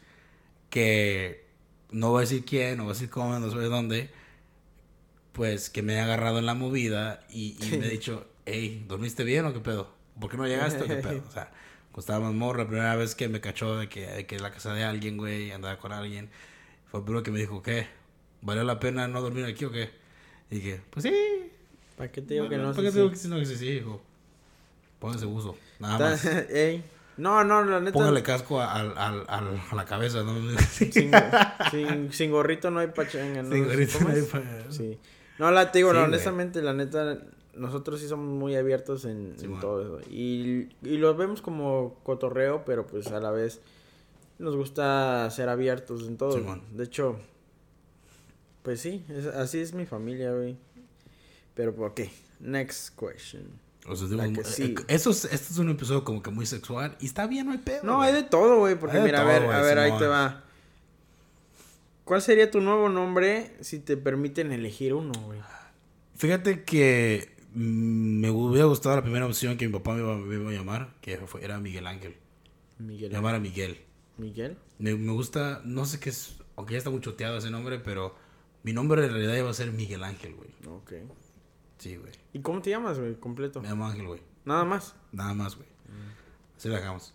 que 0.70 1.46
no 1.92 2.10
voy 2.10 2.20
a 2.20 2.22
decir 2.22 2.44
quién, 2.44 2.78
no 2.78 2.84
voy 2.84 2.92
a 2.92 2.94
decir 2.94 3.10
cómo, 3.10 3.40
no 3.40 3.50
sé 3.50 3.58
de 3.58 3.70
dónde, 3.70 4.10
pues 5.32 5.70
que 5.70 5.82
me 5.82 5.94
he 5.96 6.00
agarrado 6.00 6.40
en 6.40 6.46
la 6.46 6.54
movida 6.54 7.26
y, 7.30 7.58
y 7.66 7.78
me 7.78 7.88
he 7.88 7.90
dicho, 7.90 8.28
hey, 8.46 8.86
¿dormiste 8.88 9.24
bien 9.24 9.46
o 9.46 9.54
qué 9.54 9.60
pedo? 9.60 9.94
¿Por 10.20 10.30
qué 10.32 10.38
no 10.38 10.48
llegaste 10.48 10.84
o 10.84 10.88
qué 10.88 10.96
pedo? 10.98 11.24
O 11.28 11.32
sea, 11.32 11.52
cuando 11.96 12.02
estaba 12.02 12.20
más 12.26 12.34
morro, 12.34 12.60
la 12.64 12.68
primera 12.68 12.96
vez 12.98 13.16
que 13.16 13.30
me 13.30 13.40
cachó 13.40 13.78
de 13.78 13.88
que, 13.88 14.06
de 14.06 14.26
que 14.26 14.36
en 14.36 14.44
la 14.44 14.52
casa 14.52 14.74
de 14.74 14.84
alguien, 14.84 15.16
güey, 15.16 15.52
andaba 15.54 15.78
con 15.78 15.94
alguien, 15.94 16.30
fue 16.92 17.00
el 17.00 17.06
primero 17.06 17.24
que 17.24 17.32
me 17.32 17.40
dijo, 17.40 17.64
¿qué? 17.64 17.88
¿Valió 18.42 18.66
la 18.66 18.82
pena 18.82 19.08
no 19.08 19.22
dormir 19.22 19.46
aquí 19.46 19.64
o 19.64 19.72
qué? 19.72 19.92
Y 20.52 20.56
dije, 20.56 20.82
pues 20.90 21.04
sí, 21.04 21.52
¿Para 21.96 22.12
qué 22.12 22.22
te 22.22 22.34
digo 22.34 22.50
que 22.50 22.58
bueno, 22.58 22.72
no? 22.72 22.76
¿Para 22.76 22.88
qué 22.88 22.92
te 22.92 23.00
digo 23.00 23.12
que? 23.12 23.28
No, 23.30 23.38
que 23.38 23.46
sí, 23.46 23.56
sí, 23.56 23.68
hijo. 23.70 24.02
Póngase 25.00 25.26
uso. 25.26 25.58
Nada 25.80 25.98
más. 25.98 26.26
Ey. 26.50 26.84
No, 27.16 27.46
no, 27.46 27.64
la 27.64 27.80
neta. 27.80 27.94
Póngale 27.94 28.22
casco 28.24 28.60
a, 28.60 28.74
al- 28.74 28.98
al- 28.98 29.26
al- 29.30 29.62
a 29.72 29.76
la 29.76 29.86
cabeza, 29.86 30.22
¿no? 30.24 30.36
Sin, 30.60 30.92
sin, 31.72 32.12
sin 32.12 32.32
gorrito 32.32 32.70
no 32.72 32.82
hay 32.82 32.88
pachanga, 32.88 33.42
¿no? 33.42 33.56
Ahorita 33.56 33.94
¿Cómo 33.94 34.10
no 34.10 34.14
hay 34.16 34.20
es? 34.20 34.26
pa- 34.28 34.42
Sí. 34.70 35.00
No, 35.40 35.50
la 35.52 35.72
te 35.72 35.78
digo, 35.80 35.92
Sí, 35.92 35.98
no, 35.98 36.04
honestamente, 36.04 36.62
la 36.62 36.74
neta, 36.74 37.18
nosotros 37.56 38.00
sí 38.02 38.08
somos 38.08 38.28
muy 38.28 38.56
abiertos 38.56 39.06
en, 39.06 39.34
Sí, 39.38 39.46
en 39.46 39.52
man. 39.52 39.62
todo 39.62 39.82
eso. 40.00 40.10
Y, 40.12 40.70
y 40.84 40.98
lo 40.98 41.16
vemos 41.16 41.42
como 41.42 41.96
cotorreo, 42.04 42.64
pero 42.66 42.86
pues 42.88 43.08
a 43.08 43.20
la 43.20 43.32
vez 43.32 43.62
nos 44.40 44.56
gusta 44.56 45.30
ser 45.32 45.50
abiertos 45.50 46.08
en 46.08 46.18
todo. 46.18 46.34
Sí, 46.34 46.44
de 46.74 46.84
hecho, 46.84 47.18
pues 48.64 48.82
sí, 48.82 49.04
es- 49.10 49.28
así 49.28 49.60
es 49.60 49.74
mi 49.74 49.86
familia, 49.86 50.34
güey. 50.34 50.58
Pero 51.54 51.74
¿por 51.74 51.94
qué? 51.94 52.12
Next 52.40 52.98
question. 53.00 53.44
O 53.88 53.96
sea, 53.96 54.08
digo, 54.08 54.24
eh, 54.24 54.44
sí. 54.44 54.76
eso 54.88 55.12
es- 55.12 55.26
este 55.26 55.54
es 55.54 55.58
un 55.58 55.70
episodio 55.70 56.04
como 56.04 56.22
que 56.22 56.32
muy 56.32 56.46
sexual 56.46 56.98
y 57.00 57.06
está 57.06 57.28
bien, 57.28 57.46
no 57.46 57.52
hay 57.54 57.60
pedo. 57.60 57.84
No, 57.84 57.98
güey. 57.98 58.10
hay 58.10 58.16
de 58.16 58.24
todo, 58.24 58.58
güey, 58.60 58.78
porque 58.78 58.98
Hay 58.98 59.04
mira, 59.04 59.20
todo, 59.22 59.30
a 59.30 59.34
ver, 59.34 59.44
güey, 59.46 59.56
a 59.58 59.62
ver, 59.62 59.78
ahí 59.80 59.98
te 59.98 60.08
va. 60.08 60.44
¿Cuál 62.04 62.22
sería 62.22 62.52
tu 62.52 62.62
nuevo 62.62 62.90
nombre 62.90 63.56
si 63.62 63.80
te 63.80 63.98
permiten 63.98 64.52
elegir 64.52 64.94
uno, 64.94 65.12
güey? 65.26 65.40
Fíjate 66.16 66.64
que 66.64 67.35
me 67.56 68.30
hubiera 68.30 68.66
gustado 68.66 68.96
la 68.96 69.02
primera 69.02 69.26
opción 69.26 69.58
que 69.58 69.66
mi 69.66 69.74
papá 69.74 69.94
me 69.94 70.02
iba, 70.02 70.16
me 70.18 70.36
iba 70.36 70.50
a 70.50 70.54
llamar, 70.54 70.96
que 71.02 71.18
fue, 71.18 71.44
era 71.44 71.60
Miguel 71.60 71.88
Ángel. 71.88 72.16
Miguel. 72.78 73.12
Llamar 73.12 73.36
a 73.36 73.40
Miguel. 73.40 73.80
Miguel. 74.18 74.58
Me, 74.78 74.94
me 74.96 75.12
gusta, 75.14 75.62
no 75.64 75.86
sé 75.86 76.00
qué 76.00 76.10
es, 76.10 76.38
aunque 76.56 76.74
ya 76.74 76.78
está 76.80 76.90
muy 76.90 77.02
choteado 77.02 77.38
ese 77.38 77.50
nombre, 77.50 77.80
pero 77.80 78.16
mi 78.64 78.74
nombre 78.74 79.06
en 79.06 79.12
realidad 79.12 79.36
iba 79.36 79.50
a 79.50 79.54
ser 79.54 79.72
Miguel 79.72 80.04
Ángel, 80.04 80.36
güey. 80.36 80.50
Ok. 80.68 80.94
Sí, 81.78 81.96
güey. 81.98 82.12
¿Y 82.34 82.40
cómo 82.40 82.62
te 82.62 82.70
llamas, 82.72 83.00
güey? 83.00 83.16
Completo. 83.16 83.62
Me 83.62 83.70
llamo 83.70 83.86
Ángel, 83.88 84.08
güey. 84.08 84.22
Nada 84.44 84.64
más. 84.66 84.96
Nada 85.12 85.34
más, 85.34 85.56
güey. 85.56 85.68
Así 86.58 86.68
lo 86.70 86.76
dejamos. 86.76 87.14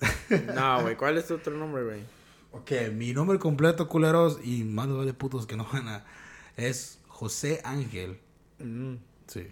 No, 0.54 0.82
güey. 0.82 0.96
¿Cuál 0.96 1.18
es 1.18 1.26
tu 1.28 1.34
otro 1.34 1.56
nombre, 1.56 1.84
güey? 1.84 2.00
Ok, 2.52 2.92
mi 2.92 3.12
nombre 3.12 3.38
completo, 3.38 3.88
culeros, 3.88 4.38
y 4.44 4.64
más 4.64 4.86
de 4.88 4.94
vale 4.94 5.14
putos 5.14 5.46
que 5.46 5.56
no 5.56 5.66
van 5.72 5.88
a... 5.88 6.04
Es 6.56 7.00
José 7.08 7.60
Ángel. 7.64 8.18
Mm, 8.58 8.94
Sí. 9.26 9.46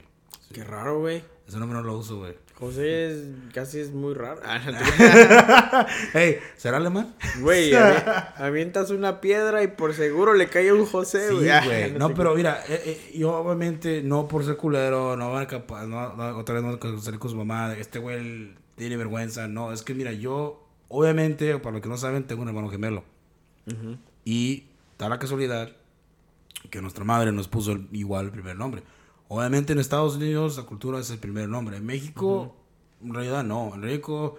Sí. 0.51 0.55
qué 0.55 0.65
raro, 0.65 1.01
güey. 1.01 1.23
Ese 1.49 1.59
nombre 1.59 1.79
no 1.79 1.85
lo 1.85 1.97
uso, 1.99 2.19
güey. 2.19 2.35
José 2.59 3.11
es 3.11 3.25
casi 3.55 3.81
es 3.81 3.91
muy 3.91 4.13
raro. 4.15 4.41
Ah, 4.45 5.87
Hey, 6.13 6.39
¿será 6.57 6.77
alemán? 6.77 7.15
Güey, 7.41 7.71
avi- 7.73 8.33
avientas 8.37 8.91
una 8.91 9.21
piedra 9.21 9.63
y 9.63 9.69
por 9.69 9.95
seguro 9.95 10.35
le 10.35 10.49
cae 10.49 10.73
un 10.73 10.85
José, 10.87 11.29
Sí, 11.29 11.35
güey. 11.35 11.49
Ah, 11.51 11.63
güey. 11.65 11.93
no 11.93 12.15
pero 12.15 12.35
mira, 12.35 12.63
eh, 12.69 12.83
eh, 12.85 13.13
yo 13.19 13.33
obviamente 13.35 14.03
no 14.03 14.29
por 14.29 14.45
ser 14.45 14.57
culero, 14.57 15.17
no 15.17 15.33
van 15.33 15.45
a 15.45 15.47
capaz, 15.47 15.87
no, 15.87 16.15
no, 16.15 16.39
otra 16.39 16.61
vez 16.61 16.65
no 16.65 17.01
salir 17.01 17.19
con 17.19 17.31
su 17.31 17.37
mamá, 17.37 17.75
este 17.75 17.99
güey 17.99 18.55
tiene 18.77 18.97
vergüenza, 18.97 19.49
no, 19.49 19.73
es 19.73 19.83
que 19.83 19.95
mira, 19.95 20.13
yo 20.13 20.67
obviamente, 20.89 21.57
para 21.59 21.73
los 21.75 21.83
que 21.83 21.89
no 21.89 21.97
saben, 21.97 22.25
tengo 22.25 22.43
un 22.43 22.49
hermano 22.49 22.69
gemelo. 22.69 23.05
Ujú. 23.67 23.97
Y 24.25 24.65
da 24.99 25.09
la 25.09 25.19
casualidad 25.19 25.71
que 26.71 26.81
nuestra 26.83 27.05
madre 27.05 27.33
nos 27.33 27.49
puso 27.49 27.73
el- 27.73 27.89
igual 27.93 28.27
el 28.27 28.31
primer 28.33 28.57
nombre. 28.57 28.83
Obviamente 29.33 29.73
en 29.73 29.79
Estados 29.79 30.17
Unidos 30.17 30.57
la 30.57 30.65
cultura 30.65 30.99
es 30.99 31.09
el 31.11 31.19
primer 31.19 31.49
nombre. 31.49 31.77
En 31.77 31.87
México, 31.87 32.57
en 33.01 33.15
realidad 33.15 33.45
no. 33.45 33.73
En 33.75 33.81
México, 33.81 34.37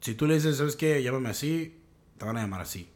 si 0.00 0.14
tú 0.14 0.26
le 0.26 0.32
dices, 0.34 0.56
¿sabes 0.56 0.76
qué? 0.76 1.02
Llámame 1.02 1.28
así, 1.28 1.76
te 2.16 2.24
van 2.24 2.38
a 2.38 2.40
llamar 2.40 2.62
así. 2.62 2.88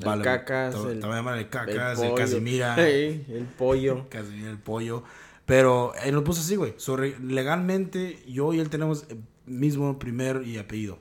El 0.00 0.22
cacas, 0.22 0.74
te, 0.80 0.92
el- 0.92 1.00
te 1.00 1.06
van 1.06 1.12
a 1.14 1.16
llamar 1.16 1.38
el 1.38 1.48
cacas, 1.48 1.98
el, 1.98 2.10
pollo. 2.10 2.14
casimira. 2.14 2.76
El 2.88 3.46
pollo. 3.58 4.06
Casimira, 4.10 4.50
el 4.50 4.58
pollo. 4.58 5.02
Pero 5.44 5.92
él 6.04 6.14
nos 6.14 6.22
puso 6.22 6.40
así, 6.40 6.54
güey. 6.54 6.74
So, 6.76 6.96
legalmente, 6.96 8.22
yo 8.28 8.54
y 8.54 8.60
él 8.60 8.70
tenemos 8.70 9.06
el 9.08 9.22
mismo 9.46 9.98
primer 9.98 10.42
y 10.46 10.58
apellido. 10.58 10.98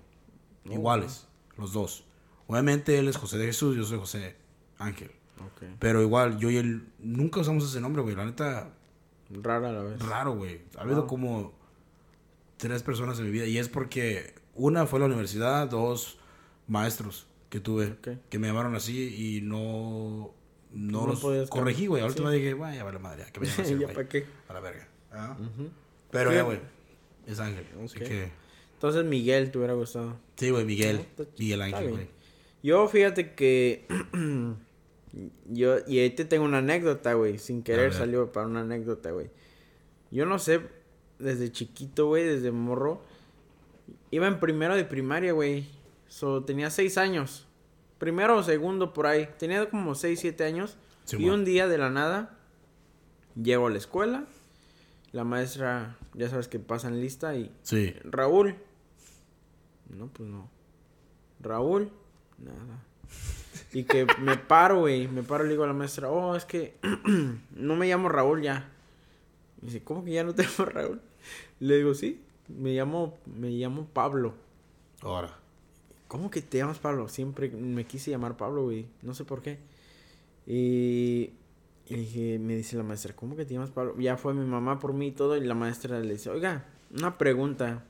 Iguales, 0.66 1.28
los 1.58 1.74
dos. 1.74 2.06
Obviamente 2.48 2.98
él 2.98 3.08
es 3.08 3.18
José 3.18 3.38
de 3.38 3.46
Jesús, 3.46 3.76
yo 3.78 3.84
soy 3.84 4.00
José 4.00 4.36
Ángel. 4.80 5.12
Pero 5.80 6.02
igual, 6.02 6.40
yo 6.40 6.50
y 6.50 6.58
él 6.58 6.88
nunca 6.98 7.42
usamos 7.42 7.70
ese 7.70 7.80
nombre, 7.80 8.02
güey. 8.02 8.16
La 8.16 8.26
neta, 8.26 8.74
Rara 9.42 9.70
a 9.70 9.72
la 9.72 9.84
vez. 9.84 10.00
raro, 10.08 10.36
güey. 10.36 10.62
Ha 10.78 10.82
habido 10.82 11.02
Wow. 11.02 11.08
como 11.08 11.54
tres 12.58 12.84
personas 12.84 13.18
en 13.20 13.26
mi 13.26 13.32
vida. 13.32 13.46
Y 13.46 13.58
es 13.58 13.70
porque 13.70 14.34
una 14.56 14.86
fue 14.86 15.00
la 15.00 15.06
universidad, 15.06 15.68
dos 15.68 16.18
maestros 16.68 17.28
que 17.50 17.60
tuve 17.60 17.96
que 18.30 18.40
me 18.40 18.48
llamaron 18.48 18.76
así 18.76 19.38
y 19.38 19.42
no, 19.42 20.34
no, 20.72 21.02
No 21.02 21.08
los 21.08 21.50
corregí, 21.50 21.88
güey. 21.88 22.02
A 22.02 22.06
la 22.06 22.12
sí. 22.12 22.18
última 22.18 22.32
dije, 22.32 22.54
vaya, 22.54 22.84
vale 22.84 23.00
madre, 23.00 23.26
que 23.32 23.40
me 23.40 23.48
así, 23.50 23.78
¿Ya 23.80 23.88
para 23.88 24.08
qué? 24.08 24.26
A 24.48 24.54
la 24.54 24.60
verga. 24.60 24.88
Ah. 25.12 25.38
Pero 26.12 26.30
Sí. 26.32 26.36
ya, 26.38 26.42
güey. 26.44 26.60
Es 27.28 27.40
Ángel. 27.40 27.66
Así 27.84 28.00
que. 28.00 28.32
Entonces 28.74 29.06
Miguel 29.06 29.52
te 29.52 29.58
hubiera 29.60 29.74
gustado. 29.74 30.18
Sí, 30.36 30.50
güey, 30.50 30.66
Miguel. 30.66 30.98
No, 30.98 31.02
está- 31.04 31.24
Miguel 31.40 31.62
Ángel, 31.62 31.90
güey. 31.92 32.08
Yo 32.64 32.88
fíjate 32.88 33.34
que 33.34 33.86
yo 35.50 35.78
y 35.88 36.00
ahí 36.00 36.10
te 36.10 36.26
tengo 36.26 36.46
una 36.46 36.60
anécdota, 36.60 37.14
güey, 37.14 37.38
sin 37.38 37.64
querer 37.64 37.94
salió 37.94 38.32
para 38.32 38.48
una 38.48 38.62
anécdota, 38.62 39.12
güey. 39.12 39.30
Yo 40.12 40.26
no 40.26 40.40
sé 40.40 40.62
desde 41.20 41.52
chiquito, 41.52 42.08
güey, 42.08 42.24
desde 42.24 42.52
morro 42.52 43.02
iba 44.12 44.28
en 44.28 44.40
primero 44.40 44.76
de 44.76 44.86
primaria, 44.86 45.34
güey. 45.34 45.68
So, 46.08 46.44
tenía 46.44 46.70
seis 46.70 46.98
años. 46.98 47.48
Primero 47.98 48.38
o 48.38 48.44
segundo 48.44 48.94
por 48.94 49.08
ahí. 49.08 49.28
Tenía 49.40 49.70
como 49.70 49.96
seis, 49.96 50.20
siete 50.20 50.44
años. 50.44 50.78
Sí, 51.06 51.18
y 51.18 51.26
man. 51.26 51.40
un 51.40 51.46
día 51.46 51.68
de 51.68 51.78
la 51.78 51.90
nada 51.90 52.38
llego 53.36 53.68
a 53.68 53.72
la 53.72 53.78
escuela. 53.78 54.26
La 55.12 55.24
maestra, 55.24 55.98
ya 56.14 56.30
sabes 56.30 56.48
que 56.48 56.60
pasan 56.60 57.00
lista 57.02 57.36
y 57.36 57.52
Sí. 57.64 57.94
Raúl. 58.04 58.56
No, 59.90 60.08
pues 60.08 60.30
no. 60.30 60.50
Raúl. 61.40 61.92
Nada. 62.38 62.84
Y 63.74 63.84
que 63.86 64.06
me 64.22 64.38
paro, 64.38 64.82
güey. 64.82 65.08
Me 65.08 65.24
paro 65.24 65.44
y 65.44 65.48
le 65.48 65.54
digo 65.54 65.64
a 65.64 65.68
la 65.68 65.74
maestra, 65.74 66.10
oh, 66.10 66.36
es 66.36 66.46
que 66.46 66.76
no 67.56 67.76
me 67.76 67.88
llamo 67.88 68.08
Raúl 68.08 68.42
ya. 68.42 68.70
Y 69.62 69.66
dice, 69.66 69.84
¿cómo 69.84 70.06
que 70.06 70.12
ya 70.12 70.24
no 70.24 70.36
te 70.36 70.44
llamo 70.58 70.66
Raúl? 70.70 71.02
Le 71.60 71.78
digo, 71.78 71.94
sí, 71.94 72.22
me 72.48 72.74
llamo, 72.74 73.18
me 73.26 73.50
llamo 73.50 73.88
Pablo. 73.92 74.34
Ahora. 75.02 75.38
¿Cómo 76.08 76.30
que 76.30 76.42
te 76.42 76.60
llamas 76.60 76.78
Pablo? 76.78 77.08
Siempre 77.08 77.50
me 77.50 77.86
quise 77.86 78.12
llamar 78.12 78.38
Pablo, 78.38 78.66
güey. 78.66 78.86
No 79.02 79.16
sé 79.16 79.26
por 79.26 79.42
qué. 79.42 79.58
Y, 80.46 81.32
y 81.88 81.96
dije, 81.96 82.38
me 82.38 82.56
dice 82.56 82.78
la 82.78 82.84
maestra, 82.84 83.16
¿cómo 83.16 83.36
que 83.36 83.46
te 83.46 83.56
llamas 83.56 83.72
Pablo? 83.72 83.96
Ya 84.00 84.18
fue 84.18 84.36
mi 84.36 84.46
mamá 84.46 84.80
por 84.80 84.94
mí 84.94 85.08
y 85.08 85.12
todo. 85.12 85.36
Y 85.36 85.42
la 85.42 85.56
maestra 85.56 86.00
le 86.00 86.14
dice, 86.14 86.30
oiga, 86.30 86.66
una 86.96 87.18
pregunta. 87.18 87.84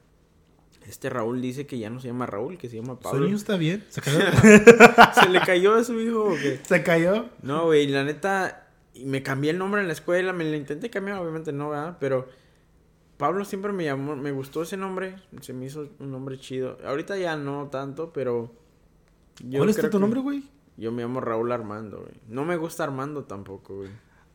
Este 0.88 1.10
Raúl 1.10 1.42
dice 1.42 1.66
que 1.66 1.80
ya 1.80 1.90
no 1.90 2.00
se 2.00 2.08
llama 2.08 2.26
Raúl, 2.26 2.58
que 2.58 2.70
se 2.70 2.78
llama 2.78 2.96
¿Su 2.96 3.00
Pablo. 3.00 3.26
niño 3.26 3.38
está 3.38 3.56
bien? 3.58 3.84
¿Se 3.90 4.02
cayó? 4.02 4.20
¿Se 5.22 5.30
le 5.30 5.40
cayó 5.42 5.76
a 5.76 5.84
su 5.84 6.00
hijo 6.00 6.26
o 6.26 6.36
qué? 6.36 6.60
¿Se 6.64 6.84
cayó? 6.84 7.30
No, 7.42 7.66
güey, 7.66 7.88
la 7.88 8.04
neta, 8.04 8.68
me 9.04 9.24
cambié 9.24 9.52
el 9.52 9.58
nombre 9.58 9.82
en 9.82 9.88
la 9.88 9.94
escuela, 9.94 10.34
me 10.34 10.44
lo 10.44 10.56
intenté 10.56 10.90
cambiar, 10.90 11.20
obviamente 11.20 11.52
no, 11.52 11.70
¿verdad? 11.70 11.98
Pero 12.00 12.28
Pablo 13.18 13.46
siempre 13.46 13.72
me 13.72 13.86
llamó, 13.86 14.16
me 14.16 14.32
gustó 14.32 14.64
ese 14.64 14.78
nombre, 14.78 15.16
se 15.42 15.54
me 15.54 15.66
hizo 15.66 15.88
un 16.00 16.12
nombre 16.12 16.38
chido. 16.40 16.78
Ahorita 16.86 17.18
ya 17.18 17.36
no 17.38 17.70
tanto, 17.72 18.12
pero... 18.12 18.52
yo 19.40 19.60
¿Cuál 19.60 19.70
es 19.70 19.90
tu 19.90 20.00
nombre, 20.00 20.20
güey? 20.20 20.44
Yo 20.76 20.92
me 20.92 21.04
llamo 21.04 21.22
Raúl 21.22 21.52
Armando, 21.52 22.00
güey. 22.02 22.16
No 22.28 22.46
me 22.46 22.58
gusta 22.58 22.84
Armando 22.84 23.24
tampoco, 23.24 23.78
güey. 23.78 23.90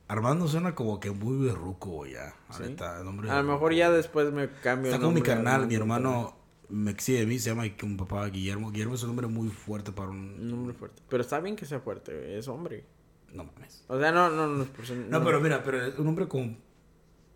Armando 0.08 0.48
suena 0.48 0.74
como 0.74 0.98
que 1.00 1.10
muy 1.10 1.46
berruco, 1.46 2.06
ya. 2.06 2.34
¿Sí? 2.50 2.62
neta, 2.62 2.98
el 2.98 3.04
nombre 3.04 3.30
A 3.30 3.42
lo 3.42 3.52
mejor 3.52 3.74
ya 3.74 3.90
después 3.90 4.32
me 4.32 4.50
cambio 4.50 4.90
Está 4.90 5.00
como 5.00 5.12
mi 5.12 5.22
carnal, 5.22 5.66
mi 5.66 5.74
hermano 5.74 6.34
me 6.70 6.90
exige 6.90 7.20
de 7.20 7.26
mí, 7.26 7.38
se 7.38 7.50
llama 7.50 7.64
un 7.82 7.96
papá 7.96 8.26
Guillermo. 8.26 8.70
Guillermo 8.70 8.94
es 8.94 9.02
un 9.02 9.08
nombre 9.08 9.26
muy 9.26 9.48
fuerte 9.48 9.92
para 9.92 10.10
un... 10.10 10.36
Un 10.40 10.50
nombre 10.50 10.74
fuerte. 10.74 11.02
Pero 11.08 11.22
está 11.22 11.40
bien 11.40 11.56
que 11.56 11.66
sea 11.66 11.80
fuerte. 11.80 12.38
Es 12.38 12.48
hombre. 12.48 12.84
No 13.32 13.44
mames. 13.44 13.84
O 13.88 13.98
sea, 13.98 14.12
no, 14.12 14.30
no, 14.30 14.46
no 14.46 14.62
es 14.62 14.68
por 14.70 14.86
ser- 14.86 14.96
No, 14.96 15.22
pero 15.22 15.40
mira, 15.40 15.62
pero 15.62 15.78
un 15.98 16.04
nombre 16.04 16.26
como... 16.28 16.56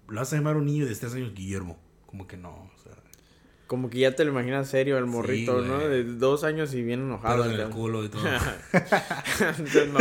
Lo 0.08 0.20
vas 0.20 0.32
a 0.32 0.36
llamar 0.36 0.56
a 0.56 0.58
un 0.58 0.66
niño 0.66 0.86
de 0.86 0.94
3 0.94 1.14
años 1.14 1.34
Guillermo. 1.34 1.78
Como 2.06 2.26
que 2.26 2.36
no, 2.36 2.50
o 2.50 2.78
sea... 2.82 2.92
Como 3.72 3.88
que 3.88 4.00
ya 4.00 4.14
te 4.14 4.22
lo 4.26 4.32
imaginas 4.32 4.68
serio 4.68 4.98
el 4.98 5.06
morrito, 5.06 5.62
Sí, 5.62 5.66
¿no? 5.66 5.76
güey. 5.76 5.88
De 5.88 6.04
dos 6.04 6.44
años 6.44 6.74
y 6.74 6.82
bien 6.82 7.00
enojado. 7.00 7.42
Pelos 7.42 7.54
en 7.58 7.60
el 7.66 7.70
culo 7.70 8.04
y 8.04 8.10
todo. 8.10 8.20
Entonces, 9.48 9.88
no. 9.92 9.98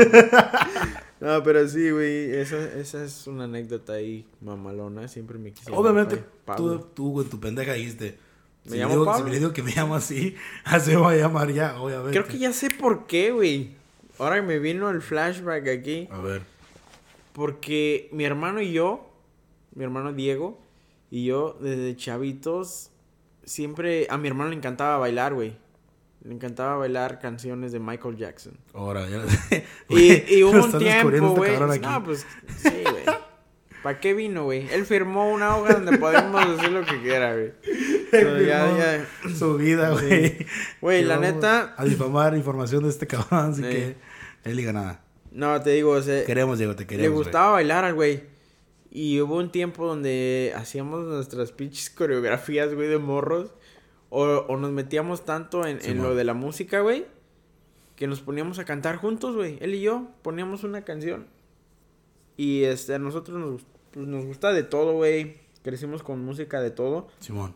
No, 1.21 1.41
pero 1.41 1.65
sí, 1.69 1.89
güey, 1.89 2.35
esa, 2.35 2.57
esa 2.77 3.01
es 3.05 3.27
una 3.27 3.45
anécdota 3.45 3.93
ahí 3.93 4.27
mamalona, 4.41 5.07
siempre 5.07 5.37
me 5.37 5.53
llamar 5.53 5.79
Obviamente, 5.79 6.21
tú, 6.57 6.79
tú 6.93 7.13
con 7.13 7.29
tu 7.29 7.39
pendeja 7.39 7.71
dijiste... 7.71 8.17
¿Me 8.65 8.71
si 8.73 8.77
llamo 8.77 8.91
digo, 8.91 9.05
Pablo? 9.05 9.25
Si 9.25 9.31
le 9.31 9.39
digo 9.39 9.53
que 9.53 9.63
me 9.63 9.71
llamo 9.71 9.95
así, 9.95 10.35
así 10.65 10.91
me 10.91 10.97
voy 10.97 11.15
a 11.15 11.17
llamar 11.19 11.49
ya, 11.53 11.81
obviamente. 11.81 12.11
Creo 12.11 12.27
que 12.27 12.39
ya 12.39 12.51
sé 12.51 12.71
por 12.71 13.07
qué, 13.07 13.31
güey. 13.31 13.71
Ahora 14.19 14.35
que 14.35 14.41
me 14.41 14.59
vino 14.59 14.89
el 14.89 15.01
flashback 15.01 15.65
aquí, 15.69 16.09
A 16.11 16.19
ver. 16.19 16.41
porque 17.31 18.09
mi 18.11 18.25
hermano 18.25 18.59
y 18.61 18.73
yo, 18.73 19.09
mi 19.73 19.85
hermano 19.85 20.11
Diego 20.11 20.59
y 21.09 21.23
yo 21.23 21.57
desde 21.61 21.95
chavitos 21.95 22.90
siempre 23.43 24.07
a 24.09 24.17
mi 24.17 24.27
hermano 24.27 24.49
le 24.49 24.55
encantaba 24.55 24.97
bailar, 24.97 25.33
güey. 25.33 25.55
Le 26.23 26.33
encantaba 26.35 26.75
bailar 26.77 27.19
canciones 27.19 27.71
de 27.71 27.79
Michael 27.79 28.15
Jackson. 28.15 28.53
Ahora, 28.73 29.07
ya... 29.09 29.23
Y, 29.89 30.35
y 30.35 30.43
hubo 30.43 30.63
un 30.65 30.77
tiempo, 30.77 31.09
este 31.09 31.55
güey. 31.57 31.79
No, 31.79 32.03
pues 32.03 32.25
sí, 32.57 32.69
güey. 32.83 33.03
¿Para 33.81 33.99
qué 33.99 34.13
vino, 34.13 34.43
güey? 34.43 34.67
Él 34.71 34.85
firmó 34.85 35.31
una 35.31 35.57
hoja 35.57 35.73
donde 35.73 35.97
podemos 35.97 36.55
decir 36.55 36.71
lo 36.71 36.85
que 36.85 37.01
quiera, 37.01 37.33
güey. 37.33 37.51
Ya, 38.45 38.77
ya. 38.77 39.07
Su 39.33 39.55
vida, 39.57 39.89
güey. 39.91 40.45
Güey, 40.81 41.03
la 41.03 41.17
neta. 41.17 41.73
A 41.77 41.85
difamar 41.85 42.35
información 42.35 42.83
de 42.83 42.89
este 42.89 43.07
cabrón, 43.07 43.51
así 43.51 43.63
Sí. 43.63 43.69
que... 43.69 43.95
Él 44.43 44.57
diga 44.57 44.73
nada. 44.73 45.01
No, 45.31 45.59
te 45.61 45.69
digo, 45.71 45.91
o 45.91 46.01
sea, 46.01 46.25
Queremos, 46.25 46.57
Diego, 46.57 46.75
te 46.75 46.83
le 46.83 46.87
queremos, 46.87 47.11
güey. 47.13 47.23
gustaba 47.23 47.51
bailar 47.53 47.85
al 47.85 47.93
güey. 47.93 48.23
Y 48.93 49.21
hubo 49.21 49.37
un 49.37 49.51
tiempo 49.51 49.87
donde 49.87 50.53
hacíamos 50.55 51.05
nuestras 51.05 51.51
pinches 51.53 51.89
coreografías, 51.89 52.73
güey, 52.75 52.89
de 52.89 52.97
morros. 52.97 53.53
O, 54.09 54.23
o 54.25 54.57
nos 54.57 54.71
metíamos 54.71 55.23
tanto 55.23 55.65
en, 55.65 55.79
en 55.85 56.03
lo 56.03 56.13
de 56.15 56.25
la 56.25 56.33
música, 56.33 56.81
güey. 56.81 57.05
Que 57.95 58.07
nos 58.07 58.19
poníamos 58.19 58.59
a 58.59 58.65
cantar 58.65 58.97
juntos, 58.97 59.35
güey. 59.35 59.57
Él 59.61 59.75
y 59.75 59.81
yo 59.81 60.07
poníamos 60.21 60.65
una 60.65 60.81
canción. 60.83 61.27
Y 62.35 62.63
este, 62.63 62.95
a 62.95 62.99
nosotros 62.99 63.37
nos, 63.39 63.61
pues, 63.91 64.05
nos 64.07 64.25
gusta 64.25 64.51
de 64.51 64.63
todo, 64.63 64.93
güey. 64.93 65.37
Crecimos 65.63 66.03
con 66.03 66.19
música 66.25 66.59
de 66.61 66.71
todo. 66.71 67.07
Simón. 67.19 67.53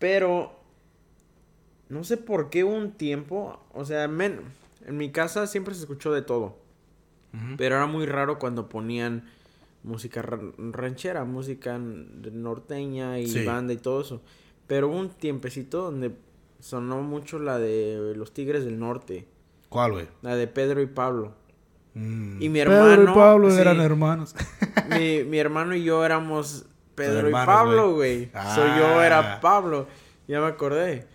Pero 0.00 0.58
no 1.88 2.02
sé 2.02 2.16
por 2.16 2.50
qué 2.50 2.64
un 2.64 2.92
tiempo, 2.92 3.60
o 3.72 3.84
sea, 3.84 4.08
men- 4.08 4.40
en 4.86 4.96
mi 4.96 5.12
casa 5.12 5.46
siempre 5.46 5.74
se 5.74 5.82
escuchó 5.82 6.12
de 6.12 6.22
todo. 6.22 6.56
Pero 7.56 7.76
era 7.76 7.86
muy 7.86 8.06
raro 8.06 8.38
cuando 8.38 8.68
ponían 8.68 9.28
música 9.84 10.20
ra- 10.22 10.40
ranchera, 10.72 11.24
música 11.24 11.78
norteña 11.78 13.18
y 13.20 13.26
Sí. 13.28 13.44
banda 13.44 13.72
y 13.72 13.76
todo 13.76 14.00
eso. 14.00 14.20
Pero 14.66 14.88
hubo 14.88 14.96
un 14.98 15.10
tiempecito 15.10 15.82
donde 15.82 16.12
sonó 16.60 17.02
mucho 17.02 17.38
la 17.38 17.58
de 17.58 18.14
los 18.16 18.32
Tigres 18.32 18.64
del 18.64 18.78
Norte, 18.78 19.26
¿Cuál, 19.68 19.92
güey? 19.92 20.08
la 20.22 20.36
de 20.36 20.46
Pedro 20.48 20.80
y 20.82 20.86
Pablo. 20.86 21.32
Mm. 21.94 22.42
Y 22.42 22.48
mi 22.48 22.58
Pedro 22.60 22.88
y 22.90 22.92
hermano, 22.94 23.14
Pablo 23.14 23.50
sí. 23.50 23.60
eran 23.60 23.80
hermanos. 23.80 24.34
mi, 24.98 25.22
mi 25.24 25.38
hermano 25.38 25.74
y 25.76 25.84
yo 25.84 26.04
éramos 26.04 26.66
Pedro 26.94 27.28
y 27.28 27.32
Pablo, 27.32 27.94
güey. 27.94 28.26
So, 28.54 28.66
yo 28.78 28.98
Ah. 29.00 29.06
era 29.06 29.40
Pablo. 29.40 29.86
Ya 30.26 30.40
me 30.40 30.46
acordé. 30.46 31.06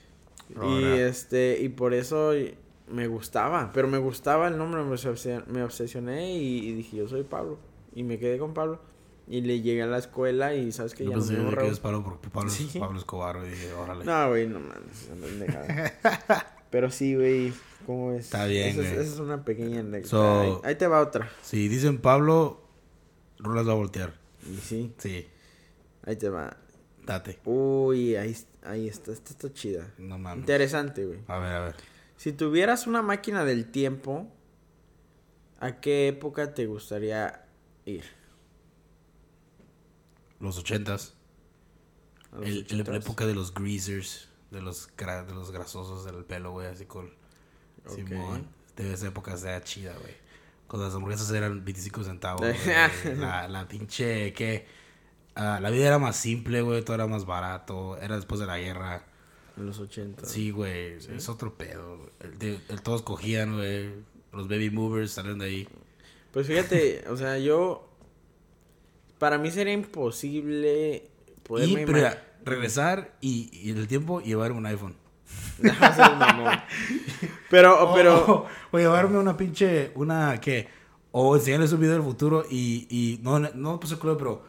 Y 0.49 0.83
este, 0.83 1.57
y 1.61 1.69
por 1.69 1.93
eso 1.93 2.31
me 2.87 3.07
gustaba. 3.07 3.71
Pero 3.73 3.87
me 3.87 3.97
gustaba 3.97 4.47
el 4.47 4.57
nombre, 4.57 4.83
me, 4.83 4.91
obsesio- 4.95 5.45
me 5.47 5.63
obsesioné 5.63 6.35
y, 6.37 6.69
y 6.69 6.73
dije, 6.73 6.97
yo 6.97 7.07
soy 7.07 7.23
Pablo. 7.23 7.57
Y 7.99 8.03
me 8.03 8.17
quedé 8.17 8.37
con 8.37 8.53
Pablo. 8.53 8.79
Y 9.27 9.41
le 9.41 9.59
llegué 9.61 9.83
a 9.83 9.87
la 9.87 9.97
escuela 9.97 10.55
y 10.55 10.71
sabes 10.71 10.95
que 10.95 11.03
Yo 11.03 11.11
ya 11.11 11.17
no 11.17 11.21
pensé 11.21 11.33
me 11.37 11.43
llamo 11.51 11.57
que 11.57 11.67
es 11.67 11.79
Pablo 11.81 12.19
Pablo, 12.31 12.49
es- 12.49 12.55
Sí. 12.55 12.79
Pablo 12.79 12.97
Escobar, 12.97 13.39
güey. 13.39 13.51
órale. 13.77 14.05
No, 14.05 14.29
güey, 14.29 14.47
no 14.47 14.59
mames. 14.61 15.09
Pero 16.71 16.89
sí, 16.91 17.15
güey. 17.15 17.53
¿Cómo 17.85 18.13
es? 18.13 18.25
Está 18.25 18.45
bien, 18.45 18.69
Esa 18.69 18.81
es, 18.81 18.91
güey. 18.93 19.01
esa 19.05 19.13
es 19.15 19.19
una 19.19 19.43
pequeña 19.43 19.81
anécdota. 19.81 20.09
So- 20.09 20.39
ahí, 20.39 20.53
ahí 20.63 20.75
te 20.75 20.87
va 20.87 21.01
otra. 21.01 21.29
Si 21.41 21.67
dicen 21.67 21.99
Pablo, 21.99 22.61
Rolas 23.39 23.67
va 23.67 23.71
a 23.73 23.75
voltear. 23.75 24.13
Y 24.49 24.55
sí, 24.57 24.93
Sí, 24.97 25.27
ahí 26.05 26.15
te 26.15 26.29
va. 26.29 26.55
date. 27.05 27.39
Uy, 27.45 28.15
ahí, 28.15 28.35
ahí 28.63 28.87
está. 28.87 29.11
Esta 29.11 29.31
está 29.31 29.51
chida. 29.53 29.93
No 29.97 30.17
mames. 30.17 30.39
Interesante, 30.39 31.05
güey. 31.05 31.19
A 31.27 31.37
ver, 31.39 31.51
a 31.53 31.59
ver. 31.65 31.75
Si 32.17 32.31
tuvieras 32.33 32.87
una 32.87 33.01
máquina 33.01 33.43
del 33.45 33.65
tiempo, 33.71 34.27
¿a 35.59 35.79
qué 35.81 36.07
época 36.07 36.53
te 36.53 36.65
gustaría 36.67 37.45
ir? 37.89 38.03
Los 40.39 40.57
ochentas. 40.57 41.13
¿A 42.31 42.37
los 42.37 42.45
El- 42.47 42.67
el- 42.69 42.77
la 42.77 42.83
80s? 42.85 42.95
época 43.03 43.25
de 43.25 43.35
los 43.35 43.53
greasers, 43.53 44.29
de 44.51 44.61
los, 44.61 44.89
de 44.97 45.33
los 45.33 45.51
grasosos 45.51 46.05
del 46.05 46.23
pelo, 46.25 46.51
güey, 46.51 46.67
así 46.67 46.85
con... 46.85 47.11
Simón. 47.87 48.47
De 48.75 48.93
esa 48.93 49.07
época 49.07 49.35
sea 49.37 49.63
chida, 49.63 49.93
güey. 49.99 50.13
Cuando 50.67 50.85
las 50.85 50.95
hamburguesas 50.95 51.31
eran 51.31 51.65
25 51.65 52.03
centavos, 52.03 52.45
la, 53.17 53.47
la 53.47 53.67
pinche, 53.67 54.31
¿qué? 54.33 54.67
Ah, 55.35 55.59
la 55.61 55.69
vida 55.71 55.87
era 55.87 55.97
más 55.97 56.15
simple, 56.15 56.61
güey, 56.61 56.83
todo 56.83 56.95
era 56.95 57.07
más 57.07 57.25
barato. 57.25 57.97
Era 57.97 58.15
después 58.15 58.39
de 58.39 58.45
la 58.45 58.59
guerra. 58.59 59.05
En 59.57 59.65
los 59.65 59.79
80. 59.79 60.25
Sí, 60.25 60.51
güey, 60.51 60.93
es 60.97 61.27
otro 61.29 61.57
pedo. 61.57 62.11
El, 62.19 62.61
el- 62.69 62.81
todos 62.83 63.01
cogían, 63.01 63.55
güey. 63.55 63.89
Los 64.31 64.47
baby 64.47 64.69
movers 64.69 65.11
salieron 65.11 65.39
de 65.39 65.45
ahí. 65.45 65.67
Pues 66.31 66.47
fíjate, 66.47 67.05
o 67.09 67.17
sea, 67.17 67.37
yo. 67.37 67.85
Para 69.17 69.37
mí 69.37 69.51
sería 69.51 69.73
imposible 69.73 71.09
Y, 71.27 71.39
poderme 71.41 71.85
pero 71.85 72.09
regresar 72.45 73.17
y, 73.19 73.49
y 73.51 73.71
en 73.71 73.77
el 73.77 73.87
tiempo 73.87 74.21
llevar 74.21 74.53
un 74.53 74.65
iPhone. 74.65 74.95
No, 75.59 75.73
seas 75.73 76.17
mamón. 76.17 76.53
Pero, 77.49 77.91
pero. 77.95 78.25
O, 78.25 78.47
o 78.71 78.77
llevarme 78.77 79.17
una 79.17 79.35
pinche, 79.35 79.91
una, 79.95 80.39
¿qué? 80.39 80.69
O 81.11 81.35
enseñarles 81.35 81.73
un 81.73 81.79
video 81.79 81.95
del 81.95 82.03
futuro 82.03 82.45
y, 82.49 82.87
y 82.89 83.19
no, 83.23 83.39
no 83.39 83.79
pues 83.79 83.93
culo, 83.95 84.17
pero 84.17 84.43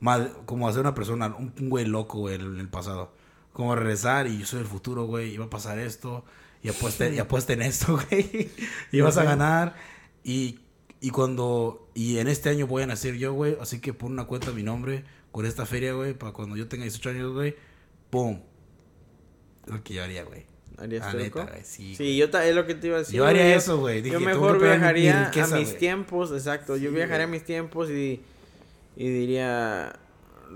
mal, 0.00 0.32
como 0.46 0.68
hacer 0.68 0.80
una 0.80 0.94
persona, 0.94 1.26
un, 1.38 1.52
un 1.60 1.70
güey 1.70 1.84
loco, 1.84 2.18
güey, 2.18 2.36
en 2.36 2.58
el 2.58 2.68
pasado. 2.68 3.12
Como 3.52 3.74
regresar 3.74 4.26
y 4.26 4.38
yo 4.38 4.46
soy 4.46 4.60
el 4.60 4.66
futuro, 4.66 5.04
güey, 5.04 5.34
y 5.34 5.36
va 5.36 5.46
a 5.46 5.50
pasar 5.50 5.78
esto, 5.78 6.24
y 6.62 6.68
apuesta, 6.68 7.08
y 7.08 7.18
apuesta 7.18 7.52
en 7.52 7.62
esto, 7.62 7.98
güey, 8.10 8.50
y 8.92 9.00
vas 9.00 9.16
a 9.18 9.24
ganar. 9.24 9.76
Y, 10.24 10.60
y 11.06 11.10
cuando, 11.10 11.88
y 11.94 12.18
en 12.18 12.26
este 12.26 12.48
año 12.48 12.66
voy 12.66 12.82
a 12.82 12.86
nacer 12.86 13.14
yo, 13.14 13.32
güey, 13.32 13.56
así 13.60 13.80
que 13.80 13.92
pon 13.94 14.10
una 14.10 14.24
cuenta 14.24 14.50
a 14.50 14.52
mi 14.52 14.64
nombre 14.64 15.04
con 15.30 15.46
esta 15.46 15.64
feria, 15.64 15.92
güey, 15.92 16.14
para 16.14 16.32
cuando 16.32 16.56
yo 16.56 16.66
tenga 16.66 16.82
18 16.82 17.10
años, 17.10 17.32
güey, 17.32 17.54
¡pum! 18.10 18.40
Es 19.66 19.72
lo 19.72 19.84
que 19.84 19.94
yo 19.94 20.02
haría, 20.02 20.24
güey. 20.24 20.44
¿Harías 20.78 21.14
neta, 21.14 21.44
güey, 21.44 21.62
sí, 21.62 21.94
Sí, 21.94 22.16
yo 22.16 22.28
ta- 22.28 22.44
es 22.44 22.54
lo 22.56 22.66
que 22.66 22.74
te 22.74 22.88
iba 22.88 22.96
a 22.96 22.98
decir. 22.98 23.14
Yo 23.14 23.24
haría 23.24 23.54
eso, 23.54 23.78
güey. 23.78 24.02
Yo 24.02 24.18
mejor 24.18 24.58
mi- 24.58 24.64
viajaría 24.64 25.26
riqueza, 25.26 25.54
a 25.54 25.58
mis 25.60 25.78
tiempos, 25.78 26.32
exacto. 26.32 26.76
yo 26.76 26.90
viajaría 26.90 27.24
a 27.24 27.28
mis 27.28 27.44
tiempos 27.44 27.88
y, 27.88 28.20
y 28.96 29.08
diría, 29.08 29.92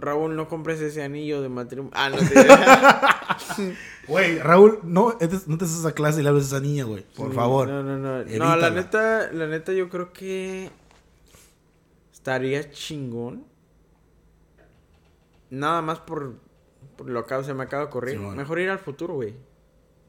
Raúl, 0.01 0.34
no 0.34 0.48
compres 0.48 0.80
ese 0.80 1.03
anillo 1.05 1.42
de 1.42 1.48
matrimonio. 1.48 1.92
Ah, 1.94 2.11
no 2.11 2.16
te 2.18 2.24
Güey, 4.11 4.38
Raúl, 4.40 4.80
no, 4.82 5.18
entres- 5.20 5.46
no 5.46 5.56
te 5.56 5.64
haces 5.64 5.78
esa 5.78 5.92
clase 5.92 6.20
y 6.20 6.22
le 6.24 6.28
hables 6.28 6.44
a 6.52 6.56
esa 6.56 6.61
niña, 6.61 6.84
güey. 6.84 7.04
Por 7.16 7.30
Sí, 7.30 7.34
favor. 7.36 7.68
No, 7.68 7.82
no, 7.82 7.96
no. 7.96 8.24
No, 8.24 8.56
la 8.56 8.70
neta, 8.70 9.30
la 9.32 9.46
neta, 9.46 9.72
yo 9.72 9.88
creo 9.88 10.12
que 10.12 10.70
estaría 12.12 12.70
chingón. 12.70 13.44
Nada 15.50 15.80
más 15.82 15.98
por, 16.00 16.34
por 16.96 17.08
lo 17.08 17.24
que 17.26 17.42
se 17.44 17.54
me 17.54 17.64
acaba 17.64 17.84
de 17.84 17.88
ocurrir. 17.88 18.18
Mejor 18.18 18.58
ir 18.61 18.70
al 18.70 18.78
futuro, 18.78 19.14
güey. 19.14 19.34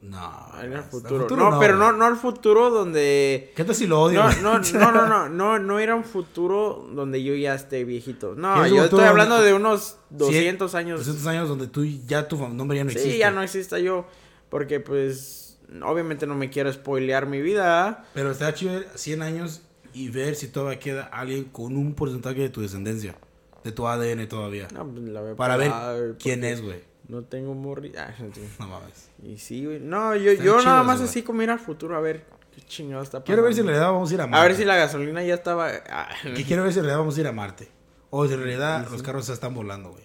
No. 0.02 0.52
Futuro 0.90 1.28
no, 1.36 1.60
pero 1.60 1.76
no, 1.76 1.92
no 1.92 2.04
al 2.04 2.16
futuro 2.16 2.70
donde. 2.70 3.52
¿Qué 3.54 3.64
tal 3.64 3.74
si 3.74 3.86
lo 3.86 4.02
odio? 4.02 4.24
No, 4.42 4.58
no, 4.58 4.58
no, 4.58 4.92
no, 4.92 5.06
no, 5.06 5.28
no, 5.28 5.58
no 5.60 5.80
ir 5.80 5.90
a 5.90 5.94
un 5.94 6.04
futuro 6.04 6.88
donde 6.92 7.22
yo 7.22 7.34
ya 7.36 7.54
esté 7.54 7.84
viejito. 7.84 8.34
No, 8.34 8.54
¿Quieres 8.54 8.72
un 8.72 8.78
yo 8.78 8.84
estoy 8.84 9.04
hablando 9.04 9.36
donde- 9.36 9.50
de 9.50 9.54
unos 9.54 9.98
200 10.10 10.74
años. 10.74 10.98
200 10.98 11.26
años 11.28 11.48
donde 11.48 11.68
tú 11.68 11.84
ya 11.84 12.26
tu 12.26 12.36
nombre 12.48 12.78
ya 12.78 12.84
no 12.84 12.90
sí, 12.90 12.96
existe. 12.96 13.18
ya 13.18 13.30
no 13.30 13.42
exista 13.42 13.78
yo. 13.78 14.06
Porque, 14.48 14.80
pues, 14.80 15.60
obviamente 15.82 16.26
no 16.26 16.34
me 16.34 16.50
quiero 16.50 16.72
spoilear 16.72 17.26
mi 17.26 17.40
vida. 17.40 18.04
Pero 18.12 18.32
estaría 18.32 18.54
chido 18.54 18.72
ver 18.74 18.88
100 18.96 19.22
años 19.22 19.62
y 19.94 20.08
ver 20.08 20.34
si 20.34 20.48
todavía 20.48 20.80
queda 20.80 21.04
alguien 21.04 21.44
con 21.44 21.76
un 21.76 21.94
porcentaje 21.94 22.40
de 22.40 22.48
tu 22.48 22.60
descendencia. 22.60 23.14
De 23.62 23.70
tu 23.70 23.86
ADN 23.86 24.26
todavía. 24.26 24.66
No, 24.74 24.84
pues, 24.84 25.04
la 25.04 25.36
Para 25.36 25.56
ver 25.56 26.16
quién 26.18 26.42
es, 26.42 26.60
güey. 26.60 26.91
No 27.08 27.22
tengo 27.24 27.54
morri. 27.54 27.92
Ah. 27.96 28.14
No 28.58 28.68
mames. 28.68 29.08
Y 29.22 29.38
sí, 29.38 29.64
güey. 29.66 29.80
No, 29.80 30.14
yo, 30.16 30.32
yo 30.32 30.62
nada 30.62 30.82
más 30.82 30.98
güey. 30.98 31.08
así 31.08 31.22
como 31.22 31.42
ir 31.42 31.50
al 31.50 31.58
futuro 31.58 31.96
a 31.96 32.00
ver 32.00 32.24
qué 32.54 32.62
chingado 32.62 33.02
está 33.02 33.18
pasando. 33.18 33.26
Quiero 33.26 33.42
ver 33.42 33.54
si 33.54 33.60
en 33.60 33.66
realidad 33.66 33.92
vamos 33.92 34.10
a 34.10 34.14
ir 34.14 34.20
a 34.20 34.26
Marte. 34.26 34.44
A 34.44 34.48
ver 34.48 34.56
si 34.56 34.64
la 34.64 34.76
gasolina 34.76 35.22
ya 35.22 35.34
estaba. 35.34 35.70
ah, 35.90 36.08
Que 36.34 36.44
quiero 36.44 36.62
ver 36.62 36.72
si 36.72 36.78
en 36.78 36.84
realidad 36.84 37.00
vamos 37.00 37.16
a 37.16 37.20
ir 37.20 37.26
a 37.26 37.32
Marte. 37.32 37.68
O 38.10 38.26
si 38.26 38.34
en 38.34 38.40
realidad 38.40 38.88
los 38.90 39.02
carros 39.02 39.26
se 39.26 39.32
están 39.32 39.54
volando, 39.54 39.90
güey. 39.90 40.04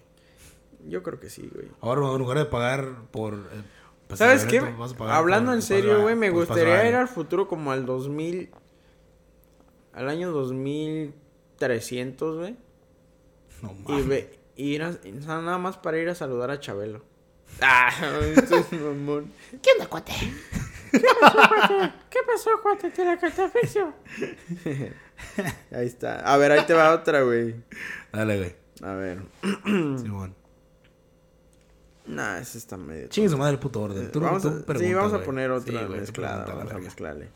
Yo 0.86 1.02
creo 1.02 1.20
que 1.20 1.28
sí, 1.28 1.50
güey. 1.52 1.68
Ahora 1.80 2.00
en 2.12 2.18
lugar 2.18 2.38
de 2.38 2.44
pagar 2.46 3.02
por... 3.10 3.34
eh, 3.34 3.62
pues, 4.06 4.18
¿Sabes 4.18 4.44
qué? 4.46 4.62
Hablando 5.08 5.50
por- 5.50 5.56
en 5.56 5.62
serio, 5.62 6.00
güey, 6.00 6.14
me 6.16 6.30
por 6.30 6.46
paso 6.46 6.54
gustaría 6.54 6.88
ir 6.88 6.94
al 6.94 7.08
futuro 7.08 7.46
como 7.48 7.72
al 7.72 7.84
2000. 7.84 8.50
Al 9.92 10.08
año 10.08 10.30
2300, 10.30 12.38
güey. 12.38 12.56
No 13.62 13.72
Y 13.72 13.82
mames. 13.90 14.08
ve, 14.08 14.37
y 14.58 14.74
ir 14.74 14.82
a- 14.82 14.98
y 15.04 15.12
nada 15.12 15.56
más 15.58 15.76
para 15.78 15.98
ir 15.98 16.08
a 16.10 16.14
saludar 16.14 16.50
a 16.50 16.60
Chabelo. 16.60 17.02
Ah, 17.62 17.90
esto 18.36 18.56
es 18.58 18.72
mamón. 18.72 19.32
¿Qué 19.62 19.70
onda, 19.72 19.86
cuate? 19.86 20.12
¿Qué 20.90 22.18
pasó, 22.26 22.50
cuate? 22.62 22.90
¿Te 22.90 23.04
la 23.04 23.16
catafixio? 23.18 23.94
ahí 25.72 25.86
está. 25.86 26.20
A 26.20 26.36
ver, 26.36 26.52
ahí 26.52 26.66
te 26.66 26.74
va 26.74 26.92
otra, 26.94 27.22
güey. 27.22 27.54
Dale, 28.12 28.36
güey. 28.38 28.56
A 28.82 28.92
ver. 28.94 29.22
Simón. 29.64 30.34
Nah, 32.06 32.38
esa 32.38 32.58
está 32.58 32.76
medio. 32.76 33.08
Chingue 33.08 33.28
su 33.28 33.36
madre 33.38 33.52
el 33.52 33.58
puto 33.58 33.82
orden. 33.82 34.10
Tú, 34.10 34.20
vamos 34.20 34.42
tú 34.42 34.48
a, 34.48 34.52
sí, 34.56 34.62
pregunta, 34.66 34.96
vamos 34.96 35.12
a 35.14 35.22
poner 35.22 35.50
Sí, 35.50 35.56
otra 35.56 35.80
güey, 35.86 35.86
tú 35.88 36.00
mezclada. 36.00 36.44
Vamos 36.46 36.72
a 36.72 36.78
mezclarle. 36.78 37.28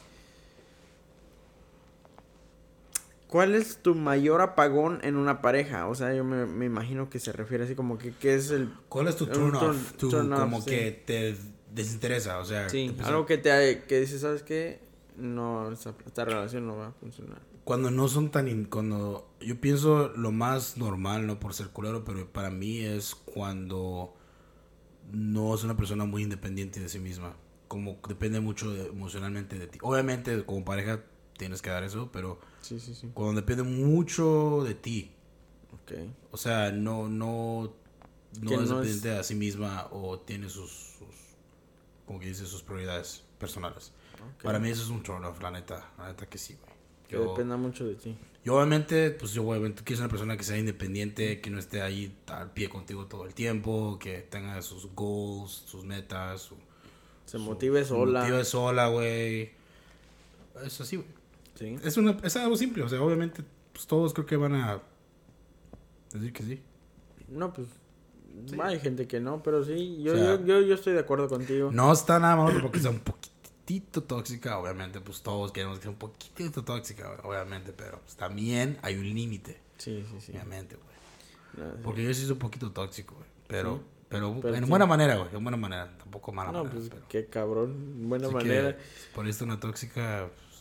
¿Cuál 3.33 3.55
es 3.55 3.79
tu 3.79 3.95
mayor 3.95 4.43
apagón 4.43 4.99
en 5.03 5.17
una 5.17 5.41
pareja? 5.41 5.87
O 5.89 5.95
sea, 5.95 6.13
yo 6.15 6.23
me, 6.23 6.45
me 6.45 6.67
imagino 6.67 7.09
que 7.09 7.19
se 7.19 7.33
refiere 7.33 7.65
así 7.65 7.75
como 7.75 7.97
que 7.97 8.13
¿qué 8.13 8.35
es 8.35 8.51
el... 8.51 8.71
¿Cuál 8.91 9.09
es 9.09 9.17
tu 9.17 9.25
turn 9.27 9.55
off? 9.55 9.63
turn- 9.63 9.97
Tu, 9.97 10.09
turn 10.11 10.31
off, 10.35 10.39
como 10.41 10.61
sí. 10.61 10.69
que 10.69 11.03
te 11.07 11.35
desinteresa, 11.75 12.41
o 12.41 12.45
sea... 12.45 12.69
Sí, 12.69 12.95
algo 13.03 13.25
que 13.25 13.39
te 13.39 13.85
que 13.89 14.01
dices, 14.01 14.21
¿sabes 14.21 14.43
qué? 14.43 14.81
No, 15.17 15.73
esta, 15.73 15.95
esta 16.05 16.27
relación 16.27 16.67
no 16.67 16.77
va 16.77 16.89
a 16.89 16.93
funcionar. 16.93 17.41
Cuando 17.65 17.91
no 17.91 18.07
son 18.09 18.31
tan... 18.31 18.49
in- 18.49 18.67
Cuando... 18.67 19.33
Yo 19.41 19.59
pienso 19.59 20.09
lo 20.15 20.31
más 20.31 20.77
normal, 20.77 21.27
no 21.27 21.41
por 21.41 21.55
ser 21.55 21.69
culero, 21.69 22.05
pero 22.05 22.31
para 22.31 22.51
mí 22.51 22.81
es 22.81 23.15
cuando 23.15 24.15
no 25.11 25.55
es 25.55 25.65
una 25.65 25.75
persona 25.77 26.05
muy 26.05 26.23
independiente 26.23 26.81
de 26.81 26.89
sí 26.91 26.99
misma. 26.99 27.35
Como 27.69 27.99
depende 28.07 28.41
mucho 28.41 28.71
de- 28.71 28.89
emocionalmente 28.89 29.59
de 29.59 29.69
ti. 29.69 29.79
Obviamente, 29.81 30.45
como 30.45 30.67
pareja 30.67 31.01
tienes 31.43 31.61
que 31.61 31.71
dar 31.71 31.83
eso, 31.83 32.09
pero 32.13 32.39
Sí, 32.61 32.79
sí, 32.79 32.95
sí. 32.95 33.11
cuando 33.13 33.41
depende 33.41 33.65
mucho 33.65 34.63
de 34.65 34.75
ti. 34.75 35.11
Ok. 35.73 35.93
O 36.31 36.37
sea, 36.37 36.71
no, 36.71 37.09
no, 37.09 37.73
no 38.41 38.51
es 38.53 38.57
no 38.57 38.63
es- 38.63 38.69
dependiente 38.69 39.09
de 39.09 39.25
sí 39.25 39.35
misma 39.35 39.89
o 39.91 40.19
tiene 40.21 40.49
sus, 40.49 40.71
sus 40.71 41.09
como 42.07 42.21
que 42.21 42.27
dice, 42.29 42.47
sus 42.47 42.63
prioridades 42.63 43.23
personales. 43.39 43.91
Para 44.43 44.59
mí 44.61 44.69
eso 44.71 44.83
es 44.83 44.89
un 44.89 45.03
turn 45.03 45.25
off, 45.25 45.41
la 45.43 45.51
neta, 45.51 45.91
la 45.99 46.09
neta 46.09 46.27
que 46.27 46.39
sí, 46.39 46.55
güey. 46.61 46.73
Que 47.09 47.17
Yo, 47.17 47.31
dependa 47.33 47.57
mucho 47.57 47.85
de 47.85 47.95
ti. 47.97 48.17
yo 48.45 48.55
obviamente, 48.57 49.11
pues 49.11 49.33
yo 49.33 49.47
obviamente 49.47 49.83
quiero 49.83 49.99
ser 49.99 50.05
una 50.05 50.11
persona 50.11 50.37
que 50.37 50.45
sea 50.45 50.57
independiente, 50.59 51.41
que 51.41 51.51
no 51.51 51.59
esté 51.59 51.83
ahí 51.83 52.17
al 52.29 52.53
pie 52.53 52.69
contigo 52.69 53.07
todo 53.07 53.27
el 53.27 53.35
tiempo, 53.35 53.99
que 53.99 54.19
tenga 54.21 54.63
sus 54.63 54.87
goals, 54.95 55.51
sus 55.67 55.85
metas, 55.85 56.41
su, 56.43 56.57
Se 57.27 57.39
su- 57.39 57.41
motive 57.41 57.83
se 57.83 57.89
sola. 57.89 58.21
motive 58.21 58.45
sola, 58.45 58.87
güey. 58.89 59.51
Es 60.65 60.81
así, 60.81 60.97
güey. 60.97 61.09
Sí. 61.55 61.77
Es, 61.85 61.97
una, 61.97 62.17
es 62.23 62.37
algo 62.37 62.57
simple, 62.57 62.83
o 62.83 62.89
sea, 62.89 63.01
obviamente, 63.03 63.43
pues 63.73 63.87
todos 63.87 64.13
creo 64.15 64.27
que 64.27 64.37
van 64.37 64.55
a 64.55 64.81
decir 66.13 66.33
que 66.33 66.43
sí. 66.43 66.63
No, 67.29 67.53
pues... 67.53 67.69
Sí. 68.49 68.57
Hay 68.63 68.81
gente 68.81 69.07
que 69.07 69.21
no, 69.21 69.43
pero 69.43 69.63
sí, 69.63 70.03
yo, 70.03 70.15
O 70.15 70.17
sea, 70.17 70.25
yo, 70.37 70.45
yo, 70.47 70.61
yo 70.63 70.75
estoy 70.75 70.95
de 70.95 71.01
acuerdo 71.01 71.29
contigo. 71.29 71.71
No 71.71 71.93
está 71.93 72.19
nada 72.19 72.35
malo 72.37 72.63
porque 72.63 72.79
sea 72.81 72.91
un 72.91 73.01
poquitito 73.01 74.03
tóxica, 74.05 74.59
obviamente, 74.59 75.01
pues 75.03 75.23
todos 75.23 75.53
queremos 75.53 75.77
que 75.79 75.83
sea 75.83 75.91
un 75.91 75.99
poquitito 75.99 76.65
tóxica, 76.65 77.11
obviamente, 77.25 77.73
pero 77.75 78.01
pues, 78.01 78.17
también 78.17 78.79
hay 78.83 78.97
un 78.97 79.05
límite, 79.05 79.61
Sí, 79.77 80.03
sí, 80.11 80.21
sí. 80.21 80.33
obviamente, 80.33 80.77
güey. 80.77 80.89
No, 81.69 81.75
sí. 81.77 81.81
Porque 81.85 82.03
yo 82.05 82.15
sí 82.15 82.23
soy 82.23 82.33
un 82.33 82.39
poquito 82.39 82.71
tóxico, 82.73 83.15
güey, 83.17 83.27
pero, 83.49 83.77
Sí. 83.77 83.83
pero, 84.09 84.39
Pero 84.41 84.55
en 84.55 84.65
sí. 84.65 84.71
buena 84.71 84.87
manera, 84.87 85.17
güey, 85.17 85.29
en 85.35 85.43
buena 85.45 85.59
manera, 85.59 85.99
tampoco 85.99 86.33
mala 86.33 86.53
No, 86.53 86.65
manera, 86.65 86.75
pues 86.75 86.89
pero... 86.89 87.09
qué 87.11 87.27
cabrón. 87.27 88.09
Buena 88.09 88.29
Así 88.29 88.37
que, 88.39 88.45
manera. 88.45 88.79
por 89.15 89.29
esto 89.29 89.45
una 89.45 89.61
tóxica, 89.61 90.31
pues, 90.49 90.52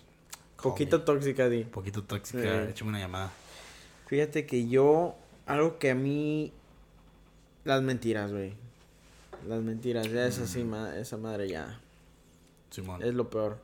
Poquito 0.61 1.01
tóxica, 1.03 1.49
Di. 1.49 1.63
poquito 1.65 2.03
tóxica, 2.03 2.41
Sí. 2.65 2.69
échame 2.71 2.89
una 2.89 2.99
llamada. 2.99 3.31
Fíjate 4.07 4.45
que 4.45 4.67
yo, 4.67 5.15
algo 5.45 5.79
que 5.79 5.91
a 5.91 5.95
mí, 5.95 6.51
las 7.63 7.81
mentiras, 7.81 8.31
güey. 8.31 8.53
Las 9.47 9.61
mentiras, 9.63 10.09
ya 10.11 10.27
es 10.27 10.37
así, 10.39 10.63
ma- 10.63 10.95
esa 10.97 11.17
madre 11.17 11.47
ya. 11.49 11.79
Simón. 12.69 13.01
Es 13.01 13.13
lo 13.13 13.29
peor. 13.29 13.57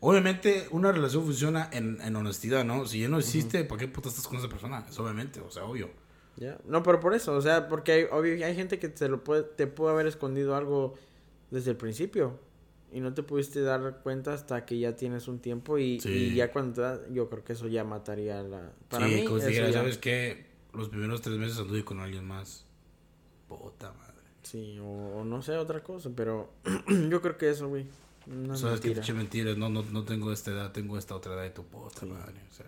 Obviamente, 0.00 0.66
una 0.70 0.90
relación 0.92 1.24
funciona 1.24 1.68
en, 1.72 2.00
en 2.00 2.16
honestidad, 2.16 2.64
¿no? 2.64 2.86
Si 2.86 3.00
ya 3.00 3.08
no 3.08 3.18
existe, 3.18 3.64
¿para 3.64 3.80
qué 3.80 3.88
puta 3.88 4.08
estás 4.08 4.26
con 4.26 4.38
esa 4.38 4.48
persona? 4.48 4.84
Es 4.88 4.98
obviamente, 4.98 5.40
o 5.40 5.50
sea, 5.50 5.64
obvio. 5.64 5.90
Ya. 6.36 6.56
No, 6.66 6.82
pero 6.82 6.98
por 6.98 7.14
eso, 7.14 7.32
o 7.34 7.40
sea, 7.42 7.68
porque 7.68 7.92
hay, 7.92 8.04
obvio, 8.10 8.44
hay 8.44 8.54
gente 8.54 8.78
que 8.78 8.90
se 8.94 9.08
lo 9.08 9.22
puede, 9.22 9.42
te 9.44 9.66
puede 9.66 9.92
haber 9.92 10.06
escondido 10.06 10.56
algo 10.56 10.94
desde 11.50 11.70
el 11.72 11.76
principio. 11.76 12.38
Y 12.92 13.00
no 13.00 13.14
te 13.14 13.22
pudiste 13.22 13.62
dar 13.62 14.00
cuenta 14.02 14.34
hasta 14.34 14.64
que 14.66 14.78
ya 14.78 14.94
tienes 14.96 15.26
un 15.28 15.38
tiempo 15.40 15.78
y, 15.78 15.98
Sí. 16.00 16.08
y 16.10 16.34
ya 16.34 16.52
cuando 16.52 16.74
te 16.74 16.80
das- 16.82 17.00
yo 17.10 17.28
creo 17.28 17.42
que 17.44 17.54
eso 17.54 17.68
ya 17.68 17.84
mataría 17.84 18.42
la... 18.42 18.72
Para 18.88 19.08
sí, 19.08 19.14
mí, 19.14 19.24
como 19.24 19.36
si 19.38 19.42
eso 19.42 19.48
dijera, 19.50 19.66
ya- 19.70 19.78
¿sabes 19.78 19.98
qué? 19.98 20.46
Los 20.74 20.88
primeros 20.88 21.20
tres 21.22 21.36
meses 21.38 21.58
anduve 21.58 21.84
con 21.84 22.00
alguien 22.00 22.24
más. 22.24 22.64
Puta 23.48 23.92
madre. 23.92 24.12
Sí, 24.42 24.78
o, 24.80 24.84
o 25.20 25.24
no 25.24 25.42
sé, 25.42 25.56
otra 25.56 25.82
cosa, 25.82 26.10
pero 26.14 26.50
yo 27.10 27.20
creo 27.22 27.36
que 27.38 27.50
eso, 27.50 27.68
güey. 27.68 27.86
Una 28.26 28.56
¿Sabes 28.56 28.80
qué 28.80 28.88
mentira. 28.88 28.94
pinche 29.04 29.12
mentira? 29.14 29.54
No, 29.54 29.68
no, 29.68 29.82
no 29.90 30.04
tengo 30.04 30.32
esta 30.32 30.50
edad, 30.52 30.72
tengo 30.72 30.96
esta 30.96 31.14
otra 31.16 31.34
edad 31.34 31.42
de 31.42 31.50
tu 31.50 31.64
puta 31.64 32.06
madre. 32.06 32.40
O 32.50 32.54
sea, 32.54 32.66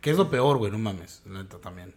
que 0.00 0.10
es 0.10 0.16
lo 0.16 0.28
peor, 0.28 0.58
güey, 0.58 0.70
no 0.72 0.78
mames. 0.78 1.22
La 1.26 1.42
neta 1.42 1.58
también. 1.58 1.94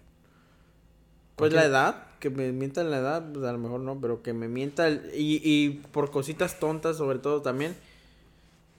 Pues 1.36 1.52
¿Por 1.52 1.60
la 1.60 1.66
edad, 1.66 2.08
que 2.20 2.30
me 2.30 2.52
mientan 2.52 2.92
la 2.92 2.98
edad, 3.00 3.32
pues 3.34 3.46
a 3.46 3.52
lo 3.52 3.58
mejor 3.58 3.82
no, 3.82 4.00
pero 4.00 4.22
que 4.24 4.34
me 4.34 4.48
mienta 4.48 4.88
el- 4.88 5.12
y, 5.14 5.42
y 5.44 5.70
por 5.92 6.12
cositas 6.12 6.60
tontas 6.60 6.98
sobre 6.98 7.20
todo 7.20 7.42
también. 7.42 7.76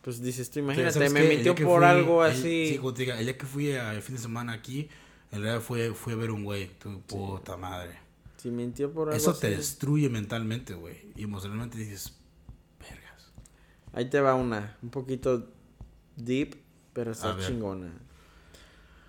Pues 0.02 0.22
dices 0.22 0.48
tú, 0.50 0.60
imagínate, 0.60 0.92
¿Sabes 0.94 1.12
me 1.12 1.22
mintió 1.28 1.54
por 1.54 1.80
fui- 1.80 1.84
algo 1.88 2.24
el- 2.24 2.32
así. 2.32 2.78
Sí, 2.78 2.80
diga, 2.96 3.18
el 3.18 3.26
día 3.26 3.36
que 3.36 3.44
fui 3.46 3.70
el 3.70 4.02
fin 4.02 4.16
de 4.16 4.22
semana 4.22 4.52
aquí, 4.52 4.88
en 5.32 5.42
realidad 5.42 5.60
fue, 5.60 5.92
fui 5.92 6.12
a 6.12 6.16
ver 6.16 6.30
un 6.30 6.44
güey. 6.44 6.70
Tu 6.78 7.00
puta 7.02 7.56
madre. 7.56 7.98
Si 8.36 8.50
mintió 8.50 8.92
por 8.92 9.08
algo 9.08 9.16
Eso 9.16 9.34
te 9.34 9.50
destruye 9.50 10.08
mentalmente, 10.08 10.74
güey. 10.74 10.96
Y 11.16 11.24
emocionalmente 11.24 11.76
dices, 11.76 12.14
vergas. 12.80 13.32
Ahí 13.92 14.08
te 14.08 14.20
va 14.20 14.34
una, 14.34 14.76
un 14.82 14.90
poquito 14.90 15.48
deep, 16.16 16.56
pero 16.92 17.10
está 17.10 17.36
chingona. 17.44 17.92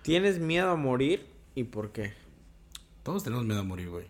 ¿Tienes 0.02 0.38
miedo 0.38 0.70
a 0.70 0.76
morir 0.76 1.26
y 1.54 1.64
por 1.64 1.92
qué? 1.92 2.12
Todos 3.08 3.24
tenemos 3.24 3.46
miedo 3.46 3.60
a 3.60 3.64
morir, 3.64 3.88
güey. 3.88 4.04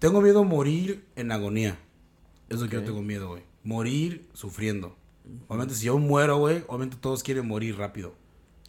Tengo 0.00 0.20
miedo 0.20 0.40
a 0.40 0.42
morir 0.42 1.06
en 1.14 1.30
agonía. 1.30 1.78
Eso 2.48 2.56
es 2.56 2.60
lo 2.62 2.68
que 2.68 2.74
yo 2.74 2.82
tengo 2.82 3.00
miedo, 3.00 3.28
güey. 3.28 3.44
Morir 3.62 4.28
sufriendo. 4.32 4.96
Obviamente, 5.46 5.76
si 5.76 5.86
yo 5.86 5.96
muero, 5.96 6.38
güey, 6.38 6.64
obviamente 6.66 6.96
todos 7.00 7.22
quieren 7.22 7.46
morir 7.46 7.78
rápido. 7.78 8.12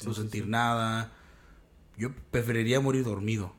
no 0.05 0.13
sí, 0.13 0.21
sentir 0.21 0.43
sí. 0.43 0.49
nada. 0.51 1.11
Yo 1.97 2.11
preferiría 2.29 2.79
morir 2.79 3.03
dormido. 3.03 3.53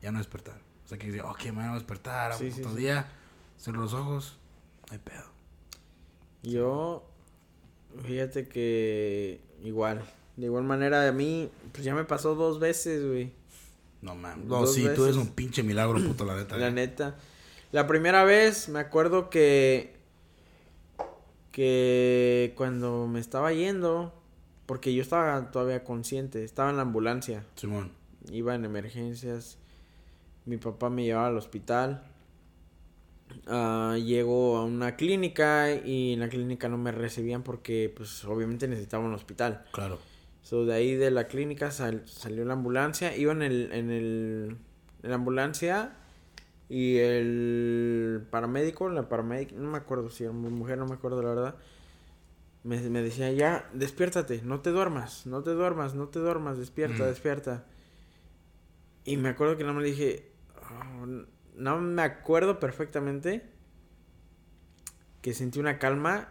Ya 0.00 0.12
no 0.12 0.16
despertar. 0.16 0.62
O 0.86 0.88
sea, 0.88 0.96
que 0.96 1.08
dice, 1.08 1.20
ok, 1.20 1.44
me 1.44 1.50
voy 1.50 1.64
a 1.64 1.74
despertar. 1.74 2.32
Otro 2.32 2.74
día. 2.74 3.12
Cierro 3.60 3.82
los 3.82 3.92
ojos. 3.92 4.38
No 4.86 4.94
hay 4.94 4.98
pedo. 5.00 5.26
Yo, 6.42 7.06
fíjate 8.02 8.48
que 8.48 9.42
igual, 9.62 10.02
de 10.38 10.46
igual 10.46 10.64
manera 10.64 11.06
a 11.06 11.12
mí, 11.12 11.50
pues 11.72 11.84
ya 11.84 11.94
me 11.94 12.04
pasó 12.04 12.34
dos 12.34 12.58
veces, 12.60 13.06
güey. 13.06 13.30
No 14.06 14.14
mames. 14.14 14.46
No, 14.46 14.66
sí, 14.66 14.82
tú 14.82 15.02
eres 15.02 15.16
veces. 15.16 15.16
un 15.16 15.28
pinche 15.28 15.64
milagro, 15.64 15.98
puto, 16.02 16.24
la 16.24 16.36
neta. 16.36 16.56
La 16.56 16.70
neta. 16.70 17.16
La 17.72 17.88
primera 17.88 18.22
vez 18.22 18.68
me 18.68 18.78
acuerdo 18.78 19.28
que 19.28 19.96
que 21.50 22.52
cuando 22.54 23.06
me 23.06 23.18
estaba 23.18 23.50
yendo, 23.52 24.12
porque 24.66 24.94
yo 24.94 25.00
estaba 25.00 25.50
todavía 25.50 25.84
consciente, 25.84 26.44
estaba 26.44 26.68
en 26.68 26.76
la 26.76 26.82
ambulancia, 26.82 27.46
Simón. 27.56 27.92
iba 28.30 28.54
en 28.54 28.66
emergencias, 28.66 29.56
mi 30.44 30.58
papá 30.58 30.90
me 30.90 31.04
llevaba 31.04 31.28
al 31.28 31.36
hospital, 31.38 32.04
ah, 33.46 33.96
llego 33.98 34.58
a 34.58 34.64
una 34.64 34.96
clínica 34.96 35.72
y 35.74 36.12
en 36.12 36.20
la 36.20 36.28
clínica 36.28 36.68
no 36.68 36.76
me 36.76 36.92
recibían 36.92 37.42
porque 37.42 37.90
pues 37.96 38.24
obviamente 38.26 38.68
necesitaba 38.68 39.04
un 39.04 39.14
hospital. 39.14 39.64
Claro. 39.72 39.98
So, 40.46 40.64
de 40.64 40.74
ahí 40.74 40.94
de 40.94 41.10
la 41.10 41.26
clínica 41.26 41.72
sal- 41.72 42.04
salió 42.06 42.44
la 42.44 42.52
ambulancia. 42.52 43.16
Iba 43.16 43.32
en 43.32 43.42
el, 43.42 43.72
en 43.72 43.90
el, 43.90 44.56
en 45.02 45.10
la 45.10 45.16
ambulancia 45.16 45.96
y 46.68 46.98
el 46.98 48.24
paramédico, 48.30 48.88
la 48.88 49.08
paramédica, 49.08 49.56
no 49.56 49.68
me 49.72 49.78
acuerdo 49.78 50.08
si 50.08 50.22
era 50.22 50.32
mu- 50.32 50.50
mujer, 50.50 50.78
no 50.78 50.86
me 50.86 50.94
acuerdo 50.94 51.20
la 51.20 51.30
verdad. 51.30 51.54
Me, 52.62 52.80
me 52.90 53.02
decía, 53.02 53.32
ya, 53.32 53.68
despiértate, 53.74 54.40
no 54.44 54.60
te 54.60 54.70
duermas, 54.70 55.26
no 55.26 55.42
te 55.42 55.50
duermas, 55.50 55.94
no 55.96 56.10
te 56.10 56.20
duermas, 56.20 56.58
despierta, 56.58 57.02
Mm. 57.02 57.06
despierta. 57.08 57.64
Y 59.04 59.16
me 59.16 59.30
acuerdo 59.30 59.56
que 59.56 59.64
no 59.64 59.74
me 59.74 59.82
dije, 59.82 60.30
"Oh, 60.70 61.06
no 61.56 61.80
me 61.80 62.02
acuerdo 62.02 62.60
perfectamente 62.60 63.42
que 65.22 65.34
sentí 65.34 65.58
una 65.58 65.80
calma 65.80 66.28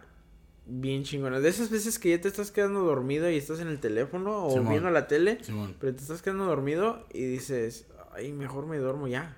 bien 0.66 1.04
chingona. 1.04 1.40
De 1.40 1.50
esas 1.50 1.70
veces 1.70 2.00
que 2.00 2.10
ya 2.10 2.22
te 2.22 2.28
estás 2.28 2.52
quedando 2.52 2.82
dormido 2.82 3.30
y 3.30 3.38
estás 3.38 3.60
en 3.60 3.68
el 3.68 3.80
teléfono 3.80 4.46
o 4.46 4.52
Simón. 4.52 4.70
viendo 4.70 4.90
la 4.90 5.08
tele, 5.08 5.44
Simón. 5.44 5.76
pero 5.80 5.96
te 5.96 6.02
estás 6.02 6.22
quedando 6.22 6.46
dormido 6.46 7.06
y 7.14 7.26
dices, 7.26 7.88
ay, 8.14 8.32
mejor 8.32 8.66
me 8.66 8.78
duermo 8.78 9.08
ya. 9.08 9.38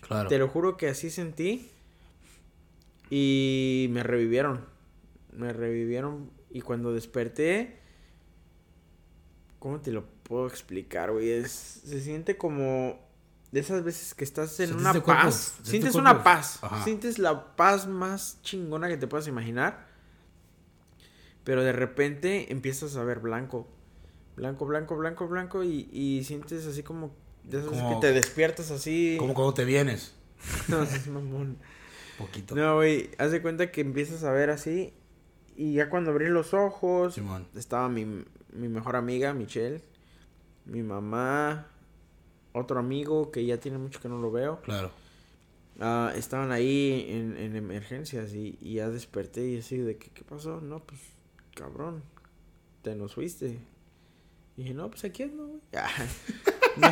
Claro. 0.00 0.28
Te 0.28 0.38
lo 0.38 0.48
juro 0.48 0.76
que 0.76 0.88
así 0.88 1.10
sentí 1.10 1.70
y 3.10 3.88
me 3.90 4.02
revivieron. 4.02 4.64
Me 5.32 5.52
revivieron 5.52 6.30
y 6.50 6.62
cuando 6.62 6.92
desperté, 6.92 7.78
¿cómo 9.58 9.80
te 9.80 9.92
lo 9.92 10.04
puedo 10.22 10.46
explicar, 10.46 11.12
güey? 11.12 11.30
Es, 11.30 11.50
se 11.52 12.00
siente 12.00 12.36
como 12.36 12.98
de 13.50 13.60
esas 13.60 13.82
veces 13.82 14.14
que 14.14 14.24
estás 14.24 14.58
en 14.60 14.74
una 14.74 14.92
paz. 15.02 15.58
Sientes 15.62 15.94
una 15.94 16.22
paz. 16.22 16.60
Sientes 16.84 17.18
la 17.18 17.56
paz 17.56 17.86
más 17.86 18.38
chingona 18.42 18.88
que 18.88 18.96
te 18.96 19.06
puedas 19.06 19.26
imaginar. 19.26 19.87
Pero 21.48 21.64
de 21.64 21.72
repente 21.72 22.52
empiezas 22.52 22.94
a 22.96 23.04
ver 23.04 23.20
blanco. 23.20 23.66
Blanco, 24.36 24.66
blanco, 24.66 24.98
blanco, 24.98 25.26
blanco. 25.28 25.64
Y, 25.64 25.88
y 25.90 26.22
sientes 26.24 26.66
así 26.66 26.82
como. 26.82 27.10
De 27.42 27.60
esas 27.60 27.70
Como- 27.70 27.98
que 28.00 28.06
te 28.06 28.12
despiertas 28.12 28.70
así. 28.70 29.16
Como 29.18 29.32
cuando 29.32 29.54
te 29.54 29.64
vienes. 29.64 30.14
No, 30.68 30.82
es 30.82 31.06
mamón. 31.06 31.56
Poquito. 32.18 32.54
No, 32.54 32.74
güey, 32.76 33.08
haz 33.16 33.30
de 33.32 33.40
cuenta 33.40 33.70
que 33.72 33.80
empiezas 33.80 34.24
a 34.24 34.30
ver 34.32 34.50
así. 34.50 34.92
Y 35.56 35.72
ya 35.72 35.88
cuando 35.88 36.10
abrí 36.10 36.26
los 36.28 36.52
ojos, 36.52 37.14
Simón. 37.14 37.46
estaba 37.56 37.88
mi, 37.88 38.04
mi 38.04 38.68
mejor 38.68 38.96
amiga, 38.96 39.32
Michelle, 39.32 39.80
mi 40.66 40.82
mamá, 40.82 41.66
otro 42.52 42.78
amigo 42.78 43.30
que 43.32 43.46
ya 43.46 43.56
tiene 43.58 43.78
mucho 43.78 44.00
que 44.00 44.10
no 44.10 44.18
lo 44.20 44.30
veo. 44.30 44.60
Claro. 44.60 44.90
Ah, 45.80 46.12
estaban 46.14 46.52
ahí 46.52 47.06
en, 47.08 47.38
en 47.38 47.56
emergencias 47.56 48.34
y, 48.34 48.58
y 48.60 48.74
ya 48.74 48.90
desperté 48.90 49.48
y 49.48 49.58
así 49.60 49.78
de 49.78 49.96
que, 49.96 50.10
¿qué 50.10 50.24
pasó? 50.24 50.60
No, 50.60 50.80
pues, 50.80 51.00
cabrón, 51.58 52.02
te 52.82 52.94
nos 52.94 53.14
fuiste. 53.14 53.58
Y 54.56 54.62
dije, 54.62 54.74
no, 54.74 54.88
pues 54.90 55.04
aquí 55.04 55.22
ando, 55.24 55.46
güey. 55.46 55.60
no, 56.76 56.88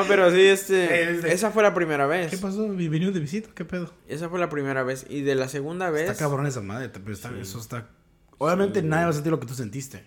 no, 0.00 0.04
pero 0.08 0.30
sí, 0.30 0.40
este, 0.40 1.12
Este- 1.12 1.32
esa 1.32 1.50
fue 1.50 1.62
la 1.62 1.74
primera 1.74 2.06
vez. 2.06 2.30
¿Qué 2.30 2.38
pasó? 2.38 2.68
¿Vinieron 2.68 3.12
de 3.14 3.20
visita? 3.20 3.50
¿Qué 3.54 3.64
pedo? 3.64 3.92
Esa 4.06 4.28
fue 4.28 4.38
la 4.38 4.48
primera 4.48 4.82
vez. 4.82 5.06
Y 5.08 5.22
de 5.22 5.34
la 5.34 5.48
segunda 5.48 5.90
vez. 5.90 6.10
Está 6.10 6.24
cabrón 6.24 6.46
esa 6.46 6.60
madre, 6.60 6.88
pero 6.90 7.12
está- 7.12 7.30
Sí. 7.30 7.36
eso 7.40 7.58
está... 7.58 7.88
Obviamente 8.38 8.80
Sí, 8.80 8.86
nadie 8.86 9.04
va 9.04 9.10
a 9.10 9.14
sentir 9.14 9.30
lo 9.32 9.40
que 9.40 9.46
tú 9.46 9.54
sentiste. 9.54 10.04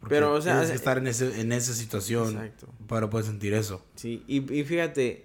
Porque 0.00 0.14
Pero, 0.14 0.32
o 0.34 0.40
sea, 0.40 0.52
tienes 0.54 0.68
que 0.70 0.74
es- 0.74 0.80
estar 0.80 0.98
en, 0.98 1.06
ese, 1.08 1.40
en 1.40 1.50
esa 1.52 1.72
situación 1.74 2.28
Exacto. 2.36 2.68
para 2.86 3.08
poder 3.10 3.26
sentir 3.26 3.54
eso. 3.54 3.84
Sí, 3.96 4.22
y, 4.28 4.52
y 4.54 4.64
fíjate, 4.64 5.24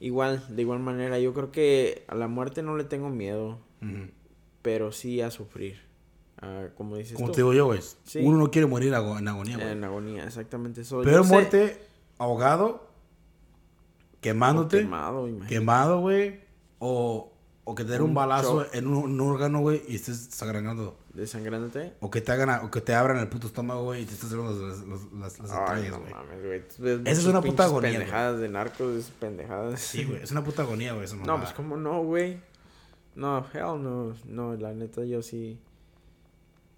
igual, 0.00 0.44
de 0.54 0.62
igual 0.62 0.80
manera, 0.80 1.18
yo 1.18 1.32
creo 1.32 1.50
que 1.52 2.04
a 2.08 2.14
la 2.14 2.28
muerte 2.28 2.62
no 2.62 2.76
le 2.76 2.84
tengo 2.84 3.08
miedo, 3.08 3.60
pero 4.62 4.92
sí 4.92 5.20
a 5.20 5.30
sufrir. 5.30 5.80
Ah, 6.40 6.66
como 6.76 6.96
dices 6.96 7.14
Como 7.14 7.28
tú. 7.28 7.32
te 7.32 7.36
digo 7.40 7.52
yo, 7.54 7.66
güey. 7.66 7.80
Sí. 8.04 8.20
Uno 8.24 8.38
no 8.38 8.50
quiere 8.50 8.66
morir 8.66 8.88
en 8.88 8.94
agonía, 9.28 9.56
güey. 9.56 9.70
En 9.70 9.84
agonía, 9.84 10.24
exactamente 10.24 10.80
eso. 10.82 11.00
Pero 11.02 11.18
Yo 11.18 11.24
sé- 11.24 11.32
muerte 11.32 11.86
ahogado, 12.18 12.88
quemándote, 14.20 14.78
o 14.78 14.80
quemado, 14.80 15.28
imagínate. 15.28 15.54
quemado, 15.54 16.00
güey. 16.00 16.40
O, 16.78 17.32
o 17.64 17.74
que 17.74 17.84
te 17.84 17.92
den 17.92 18.02
un, 18.02 18.08
Un 18.10 18.14
balazo 18.14 18.62
shock. 18.64 18.74
en 18.74 18.86
un, 18.88 18.96
un 18.96 19.20
órgano, 19.20 19.60
güey, 19.60 19.82
y 19.88 19.94
estés 19.96 20.18
sangrando. 20.30 20.98
Desangrándote. 21.14 21.94
O 22.00 22.10
que 22.10 22.20
te 22.20 22.32
hagan, 22.32 22.64
o 22.64 22.70
que 22.70 22.80
te 22.80 22.94
abran 22.94 23.18
el 23.18 23.28
puto 23.28 23.46
estómago, 23.46 23.84
güey, 23.84 24.02
y 24.02 24.04
te 24.04 24.12
estés 24.14 24.26
haciendo 24.32 24.50
las, 24.68 24.80
las, 25.12 25.38
las, 25.38 25.50
Ay, 25.52 25.58
entrañas, 25.86 25.90
no 25.92 26.00
güey. 26.00 26.60
ves 26.78 27.00
Esa 27.04 27.20
es 27.20 27.26
una 27.26 27.40
puta 27.40 27.64
agonía, 27.64 27.90
pendejadas 27.92 28.40
de 28.40 28.48
narcos, 28.48 28.96
esas 28.96 29.12
pendejadas. 29.12 29.80
Sí, 29.80 30.04
güey, 30.04 30.22
es 30.22 30.30
una 30.32 30.42
puta 30.44 30.62
agonía, 30.62 30.92
güey, 30.94 31.06
No, 31.24 31.38
pues 31.38 31.52
cómo 31.52 31.76
no, 31.76 32.02
güey. 32.02 32.40
No, 33.14 33.46
hell 33.54 33.80
no. 33.82 34.14
No, 34.26 34.56
la 34.56 34.72
neta 34.74 35.04
yo 35.04 35.22
sí. 35.22 35.58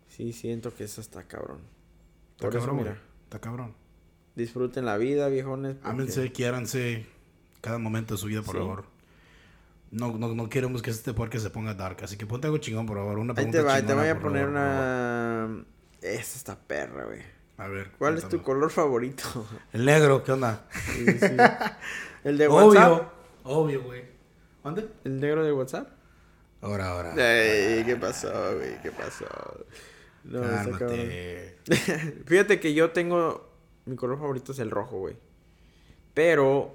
Sí 0.08 0.32
siento 0.32 0.74
que 0.74 0.84
eso 0.84 1.00
está 1.00 1.24
cabrón. 1.24 1.58
Está 2.32 2.46
Por 2.46 2.56
eso, 2.56 2.66
cabrón, 2.66 2.76
mira, 2.84 2.98
Está 3.24 3.40
cabrón. 3.40 3.74
disfruten 4.34 4.84
la 4.84 4.96
vida, 4.96 5.28
viejones. 5.28 5.74
porque- 5.76 5.88
Ámense, 5.88 6.32
quiéranse 6.32 7.06
cada 7.60 7.78
momento 7.78 8.14
de 8.14 8.18
su 8.18 8.26
vida, 8.26 8.42
por 8.42 8.54
Sí. 8.54 8.60
favor. 8.60 8.84
No, 9.90 10.16
no, 10.18 10.34
no 10.34 10.48
queremos 10.48 10.82
que 10.82 10.90
este 10.90 11.12
podcast 11.14 11.44
se 11.44 11.50
ponga 11.50 11.74
dark, 11.74 11.98
así 12.02 12.16
que 12.16 12.26
ponte 12.26 12.46
algo 12.48 12.58
chingón, 12.58 12.86
por 12.86 12.96
favor. 12.98 13.18
Una 13.18 13.32
Ahí 13.32 13.36
pregunta 13.36 13.58
te 13.58 13.64
va, 13.64 13.82
te 13.86 13.94
voy 13.94 14.08
a 14.08 14.18
poner 14.20 14.42
favor, 14.46 14.50
una. 14.50 15.64
Esta 16.02 16.36
está 16.36 16.58
perra, 16.58 17.04
güey. 17.04 17.20
A 17.58 17.68
ver. 17.68 17.92
¿Cuál 17.96 18.18
es 18.18 18.28
tu 18.28 18.42
color 18.42 18.70
favorito? 18.70 19.46
El 19.72 19.84
negro, 19.86 20.22
¿qué 20.22 20.32
onda? 20.32 20.66
Sí, 20.72 21.06
sí. 21.06 21.36
¿El 22.24 22.36
de 22.36 22.48
WhatsApp? 22.48 23.12
Obvio, 23.44 23.62
obvio, 23.78 23.82
güey. 23.84 24.02
¿Dónde? 24.62 24.88
¿El 25.04 25.20
negro 25.20 25.44
de 25.44 25.52
WhatsApp? 25.52 25.88
Ahora, 26.60 26.90
ahora. 26.90 27.14
Ey, 27.16 27.84
¿qué 27.84 27.96
pasó, 27.96 28.30
güey? 28.56 28.80
¿Qué 28.82 28.90
pasó? 28.90 29.24
No. 30.26 30.40
Cálmate. 30.42 31.56
Fíjate 32.26 32.60
que 32.60 32.74
yo 32.74 32.90
tengo. 32.90 33.48
Mi 33.86 33.96
color 33.96 34.18
favorito 34.18 34.52
es 34.52 34.58
el 34.58 34.70
rojo, 34.70 34.98
güey. 34.98 35.16
Pero. 36.14 36.74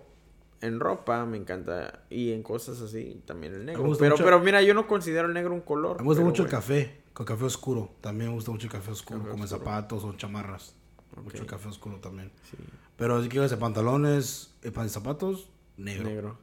en 0.61 0.79
ropa 0.79 1.25
me 1.25 1.37
encanta 1.37 2.03
y 2.09 2.31
en 2.33 2.43
cosas 2.43 2.79
así 2.81 3.21
también 3.25 3.53
el 3.55 3.65
negro. 3.65 3.81
Pero, 3.97 4.11
mucho- 4.11 4.23
pero 4.23 4.39
mira, 4.41 4.61
yo 4.61 4.73
no 4.75 4.85
considero 4.87 5.27
el 5.27 5.33
negro 5.33 5.53
un 5.53 5.61
color. 5.61 5.97
Me 5.97 6.03
gusta 6.03 6.19
pero 6.19 6.29
mucho 6.29 6.43
el 6.43 6.49
café, 6.49 7.01
con 7.13 7.25
café 7.25 7.45
oscuro. 7.45 7.89
También 7.99 8.29
me 8.29 8.35
gusta 8.35 8.51
mucho 8.51 8.67
el 8.67 8.71
café 8.71 8.91
oscuro, 8.91 9.19
Café 9.21 9.31
como 9.31 9.43
en 9.43 9.45
oscuro. 9.45 9.65
zapatos 9.65 10.03
o 10.03 10.13
chamarras. 10.13 10.75
Mucho 11.17 11.29
Ok. 11.37 11.41
el 11.41 11.45
café 11.47 11.67
oscuro 11.67 11.97
también. 11.97 12.31
Sí, 12.49 12.57
Pero 12.95 13.21
si 13.23 13.27
quieres 13.29 13.49
de 13.51 13.57
pantalones, 13.57 14.53
eh, 14.61 14.71
zapatos, 14.87 15.49
negro. 15.77 16.03
negro. 16.09 16.37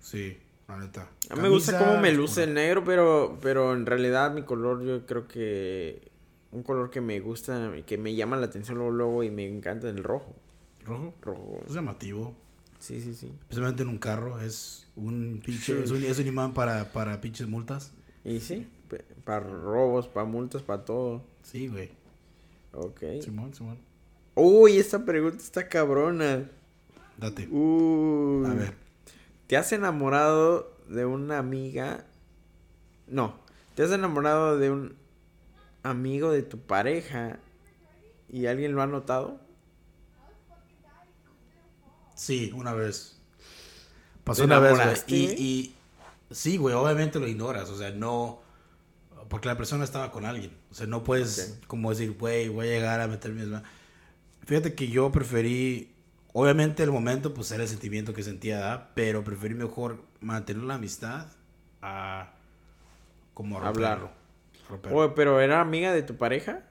Sí, 0.00 0.38
la 0.68 0.76
neta. 0.76 1.08
A 1.30 1.34
mí 1.36 1.40
me 1.42 1.48
gusta 1.48 1.78
cómo 1.78 1.98
me 1.98 2.12
luce 2.12 2.44
el 2.44 2.52
negro, 2.54 2.84
pero, 2.84 3.38
pero 3.40 3.72
en 3.72 3.86
realidad 3.86 4.32
mi 4.34 4.42
color 4.42 4.84
yo 4.84 5.06
creo 5.06 5.26
que 5.26 6.09
un 6.52 6.62
color 6.62 6.90
que 6.90 7.00
me 7.00 7.20
gusta 7.20 7.72
que 7.86 7.98
me 7.98 8.14
llama 8.14 8.36
la 8.36 8.46
atención 8.46 8.78
luego, 8.78 8.92
luego 8.92 9.22
y 9.24 9.30
me 9.30 9.46
encanta 9.46 9.88
el 9.88 10.02
rojo. 10.02 10.34
Rojo. 10.84 11.14
Rojo. 11.22 11.60
Es 11.66 11.74
llamativo. 11.74 12.34
Sí, 12.78 13.00
sí, 13.00 13.14
sí. 13.14 13.32
Especialmente 13.42 13.82
en 13.82 13.90
un 13.90 13.98
carro. 13.98 14.40
Es 14.40 14.88
un 14.96 15.42
pinche. 15.44 15.76
Sí. 15.76 15.82
Es, 15.84 15.90
un, 15.90 16.02
es 16.02 16.18
un 16.18 16.26
imán 16.26 16.54
para, 16.54 16.92
para 16.92 17.20
pinches 17.20 17.46
multas. 17.46 17.92
Y 18.24 18.40
sí, 18.40 18.66
para 19.24 19.40
robos, 19.40 20.08
para 20.08 20.26
multas, 20.26 20.62
para 20.62 20.84
todo. 20.84 21.22
Sí, 21.42 21.68
güey. 21.68 21.90
Ok. 22.72 23.00
Simón, 23.22 23.54
Simón. 23.54 23.78
Uy, 24.34 24.78
esta 24.78 25.04
pregunta 25.04 25.38
está 25.38 25.68
cabrona. 25.68 26.50
Date. 27.16 27.48
Uy. 27.48 28.46
A 28.46 28.54
ver. 28.54 28.74
¿Te 29.46 29.56
has 29.56 29.72
enamorado 29.72 30.76
de 30.88 31.04
una 31.04 31.38
amiga? 31.38 32.06
No. 33.06 33.34
¿Te 33.74 33.82
has 33.82 33.90
enamorado 33.90 34.58
de 34.58 34.70
un 34.70 34.99
amigo 35.82 36.30
de 36.32 36.42
tu 36.42 36.58
pareja 36.58 37.38
y 38.28 38.46
alguien 38.46 38.74
lo 38.74 38.82
ha 38.82 38.86
notado? 38.86 39.40
Sí, 42.14 42.52
una 42.54 42.74
vez. 42.74 43.18
Pasó 44.24 44.42
¿Te 44.42 44.46
una 44.46 44.58
vez, 44.58 44.74
güey. 44.74 44.94
Y, 45.06 45.24
y 45.42 45.74
sí, 46.30 46.56
güey, 46.56 46.74
obviamente 46.74 47.18
lo 47.18 47.26
ignoras. 47.26 47.70
O 47.70 47.78
sea, 47.78 47.90
no. 47.90 48.40
Porque 49.28 49.48
la 49.48 49.56
persona 49.56 49.84
estaba 49.84 50.10
con 50.10 50.24
alguien. 50.26 50.52
O 50.70 50.74
sea, 50.74 50.86
no 50.86 51.02
puedes 51.04 51.56
Ok. 51.58 51.66
como 51.66 51.90
decir, 51.90 52.12
güey, 52.18 52.48
voy 52.48 52.66
a 52.68 52.70
llegar 52.70 53.00
a 53.00 53.08
meterme. 53.08 53.42
en 53.42 53.52
la-". 53.52 53.62
Fíjate 54.44 54.74
que 54.74 54.88
yo 54.88 55.10
preferí. 55.12 55.94
Obviamente 56.32 56.82
el 56.84 56.92
momento, 56.92 57.34
pues 57.34 57.50
era 57.50 57.64
el 57.64 57.68
sentimiento 57.68 58.12
que 58.14 58.22
sentía, 58.22 58.56
¿verdad? 58.58 58.88
Pero 58.94 59.24
preferí 59.24 59.54
mejor 59.54 60.00
mantener 60.20 60.62
la 60.64 60.74
amistad 60.74 61.26
a. 61.82 62.32
Como 63.34 63.56
Hablar. 63.58 63.98
romperlo. 64.00 64.19
Oye, 64.92 65.12
pero 65.16 65.40
¿era 65.40 65.60
amiga 65.60 65.92
de 65.92 66.02
tu 66.02 66.16
pareja? 66.16 66.62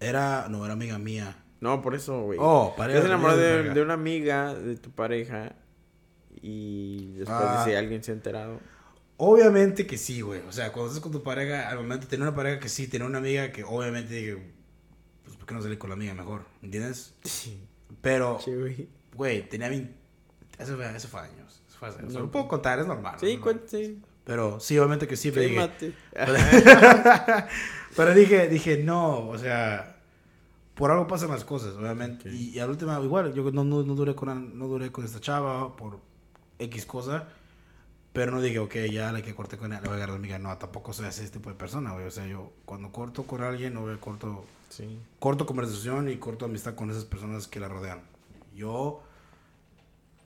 Era. 0.00 0.46
No, 0.48 0.64
era 0.64 0.74
amiga 0.74 0.98
mía. 0.98 1.36
No, 1.60 1.82
por 1.82 1.94
eso, 1.94 2.22
güey. 2.22 2.38
Oh, 2.40 2.72
¿Te 2.74 2.78
pareja. 2.78 2.98
has 3.00 3.04
enamorado 3.06 3.38
de, 3.38 3.70
de 3.74 3.82
una 3.82 3.94
amiga 3.94 4.54
de 4.54 4.76
tu 4.76 4.90
pareja 4.92 5.54
y 6.40 7.14
después 7.14 7.38
Ah. 7.40 7.62
si 7.64 7.74
alguien 7.74 8.02
se 8.02 8.12
ha 8.12 8.14
enterado? 8.14 8.60
Obviamente 9.16 9.86
que 9.86 9.98
sí, 9.98 10.20
güey. 10.20 10.40
O 10.48 10.52
sea, 10.52 10.70
cuando 10.72 10.88
estás 10.88 11.02
con 11.02 11.10
tu 11.10 11.22
pareja, 11.24 11.68
al 11.68 11.78
momento 11.78 12.06
tener 12.06 12.22
una 12.26 12.36
pareja 12.36 12.60
que 12.60 12.68
sí, 12.68 12.86
tener 12.86 13.06
una 13.08 13.18
amiga 13.18 13.50
que 13.50 13.64
obviamente 13.64 14.14
dije, 14.14 14.52
pues, 15.24 15.36
¿por 15.36 15.46
qué 15.46 15.54
no 15.54 15.62
salir 15.62 15.78
con 15.78 15.90
la 15.90 15.94
amiga 15.94 16.14
mejor? 16.14 16.42
¿Entiendes? 16.62 17.14
Sí. 17.24 17.60
Pero, 18.00 18.38
güey. 19.14 19.48
tenía 19.48 19.68
20... 19.68 19.92
Eso 20.60 20.76
fue, 20.76 20.96
eso 20.96 21.08
fue 21.08 21.20
años. 21.22 21.62
Eso 21.68 21.78
fue 21.78 21.88
hace- 21.88 22.04
o 22.04 22.10
sea, 22.10 22.20
No. 22.20 22.26
lo 22.26 22.30
puedo 22.30 22.46
contar, 22.46 22.78
es 22.78 22.86
normal. 22.86 23.16
Sí, 23.18 23.36
normal. 23.36 23.42
cuente. 23.42 23.96
Pero 24.28 24.60
sí, 24.60 24.76
obviamente 24.78 25.08
que 25.08 25.16
sí, 25.16 25.30
pero 25.32 25.48
dije... 25.48 25.94
Pero 27.96 28.14
dije, 28.14 28.46
dije, 28.46 28.76
no, 28.84 29.26
o 29.26 29.38
sea, 29.38 29.96
por 30.74 30.90
algo 30.90 31.06
pasan 31.06 31.30
las 31.30 31.44
cosas, 31.44 31.74
obviamente. 31.76 32.28
Ok. 32.28 32.34
Y, 32.34 32.50
y 32.50 32.58
al 32.58 32.68
último, 32.68 33.02
igual, 33.02 33.32
yo 33.32 33.50
no, 33.50 33.64
no, 33.64 33.82
no 33.82 33.94
duré 33.94 34.14
con, 34.14 34.58
no 34.58 34.66
duré 34.66 34.92
con 34.92 35.06
esta 35.06 35.18
chava 35.18 35.74
por 35.76 35.98
X 36.58 36.84
cosa. 36.84 37.26
Pero 38.12 38.30
no 38.30 38.42
dije, 38.42 38.58
ok, 38.58 38.74
ya 38.92 39.12
la 39.12 39.22
que 39.22 39.34
corté 39.34 39.56
con 39.56 39.72
ella, 39.72 39.80
le 39.80 39.88
voy 39.88 39.94
a 39.94 39.96
agarrar 39.96 40.16
a 40.16 40.18
amiga. 40.18 40.38
No, 40.38 40.56
tampoco 40.58 40.92
soy 40.92 41.06
ese 41.06 41.26
tipo 41.30 41.48
de 41.48 41.56
persona, 41.56 41.92
güey. 41.94 42.04
O 42.06 42.10
sea, 42.10 42.26
yo 42.26 42.52
cuando 42.66 42.92
corto 42.92 43.22
con 43.22 43.42
alguien, 43.42 43.72
no 43.72 43.86
corto, 43.98 44.44
Sí. 44.68 44.98
corto 45.18 45.46
conversación 45.46 46.10
y 46.10 46.18
corto 46.18 46.44
amistad 46.44 46.74
con 46.74 46.90
esas 46.90 47.06
personas 47.06 47.48
que 47.48 47.60
la 47.60 47.68
rodean. 47.68 48.02
Yo, 48.54 49.02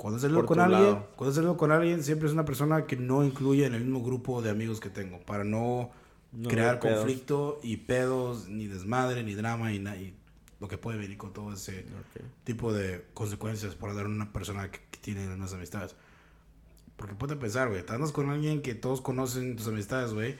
cuando 0.03 0.19
Por 0.35 0.47
con 0.47 0.59
alguien, 0.59 0.83
lado. 0.83 1.09
cuando 1.15 1.31
he 1.31 1.35
salido 1.37 1.57
con 1.57 1.71
alguien, 1.71 2.03
siempre 2.03 2.27
es 2.27 2.33
una 2.35 2.45
persona 2.45 2.87
que 2.87 2.97
no 2.97 3.23
incluye 3.25 3.67
en 3.67 3.75
el 3.75 3.83
mismo 3.85 4.03
grupo 4.03 4.43
de 4.43 4.51
amigos 4.51 4.81
que 4.81 4.91
tengo. 4.91 5.21
Para 5.21 5.45
no, 5.45 5.93
No 6.33 6.49
crear 6.49 6.81
conflicto 6.81 7.61
y 7.63 7.77
pedos, 7.77 8.49
ni 8.49 8.67
desmadre, 8.67 9.23
ni 9.23 9.35
drama, 9.35 9.73
y, 9.73 9.77
y 9.77 10.17
lo 10.59 10.67
que 10.67 10.77
puede 10.77 10.99
venir 10.99 11.17
con 11.19 11.33
todo 11.33 11.53
ese 11.53 11.87
Ok. 12.17 12.25
tipo 12.43 12.73
de 12.73 13.05
consecuencias 13.15 13.77
por 13.77 13.95
dar 13.95 14.07
a 14.07 14.09
una 14.09 14.33
persona 14.33 14.73
que, 14.73 14.81
que 14.91 14.99
tiene 14.99 15.33
unas 15.33 15.53
amistades. 15.55 15.95
Porque 16.97 17.15
puede 17.15 17.37
pensar, 17.37 17.69
güey, 17.69 17.87
te 17.87 17.93
andas 17.93 18.11
con 18.11 18.29
alguien 18.29 18.61
que 18.61 18.75
todos 18.75 19.01
conocen 19.03 19.55
tus 19.55 19.69
amistades, 19.69 20.15
güey. 20.15 20.35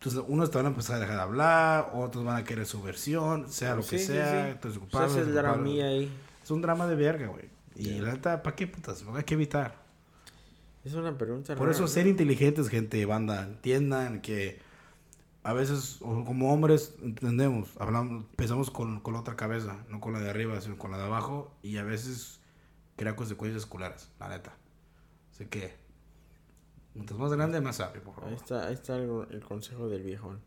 Entonces, 0.00 0.20
unos 0.26 0.50
te 0.50 0.56
van 0.58 0.66
a 0.66 0.70
empezar 0.70 0.96
a 0.96 0.98
dejar 0.98 1.14
de 1.14 1.22
hablar, 1.22 1.92
otros 1.94 2.24
van 2.24 2.38
a 2.38 2.42
querer 2.44 2.66
su 2.66 2.82
versión, 2.82 3.48
sea 3.52 3.76
lo 3.76 3.82
que 3.82 3.98
Sí, 3.98 3.98
sí, 4.00 4.06
sea. 4.14 4.46
sí. 4.46 4.50
Entonces, 4.50 4.72
Se 4.74 4.80
culpable, 4.80 5.06
hace 5.06 5.20
el 5.20 5.32
dramilla 5.32 5.86
ahí. 5.86 6.10
Es 6.42 6.50
un 6.50 6.60
drama 6.60 6.88
de 6.88 6.96
verga, 6.96 7.28
güey. 7.28 7.59
Y 7.80 7.96
Ya. 7.96 8.02
la 8.02 8.12
neta, 8.12 8.42
¿para 8.42 8.54
qué 8.56 8.66
putas? 8.66 9.04
Hay 9.14 9.24
que 9.24 9.34
evitar. 9.34 9.74
Es 10.84 10.94
una 10.94 11.16
pregunta 11.16 11.54
Por 11.54 11.66
rara, 11.66 11.72
eso, 11.72 11.82
¿no? 11.82 11.88
ser 11.88 12.06
inteligentes, 12.06 12.68
gente, 12.68 13.04
banda, 13.06 13.42
entiendan 13.44 14.20
que 14.22 14.60
a 15.42 15.52
veces, 15.52 15.96
como 16.00 16.52
hombres, 16.52 16.94
entendemos, 17.02 17.70
hablamos, 17.78 18.24
pensamos 18.36 18.70
con, 18.70 19.00
con 19.00 19.14
la 19.14 19.20
otra 19.20 19.36
cabeza, 19.36 19.84
no 19.88 20.00
con 20.00 20.12
la 20.12 20.20
de 20.20 20.30
arriba, 20.30 20.60
sino 20.60 20.76
con 20.78 20.90
la 20.90 20.98
de 20.98 21.04
abajo, 21.04 21.54
y 21.62 21.76
a 21.78 21.82
veces 21.84 22.40
crea 22.96 23.16
consecuencias 23.16 23.62
escolares, 23.62 24.08
la 24.18 24.28
neta. 24.28 24.52
Así 25.32 25.46
que, 25.46 25.74
mientras 26.94 27.18
más 27.18 27.32
grande, 27.32 27.60
más 27.62 27.76
sabio, 27.76 28.02
por 28.02 28.14
Ahí 28.14 28.20
favor. 28.20 28.34
está, 28.34 28.66
ahí 28.66 28.74
está 28.74 28.96
el, 28.96 29.10
el 29.30 29.40
consejo 29.44 29.88
del 29.88 30.02
viejón. 30.02 30.40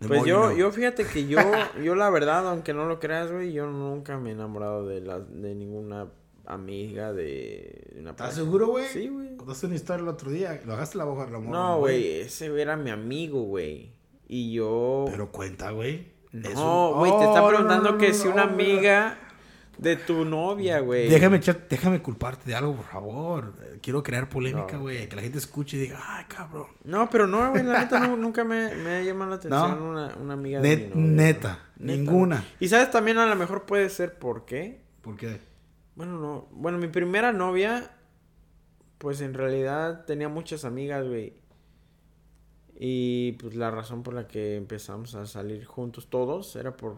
The 0.00 0.08
Pues 0.08 0.24
yo, 0.24 0.46
know. 0.46 0.56
yo 0.56 0.72
fíjate 0.72 1.06
que 1.06 1.26
yo, 1.28 1.38
yo 1.84 1.94
la 1.94 2.08
verdad, 2.10 2.48
aunque 2.48 2.72
no 2.72 2.86
lo 2.86 2.98
creas, 3.00 3.30
güey, 3.30 3.52
yo 3.52 3.66
nunca 3.66 4.16
me 4.18 4.30
he 4.30 4.32
enamorado 4.32 4.86
de 4.86 5.00
la, 5.02 5.20
de 5.20 5.54
ninguna 5.54 6.08
amiga 6.54 7.12
de 7.12 7.96
una 8.00 8.10
¿Estás 8.10 8.34
seguro, 8.34 8.68
güey? 8.68 8.86
Sí, 8.88 9.08
güey. 9.08 9.36
Contaste 9.36 9.66
una 9.66 9.74
historia 9.76 10.02
el 10.02 10.08
otro 10.08 10.30
día, 10.30 10.60
lo 10.64 10.72
dejaste 10.72 10.98
la 10.98 11.04
boca 11.04 11.26
de 11.26 11.32
la 11.32 11.38
morra, 11.38 11.58
No, 11.58 11.78
güey, 11.78 12.20
ese 12.20 12.46
era 12.60 12.76
mi 12.76 12.90
amigo, 12.90 13.42
güey. 13.42 13.92
Y 14.28 14.52
yo... 14.52 15.06
Pero 15.10 15.30
cuenta, 15.32 15.70
güey. 15.70 16.08
No, 16.32 16.90
un- 16.90 16.98
güey, 16.98 17.10
te 17.12 17.16
Oh, 17.18 17.28
está 17.28 17.40
no, 17.40 17.48
preguntando 17.48 17.84
no, 17.84 17.92
no, 17.92 17.98
que 17.98 18.08
no, 18.08 18.14
si 18.14 18.24
no, 18.28 18.34
una 18.34 18.44
no, 18.44 18.48
no. 18.50 18.54
amiga 18.54 19.18
de 19.78 19.96
tu 19.96 20.24
novia, 20.26 20.78
güey. 20.80 21.08
Déjame, 21.08 21.40
déjame 21.68 22.02
culparte 22.02 22.48
de 22.50 22.54
algo, 22.54 22.76
por 22.76 22.84
favor. 22.84 23.54
Quiero 23.82 24.02
crear 24.02 24.28
polémica, 24.28 24.74
No. 24.74 24.80
güey. 24.82 25.08
Que 25.08 25.16
la 25.16 25.22
gente 25.22 25.38
escuche 25.38 25.78
y 25.78 25.80
diga, 25.80 25.98
ay, 26.06 26.26
cabrón. 26.28 26.66
No, 26.84 27.08
pero 27.10 27.26
no, 27.26 27.50
güey, 27.50 27.64
la 27.64 27.80
neta 27.80 27.98
no- 27.98 28.16
nunca 28.16 28.44
me, 28.44 28.74
me 28.76 28.96
ha 28.98 29.02
llamado 29.02 29.30
la 29.30 29.36
atención 29.36 29.78
No. 29.80 29.90
una, 29.90 30.16
una 30.16 30.34
amiga 30.34 30.60
de 30.60 30.68
Net- 30.68 30.94
mi 30.94 31.00
novia, 31.02 31.16
neta, 31.24 31.58
güey. 31.78 31.96
ninguna. 31.98 32.44
Y 32.60 32.68
sabes, 32.68 32.90
también 32.90 33.16
a 33.18 33.26
lo 33.26 33.34
mejor 33.36 33.64
puede 33.64 33.88
ser 33.88 34.18
por 34.18 34.44
qué. 34.44 34.82
¿Por 35.00 35.16
qué? 35.16 35.40
Bueno, 35.96 36.18
no. 36.18 36.48
Bueno, 36.52 36.78
mi 36.78 36.88
primera 36.88 37.32
novia, 37.32 37.90
pues 38.98 39.20
en 39.20 39.34
realidad 39.34 40.04
tenía 40.06 40.28
muchas 40.28 40.64
amigas, 40.64 41.06
güey. 41.06 41.34
Y 42.82 43.32
pues 43.32 43.54
la 43.54 43.70
razón 43.70 44.02
por 44.02 44.14
la 44.14 44.26
que 44.26 44.56
empezamos 44.56 45.14
a 45.14 45.26
salir 45.26 45.64
juntos 45.66 46.08
todos 46.08 46.56
era 46.56 46.76
por, 46.76 46.96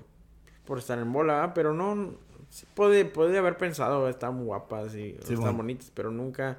por 0.64 0.78
estar 0.78 0.98
en 0.98 1.12
bola, 1.12 1.52
pero 1.54 1.74
no. 1.74 2.14
Sí 2.50 2.66
puede, 2.74 3.04
puede 3.06 3.38
haber 3.38 3.56
pensado, 3.56 4.08
están 4.08 4.44
guapas 4.44 4.94
y 4.94 5.12
Sí, 5.12 5.16
están 5.20 5.36
bueno. 5.36 5.56
bonitas, 5.56 5.90
pero 5.94 6.10
nunca, 6.10 6.58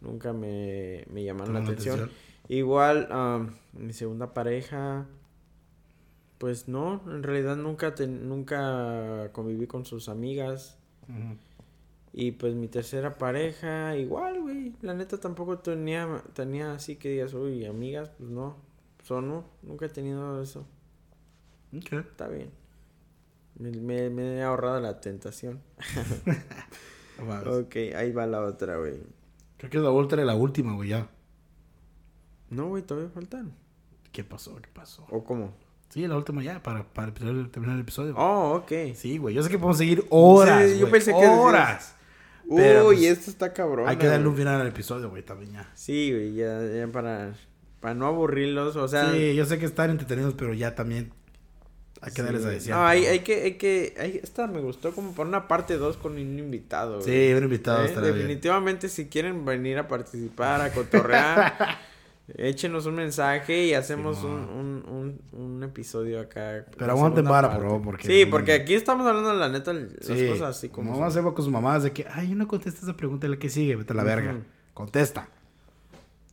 nunca 0.00 0.32
me, 0.32 1.04
me 1.10 1.24
llamaron 1.24 1.54
la 1.54 1.60
atención. 1.60 2.08
Igual, 2.48 3.08
mi 3.72 3.92
segunda 3.92 4.32
pareja, 4.32 5.06
pues 6.38 6.68
no, 6.68 7.02
en 7.06 7.24
realidad 7.24 7.56
nunca, 7.56 7.94
ten- 7.96 8.28
nunca 8.28 9.30
conviví 9.32 9.66
con 9.66 9.84
sus 9.84 10.08
amigas. 10.08 10.78
Ujú. 11.08 11.36
Y 12.18 12.32
pues 12.32 12.54
mi 12.54 12.66
tercera 12.66 13.18
pareja, 13.18 13.94
igual, 13.96 14.40
güey. 14.40 14.72
La 14.80 14.94
neta 14.94 15.20
tampoco 15.20 15.58
tenía, 15.58 16.22
tenía 16.32 16.72
así 16.72 16.96
que 16.96 17.10
digas, 17.10 17.34
uy, 17.34 17.66
amigas, 17.66 18.10
pues 18.16 18.30
no. 18.30 18.56
Son, 19.04 19.28
no, 19.28 19.44
nunca 19.62 19.84
he 19.84 19.88
tenido 19.90 20.42
eso. 20.42 20.66
Está 21.72 22.26
bien. 22.28 22.50
Me, 23.58 23.70
me- 23.70 24.08
me 24.10 24.36
he 24.38 24.42
ahorrado 24.42 24.80
la 24.80 24.98
tentación. 25.00 25.60
Ok, 27.46 27.76
ahí 27.96 28.12
va 28.12 28.26
la 28.26 28.42
otra, 28.42 28.76
güey. 28.76 28.94
Creo 29.56 29.70
que 29.70 29.76
es 29.78 29.82
la 29.82 29.88
vuelta 29.90 30.16
de 30.16 30.24
la 30.24 30.34
última, 30.34 30.74
güey, 30.74 30.90
ya. 30.90 31.08
No, 32.50 32.68
güey, 32.68 32.82
todavía 32.82 33.08
faltan. 33.10 33.52
¿Qué 34.12 34.22
pasó? 34.24 34.56
¿Qué 34.56 34.68
pasó? 34.72 35.06
¿O 35.10 35.24
cómo? 35.24 35.52
Sí, 35.88 36.06
la 36.06 36.16
última 36.16 36.42
ya, 36.42 36.62
para, 36.62 36.84
para 36.84 37.14
terminar 37.14 37.74
el 37.76 37.80
episodio. 37.80 38.12
güey. 38.14 38.24
Oh, 38.26 38.54
ok. 38.56 38.94
Sí, 38.94 39.18
güey. 39.18 39.34
Yo 39.34 39.42
sé 39.42 39.48
que 39.48 39.56
podemos 39.58 39.78
seguir 39.78 40.04
horas. 40.10 40.62
Sí, 40.70 40.74
yo 40.74 40.80
güey, 40.80 40.92
pensé 40.92 41.12
que 41.12 41.18
decías- 41.18 41.95
Uy, 42.48 42.62
pues, 42.84 43.02
esto 43.04 43.30
está 43.30 43.52
cabrón. 43.52 43.88
Hay 43.88 43.96
que 43.96 44.06
darle 44.06 44.28
un 44.28 44.36
final 44.36 44.60
al 44.60 44.66
episodio, 44.68 45.10
güey, 45.10 45.22
también 45.22 45.52
ya. 45.52 45.70
Sí, 45.74 46.12
güey, 46.12 46.34
ya, 46.34 46.60
ya 46.64 46.86
para, 46.92 47.34
para 47.80 47.94
no 47.94 48.06
aburrirlos. 48.06 48.76
O 48.76 48.86
sea, 48.88 49.12
sí, 49.12 49.34
yo 49.34 49.44
sé 49.46 49.58
que 49.58 49.66
están 49.66 49.90
entretenidos, 49.90 50.34
pero 50.34 50.54
ya 50.54 50.74
también 50.74 51.12
Hay 52.00 52.12
que 52.12 52.22
darles 52.22 52.44
a 52.44 52.50
decir. 52.50 52.70
No, 52.72 52.86
hay, 52.86 53.04
hay 53.06 53.20
que, 53.20 53.42
hay 53.42 53.52
que, 53.54 53.94
hay- 53.98 54.20
esta 54.22 54.46
me 54.46 54.60
gustó 54.60 54.92
como 54.92 55.12
por 55.12 55.26
una 55.26 55.48
parte 55.48 55.76
2 55.76 55.96
con 55.96 56.12
un 56.12 56.38
invitado. 56.38 57.00
Sí, 57.00 57.10
güey. 57.10 57.34
un 57.34 57.44
invitado 57.44 57.84
¿Eh? 57.84 57.90
bien. 57.90 58.02
Definitivamente 58.02 58.88
si 58.88 59.06
quieren 59.06 59.44
venir 59.44 59.78
a 59.78 59.88
participar, 59.88 60.60
a 60.60 60.72
cotorrear, 60.72 61.54
échenos 62.28 62.86
un 62.86 62.96
mensaje 62.96 63.66
y 63.66 63.74
hacemos 63.74 64.22
un, 64.24 64.32
un, 64.32 64.84
un, 64.88 65.20
un 65.40 65.62
episodio 65.62 66.20
acá. 66.20 66.66
Pero 66.76 66.92
aguanten 66.92 67.24
vara, 67.24 67.52
por 67.52 67.62
favor, 67.62 67.82
porque- 67.82 68.06
Sí, 68.06 68.26
porque 68.26 68.52
aquí 68.52 68.74
estamos 68.74 69.06
hablando 69.06 69.30
de 69.30 69.36
la 69.36 69.48
neta, 69.48 69.72
las 69.72 69.90
Sí, 70.00 70.28
cosas 70.28 70.56
así 70.56 70.68
como 70.68 70.98
Vamos 70.98 71.16
a 71.16 71.22
con 71.22 71.36
sus 71.36 71.48
mamás 71.48 71.84
de 71.84 71.92
que, 71.92 72.06
ay, 72.10 72.34
no 72.34 72.48
contesta 72.48 72.80
esa 72.82 72.96
pregunta, 72.96 73.28
la 73.28 73.38
que 73.38 73.48
sigue, 73.48 73.76
vete 73.76 73.92
a 73.92 73.96
la 73.96 74.04
verga. 74.04 74.36
Contesta. 74.74 75.28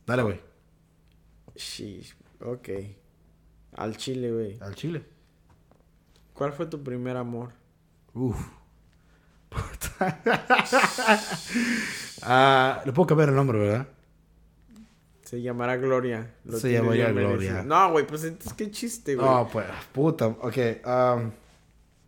Dale, 0.06 0.22
güey. 0.22 0.40
Sheesh, 1.56 2.14
ok. 2.40 2.68
Al 3.76 3.96
chile, 3.96 4.30
güey. 4.32 4.58
Al 4.60 4.74
chile. 4.74 5.02
¿Cuál 6.34 6.52
fue 6.52 6.66
tu 6.66 6.82
primer 6.82 7.16
amor? 7.16 7.52
Uf. 8.12 8.36
ah, 12.22 12.82
le 12.84 12.92
puedo 12.92 13.06
cambiar 13.06 13.28
el 13.30 13.34
nombre, 13.36 13.58
¿verdad? 13.58 13.88
Se 15.34 15.42
llamará 15.42 15.76
Gloria. 15.78 16.32
Lo 16.44 16.58
Se 16.60 16.70
llamaría 16.70 17.10
Gloria. 17.10 17.64
No, 17.64 17.90
güey, 17.90 18.06
pues 18.06 18.22
entonces 18.22 18.52
qué 18.52 18.70
chiste, 18.70 19.16
güey. 19.16 19.26
No, 19.26 19.48
pues, 19.52 19.66
puta. 19.92 20.28
Ok. 20.28 20.56
um, 20.86 21.32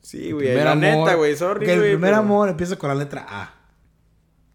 sí, 0.00 0.30
güey. 0.30 0.54
La 0.54 0.72
amor- 0.72 0.80
neta, 0.80 1.14
güey. 1.16 1.34
Sorry, 1.34 1.66
ok, 1.66 1.74
güey. 1.76 1.90
el 1.90 1.94
primer 1.96 2.10
pero- 2.12 2.16
amor 2.22 2.48
empieza 2.50 2.76
con 2.76 2.88
la 2.88 2.94
letra 2.94 3.26
A. 3.28 3.52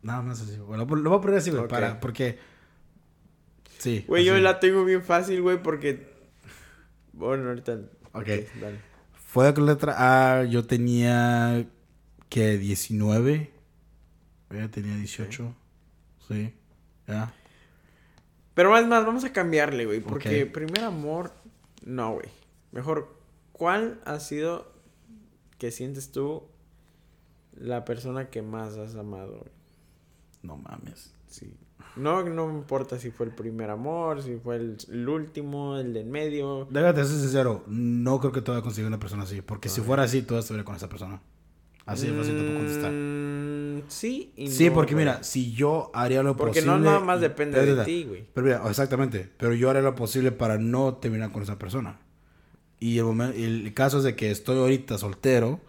Nada 0.02 0.22
más 0.22 0.40
así. 0.42 0.56
Bueno, 0.56 0.86
lo 0.86 1.10
voy 1.10 1.20
a 1.20 1.22
poner 1.22 1.40
así, 1.40 1.52
güey, 1.52 1.68
para, 1.68 2.00
porque... 2.00 2.40
Sí. 3.78 4.06
Güey, 4.08 4.24
yo 4.24 4.38
la 4.38 4.62
tengo 4.62 4.86
bien 4.86 5.04
fácil, 5.04 5.42
güey, 5.42 5.62
porque. 5.62 6.08
Bueno, 7.12 7.50
ahorita. 7.50 7.74
Ok. 8.14 8.28
dale. 8.62 8.80
Fue 9.12 9.54
con 9.54 9.66
letra 9.66 10.40
A, 10.40 10.46
yo 10.46 10.66
tenía 10.66 11.66
que 12.30 12.58
19. 12.58 13.52
Ella 14.50 14.72
tenía 14.72 14.96
18. 14.96 15.54
Sí. 16.26 16.54
Ya. 17.06 17.34
Pero 18.54 18.72
más, 18.72 18.86
más, 18.88 19.06
vamos 19.06 19.24
a 19.24 19.32
cambiarle, 19.32 19.86
güey. 19.86 20.00
Porque 20.02 20.46
primer 20.46 20.84
amor. 20.84 21.32
No, 21.86 22.14
güey. 22.14 22.28
Mejor, 22.72 23.16
¿cuál 23.52 24.00
ha 24.06 24.20
sido 24.20 24.72
que 25.58 25.72
sientes 25.72 26.12
tú 26.12 26.44
la 27.56 27.86
persona 27.86 28.30
que 28.30 28.42
más 28.42 28.78
has 28.78 28.96
amado, 28.96 29.38
güey? 29.38 29.52
No 30.44 30.58
mames. 30.58 31.14
Sí. 31.28 31.54
No, 31.96 32.24
no 32.24 32.48
me 32.48 32.54
importa 32.54 32.98
si 33.00 33.12
fue 33.12 33.26
el 33.26 33.34
primer 33.34 33.70
amor, 33.70 34.22
si 34.22 34.38
fue 34.38 34.56
el, 34.56 34.78
el 34.90 35.10
último, 35.10 35.78
el 35.78 35.94
de 35.94 36.02
en 36.02 36.12
medio. 36.12 36.68
Déjate 36.70 37.04
ser 37.06 37.18
sincero, 37.18 37.64
no 37.68 38.20
creo 38.20 38.32
que 38.32 38.42
tú 38.42 38.52
vayas 38.52 38.62
a 38.62 38.64
conseguir 38.64 38.88
una 38.88 39.00
persona 39.00 39.24
así. 39.24 39.42
Porque 39.42 39.70
si 39.70 39.82
fuera 39.82 40.04
así, 40.04 40.22
tú 40.22 40.36
vas 40.36 40.50
a 40.50 40.54
estar 40.54 40.64
con 40.64 40.76
esa 40.76 40.88
persona. 40.88 41.22
Así 41.86 42.08
de 42.08 42.14
fácil 42.14 42.38
te 42.38 42.44
puedo 42.44 42.58
contestar. 42.58 42.92
Sí 43.92 44.32
y 44.38 44.50
Sí, 44.50 44.68
no, 44.70 44.74
porque 44.74 44.94
güey. 44.94 45.06
mira, 45.06 45.24
si 45.24 45.52
yo 45.54 45.92
haría 45.94 46.24
lo 46.24 46.36
Porque 46.38 46.62
posible. 46.62 46.78
no 46.78 46.80
nada 46.80 47.00
más 47.02 47.20
depende 47.22 47.64
de 47.76 47.84
ti, 47.84 48.06
güey. 48.06 48.26
Pero 48.34 48.46
mira, 48.48 48.64
exactamente. 48.70 49.30
Pero 49.38 49.54
yo 49.54 49.70
haré 49.70 49.82
lo 49.82 49.94
posible 49.96 50.32
para 50.32 50.58
no 50.58 50.96
terminar 50.96 51.32
con 51.32 51.44
esa 51.44 51.60
persona. 51.60 52.00
Y 52.80 52.98
el, 53.00 53.74
caso 53.76 54.00
es 54.00 54.04
de 54.04 54.16
que 54.16 54.32
estoy 54.32 54.58
ahorita 54.58 54.98
soltero, 54.98 55.60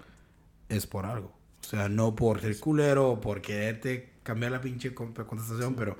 es 0.68 0.86
por 0.86 1.04
algo. 1.04 1.32
O 1.60 1.64
sea, 1.64 1.88
no 1.88 2.14
por 2.16 2.40
ser 2.40 2.58
culero 2.58 3.10
o 3.10 3.20
por 3.20 3.40
quererte 3.42 4.12
cambiar 4.22 4.52
la 4.52 4.60
pinche 4.60 4.94
con- 4.94 5.12
contestación, 5.12 5.74
pero 5.74 5.96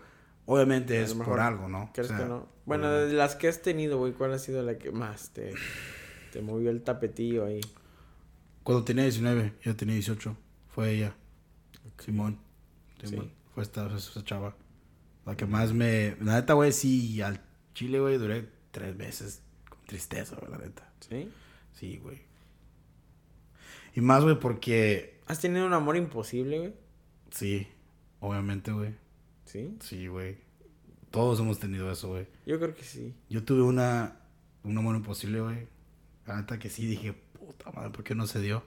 obviamente 0.46 1.02
es 1.02 1.12
por 1.14 1.40
algo, 1.40 1.68
¿no? 1.68 1.90
¿Crees 1.92 2.10
O 2.10 2.14
sea, 2.14 2.22
que 2.24 2.28
no? 2.30 2.48
Bueno, 2.64 2.90
de 2.90 3.12
las 3.12 3.34
que 3.36 3.48
has 3.48 3.60
tenido, 3.60 3.98
güey, 3.98 4.12
¿cuál 4.12 4.32
ha 4.32 4.38
sido 4.38 4.62
la 4.62 4.78
que 4.78 4.90
más 4.92 5.30
te, 5.30 5.52
te 6.32 6.40
movió 6.40 6.70
el 6.70 6.82
tapetillo 6.82 7.44
ahí? 7.44 7.60
Cuando 8.62 8.84
tenía 8.84 9.02
19, 9.04 9.54
yo 9.62 9.74
tenía 9.76 9.94
18. 9.96 10.36
Fue 10.68 10.92
ella. 10.92 11.14
Simón. 12.04 12.38
Simón. 13.02 13.26
Sí. 13.26 13.32
Fue 13.54 13.62
esta, 13.62 13.94
esa 13.94 14.24
chava. 14.24 14.56
La 15.24 15.36
que 15.36 15.46
más 15.46 15.72
me. 15.72 16.16
La 16.20 16.34
neta, 16.34 16.54
güey, 16.54 16.72
sí, 16.72 17.20
al 17.20 17.40
chile, 17.74 18.00
güey, 18.00 18.18
duré 18.18 18.48
tres 18.70 18.96
meses 18.96 19.42
con 19.68 19.78
tristeza, 19.86 20.36
güey, 20.36 20.50
la 20.50 20.58
neta. 20.58 20.92
¿Sí? 21.00 21.30
Sí, 21.72 21.98
güey. 21.98 22.20
Y 23.94 24.00
más, 24.00 24.24
güey, 24.24 24.38
porque. 24.38 25.20
¿Has 25.26 25.40
tenido 25.40 25.66
un 25.66 25.74
amor 25.74 25.96
imposible, 25.96 26.58
güey? 26.58 26.74
Sí, 27.30 27.68
obviamente, 28.20 28.72
güey. 28.72 28.94
¿Sí? 29.44 29.76
Sí, 29.80 30.08
güey. 30.08 30.38
Todos 31.10 31.38
hemos 31.40 31.58
tenido 31.58 31.90
eso, 31.92 32.08
güey. 32.08 32.26
Yo 32.46 32.58
creo 32.58 32.74
que 32.74 32.84
sí. 32.84 33.14
Yo 33.28 33.44
tuve 33.44 33.62
una. 33.62 34.16
Un 34.64 34.76
amor 34.78 34.96
imposible, 34.96 35.40
güey. 35.40 35.66
La 36.26 36.36
neta 36.36 36.58
que 36.58 36.70
sí 36.70 36.86
dije, 36.86 37.12
puta 37.12 37.70
madre, 37.72 37.90
¿por 37.90 38.04
qué 38.04 38.14
no 38.14 38.26
se 38.26 38.40
dio? 38.40 38.62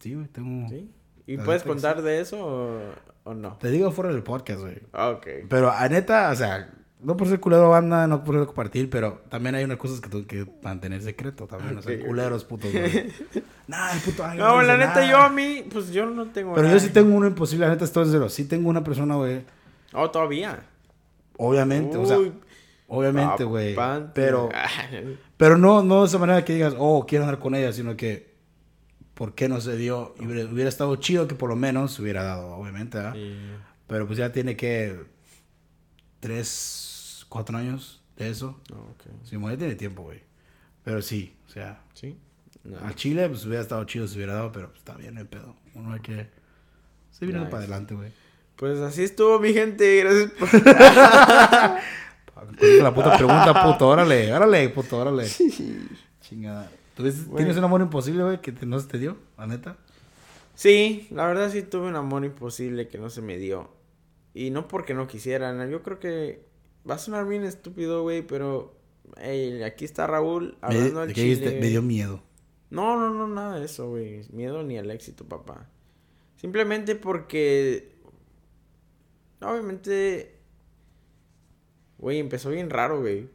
Sí, 0.00 0.14
güey, 0.14 0.26
tengo. 0.28 0.68
¿Sí? 0.68 0.90
¿Y 1.26 1.38
puedes 1.38 1.62
contar 1.62 2.02
de 2.02 2.20
eso 2.20 2.38
o, 2.44 2.80
o 3.24 3.34
no? 3.34 3.56
Te 3.58 3.70
digo 3.70 3.90
fuera 3.90 4.12
del 4.12 4.22
podcast, 4.22 4.60
güey. 4.60 4.78
Ah, 4.92 5.10
Ok. 5.10 5.26
Pero 5.48 5.70
a 5.70 5.88
neta, 5.88 6.30
o 6.30 6.34
sea, 6.36 6.70
no 7.00 7.16
por 7.16 7.28
ser 7.28 7.40
culero 7.40 7.70
banda, 7.70 8.06
no 8.06 8.24
por 8.24 8.44
compartir, 8.46 8.88
pero 8.90 9.22
también 9.28 9.54
hay 9.54 9.64
unas 9.64 9.78
cosas 9.78 10.00
que 10.00 10.08
tengo 10.08 10.26
que 10.26 10.46
mantener 10.62 11.02
secreto 11.02 11.46
también. 11.46 11.78
O 11.78 11.82
sea, 11.82 11.98
culeros, 12.06 12.44
putos, 12.44 12.70
güey. 12.72 13.12
nah, 13.66 13.92
el 13.92 14.00
puto 14.00 14.24
ángel 14.24 14.38
No, 14.40 14.54
dice 14.54 14.66
la 14.66 14.76
neta, 14.76 14.94
nada. 14.96 15.10
yo 15.10 15.16
a 15.18 15.28
mí, 15.30 15.64
pues 15.72 15.90
yo 15.90 16.06
no 16.06 16.26
tengo 16.26 16.54
Pero 16.54 16.66
nada. 16.68 16.78
yo 16.78 16.80
sí 16.84 16.90
tengo 16.92 17.14
uno 17.14 17.26
imposible, 17.26 17.66
la 17.66 17.72
neta, 17.72 17.84
estoy 17.84 18.06
cero. 18.10 18.28
Sí 18.28 18.46
tengo 18.46 18.68
una 18.68 18.82
persona, 18.84 19.16
güey. 19.16 19.42
Oh, 19.92 20.10
todavía. 20.10 20.60
Obviamente, 21.36 21.96
o 21.96 22.06
sea, 22.06 22.18
Uy, 22.18 22.32
obviamente, 22.88 23.44
güey. 23.44 23.74
papante. 23.74 24.12
Pero, 24.14 24.48
pero 25.36 25.58
no, 25.58 25.82
no 25.82 26.00
de 26.02 26.06
esa 26.06 26.18
manera 26.18 26.44
que 26.44 26.54
digas, 26.54 26.74
oh, 26.78 27.04
quiero 27.06 27.24
andar 27.24 27.38
con 27.40 27.54
ella, 27.54 27.72
sino 27.72 27.96
que, 27.96 28.33
¿por 29.14 29.34
qué 29.34 29.48
no 29.48 29.60
se 29.60 29.76
dio? 29.76 30.14
Y 30.20 30.26
hubiera, 30.26 30.50
hubiera 30.50 30.68
estado 30.68 30.96
chido 30.96 31.26
que 31.26 31.34
por 31.34 31.48
lo 31.48 31.56
menos 31.56 31.94
se 31.94 32.02
hubiera 32.02 32.22
dado, 32.24 32.48
obviamente. 32.56 32.98
Sí. 33.12 33.36
Pero 33.86 34.06
pues 34.06 34.18
ya 34.18 34.32
tiene 34.32 34.56
que, 34.56 34.98
tres, 36.20 37.26
cuatro 37.28 37.56
años 37.58 38.02
de 38.16 38.30
eso. 38.30 38.60
No, 38.70 38.76
ok. 38.78 39.02
Sí, 39.24 39.36
tiene 39.58 39.74
tiempo, 39.74 40.02
güey. 40.02 40.22
Pero 40.82 41.02
sí, 41.02 41.36
o 41.46 41.50
sea, 41.50 41.82
¿Sí? 41.94 42.18
No. 42.62 42.78
al 42.78 42.94
Chile, 42.94 43.28
pues 43.28 43.44
hubiera 43.44 43.60
estado 43.60 43.84
chido 43.84 44.08
si 44.08 44.16
hubiera 44.16 44.34
dado, 44.34 44.52
pero 44.52 44.68
pues, 44.68 44.78
está 44.78 44.94
bien 44.94 45.18
el 45.18 45.26
pedo. 45.26 45.54
Uno 45.74 45.92
hay 45.92 46.00
que 46.00 46.30
seguir 47.10 47.34
Nice. 47.34 47.46
para 47.46 47.58
adelante, 47.58 47.94
güey. 47.94 48.10
Pues 48.56 48.78
así 48.80 49.02
estuvo 49.02 49.38
mi 49.38 49.52
gente, 49.52 49.96
gracias 49.98 50.30
por... 50.32 50.48
La 52.82 52.92
puta 52.94 53.16
pregunta, 53.16 53.64
puto, 53.64 53.88
órale, 53.88 54.32
órale, 54.32 54.68
puto, 54.68 54.98
órale. 54.98 55.26
Chingada. 56.20 56.70
¿Tú 56.94 57.02
ves- 57.02 57.26
Güey. 57.26 57.38
tienes 57.38 57.56
un 57.56 57.64
amor 57.64 57.80
imposible, 57.80 58.22
güey, 58.24 58.40
que 58.40 58.52
te- 58.52 58.66
no 58.66 58.78
se 58.78 58.88
te 58.88 58.98
dio, 58.98 59.16
la 59.36 59.46
neta? 59.46 59.76
Sí, 60.54 61.08
la 61.10 61.26
verdad 61.26 61.50
sí 61.50 61.62
tuve 61.62 61.88
un 61.88 61.96
amor 61.96 62.24
imposible 62.24 62.86
que 62.88 62.98
no 62.98 63.10
se 63.10 63.20
me 63.22 63.36
dio. 63.36 63.70
Y 64.34 64.50
no 64.50 64.68
porque 64.68 64.94
no 64.94 65.06
quisieran, 65.06 65.68
yo 65.70 65.82
creo 65.82 65.98
que 65.98 66.44
va 66.88 66.94
a 66.94 66.98
sonar 66.98 67.26
bien 67.26 67.44
estúpido, 67.44 68.02
güey, 68.02 68.22
pero 68.26 68.76
aquí 69.64 69.84
está 69.84 70.06
Raúl 70.06 70.56
hablando 70.60 71.00
al 71.00 71.08
¿de 71.08 71.14
qué 71.14 71.22
dijiste? 71.22 71.48
chile. 71.48 71.60
me 71.60 71.68
dio 71.68 71.82
miedo. 71.82 72.22
No, 72.70 72.98
no, 72.98 73.12
no, 73.14 73.28
nada 73.28 73.58
de 73.58 73.66
eso, 73.66 73.88
güey. 73.90 74.22
Miedo 74.32 74.62
ni 74.64 74.78
al 74.78 74.90
éxito, 74.90 75.24
papá. 75.28 75.68
Simplemente 76.36 76.96
porque. 76.96 77.92
Obviamente. 79.40 80.34
Güey, 81.98 82.18
empezó 82.18 82.50
bien 82.50 82.70
raro, 82.70 83.00
güey. 83.00 83.28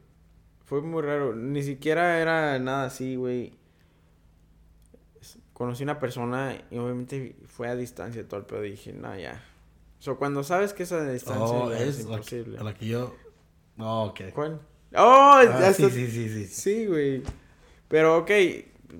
Fue 0.69 0.81
muy 0.81 1.01
raro. 1.01 1.35
Ni 1.35 1.63
siquiera 1.63 2.19
era 2.19 2.59
nada 2.59 2.85
así, 2.85 3.15
güey. 3.15 3.53
Conocí 5.53 5.83
una 5.83 5.99
persona 5.99 6.55
y 6.71 6.77
obviamente 6.77 7.35
fue 7.47 7.67
a 7.67 7.75
distancia 7.75 8.25
todo 8.27 8.39
el 8.39 8.45
pedo. 8.45 8.63
Y 8.65 8.71
dije, 8.71 8.93
no, 8.93 9.17
ya. 9.17 9.43
O 9.99 10.01
sea, 10.01 10.13
cuando 10.13 10.43
sabes 10.43 10.71
que 10.73 10.83
es 10.83 10.91
a 10.91 11.03
distancia 11.11 11.43
Oh, 11.43 11.71
es, 11.71 11.81
es 11.81 11.99
imposible. 12.01 12.57
la 12.63 12.73
que 12.73 12.85
yo... 12.87 13.13
Oh, 13.79 14.05
ok. 14.05 14.21
¿Cuál? 14.33 14.61
¡Oh! 14.95 15.33
Ah, 15.41 15.73
sí, 15.75 15.89
sí, 15.89 16.07
sí, 16.07 16.29
sí. 16.29 16.45
Sí, 16.47 16.85
güey. 16.85 17.23
Pero, 17.89 18.17
ok, 18.19 18.31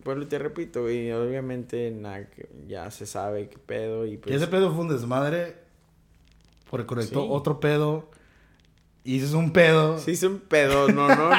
pues 0.03 0.27
te 0.27 0.39
repito, 0.39 0.81
güey, 0.81 1.11
obviamente 1.11 1.91
nada, 1.91 2.29
que 2.29 2.49
ya 2.67 2.89
se 2.91 3.05
sabe 3.05 3.47
qué 3.49 3.57
pedo 3.59 4.05
y 4.05 4.13
Y 4.13 4.17
pues... 4.17 4.35
ese 4.35 4.47
pedo 4.47 4.71
fue 4.71 4.81
un 4.81 4.89
desmadre, 4.89 5.55
porque 6.69 6.85
conectó 6.87 7.21
Sí. 7.21 7.27
otro 7.29 7.59
pedo, 7.59 8.09
y 9.09 9.23
es 9.23 9.33
un 9.33 9.51
pedo, 9.51 9.97
Sí, 9.97 10.11
es 10.11 10.21
un 10.21 10.37
pedo, 10.39 10.87
no, 10.89 11.07
no. 11.07 11.31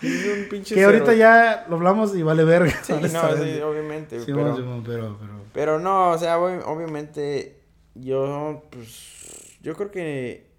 Sí, 0.00 0.08
es 0.08 0.36
un 0.36 0.48
pinche 0.48 0.74
que 0.74 0.82
ahorita 0.82 1.04
cero. 1.04 1.16
ya 1.16 1.64
lo 1.68 1.76
hablamos 1.76 2.16
y 2.16 2.24
vale 2.24 2.42
verga. 2.42 2.72
Sí, 2.82 2.92
no, 2.92 3.36
sí, 3.36 3.60
obviamente, 3.60 4.18
Simón, 4.18 4.82
pero... 4.84 4.84
Pero, 4.84 5.18
pero... 5.20 5.42
Pero 5.52 5.78
no, 5.78 6.10
o 6.10 6.18
sea, 6.18 6.40
obviamente 6.40 7.60
yo, 7.94 8.64
pues, 8.72 9.58
yo 9.62 9.76
creo 9.76 9.92
que... 9.92 10.50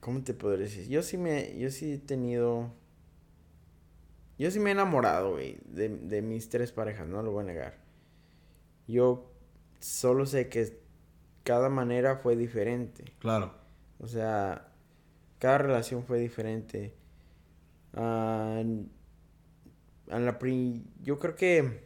¿Cómo 0.00 0.24
te 0.24 0.32
podré 0.32 0.62
decir? 0.62 0.88
Yo 0.88 1.02
sí 1.02 1.18
me, 1.18 1.58
yo 1.58 1.70
sí 1.70 1.92
he 1.92 1.98
tenido... 1.98 2.72
Yo 4.38 4.50
sí 4.50 4.60
me 4.60 4.70
he 4.70 4.72
enamorado, 4.72 5.32
güey, 5.32 5.58
de, 5.66 5.90
de 5.90 6.22
mis 6.22 6.48
tres 6.48 6.72
parejas, 6.72 7.06
no 7.06 7.22
lo 7.22 7.32
voy 7.32 7.42
a 7.42 7.46
negar. 7.48 7.74
Yo 8.88 9.30
solo 9.78 10.24
sé 10.24 10.48
que 10.48 10.80
cada 11.42 11.68
manera 11.68 12.16
fue 12.16 12.34
diferente. 12.34 13.04
Claro. 13.18 13.52
O 13.98 14.08
sea, 14.08 14.65
cada 15.38 15.58
relación 15.58 16.04
fue 16.04 16.18
diferente. 16.18 16.94
Ah, 17.94 18.62
a 20.10 20.18
la 20.18 20.38
pri- 20.38 20.84
yo 21.02 21.18
creo 21.18 21.34
que 21.34 21.84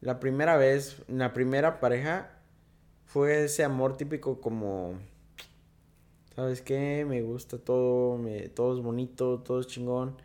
la 0.00 0.18
primera 0.20 0.56
vez, 0.56 1.02
la 1.08 1.32
primera 1.32 1.80
pareja 1.80 2.30
fue 3.04 3.44
ese 3.44 3.64
amor 3.64 3.96
típico 3.96 4.40
como 4.40 4.94
¿sabes 6.34 6.62
qué? 6.62 7.04
Me 7.08 7.22
gusta 7.22 7.58
todo, 7.58 8.16
me, 8.18 8.48
todo 8.48 8.76
es 8.76 8.82
bonito, 8.82 9.40
todo 9.40 9.60
es 9.60 9.66
chingón. 9.66 10.16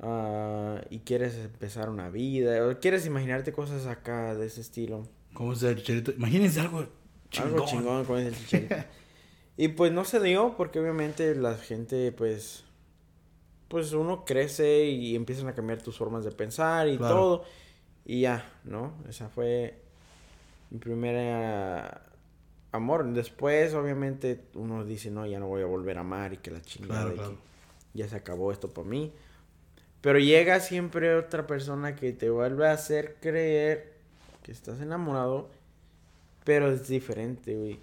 ah, 0.00 0.80
y 0.90 1.00
quieres 1.00 1.36
empezar 1.36 1.88
una 1.90 2.10
vida, 2.10 2.66
o 2.66 2.78
quieres 2.80 3.06
imaginarte 3.06 3.52
cosas 3.52 3.86
acá 3.86 4.34
de 4.34 4.46
ese 4.46 4.60
estilo. 4.60 5.08
¿Cómo 5.34 5.52
es 5.52 5.62
el 5.62 5.76
chicharito? 5.76 6.12
Imagínense 6.12 6.60
algo 6.60 6.86
chingón. 7.30 7.52
Algo 7.54 7.66
chingón 7.66 8.04
con 8.04 8.18
el 8.18 8.34
chicharito. 8.36 8.74
Y 9.56 9.68
pues 9.68 9.92
no 9.92 10.04
se 10.04 10.20
dio 10.20 10.54
porque 10.56 10.78
obviamente 10.80 11.34
la 11.34 11.56
gente 11.56 12.12
pues 12.12 12.64
pues 13.68 13.92
uno 13.92 14.24
crece 14.24 14.84
y 14.86 15.16
empiezan 15.16 15.48
a 15.48 15.54
cambiar 15.54 15.82
tus 15.82 15.96
formas 15.98 16.24
de 16.24 16.30
pensar 16.32 16.88
y 16.88 16.96
Claro. 16.98 17.14
todo 17.16 17.44
y 18.04 18.20
ya, 18.20 18.48
¿no? 18.64 18.92
Esa 19.08 19.28
fue 19.28 19.74
mi 20.70 20.78
primera 20.78 22.02
amor. 22.72 23.04
Después 23.12 23.74
obviamente 23.74 24.40
uno 24.54 24.84
dice, 24.84 25.10
"No, 25.10 25.26
ya 25.26 25.40
no 25.40 25.48
voy 25.48 25.62
a 25.62 25.66
volver 25.66 25.98
a 25.98 26.02
amar" 26.02 26.32
y 26.32 26.36
que 26.36 26.50
la 26.52 26.60
chingada 26.62 27.00
Claro, 27.00 27.08
y 27.08 27.12
que 27.14 27.24
claro. 27.24 27.38
ya 27.94 28.08
se 28.08 28.16
acabó 28.16 28.52
esto 28.52 28.68
por 28.72 28.84
mí. 28.84 29.12
Pero 30.00 30.20
llega 30.20 30.60
siempre 30.60 31.16
otra 31.16 31.48
persona 31.48 31.96
que 31.96 32.12
te 32.12 32.30
vuelve 32.30 32.68
a 32.68 32.72
hacer 32.72 33.16
creer 33.20 33.94
que 34.44 34.52
estás 34.52 34.80
enamorado, 34.80 35.48
pero 36.44 36.70
es 36.70 36.86
diferente, 36.86 37.56
güey. 37.56 37.80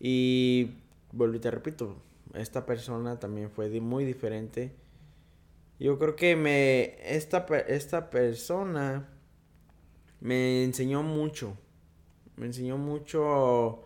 Y 0.00 0.70
vuelvo 1.12 1.36
y 1.36 1.40
te 1.40 1.50
repito, 1.50 1.96
esta 2.34 2.66
persona 2.66 3.18
también 3.18 3.50
fue 3.50 3.68
muy 3.80 4.04
diferente. 4.04 4.74
Yo 5.78 5.98
creo 5.98 6.16
que 6.16 6.36
me 6.36 6.96
esta 7.14 7.46
esta 7.68 8.10
persona 8.10 9.08
me 10.20 10.64
enseñó 10.64 11.02
mucho. 11.02 11.56
Me 12.36 12.46
enseñó 12.46 12.78
mucho 12.78 13.84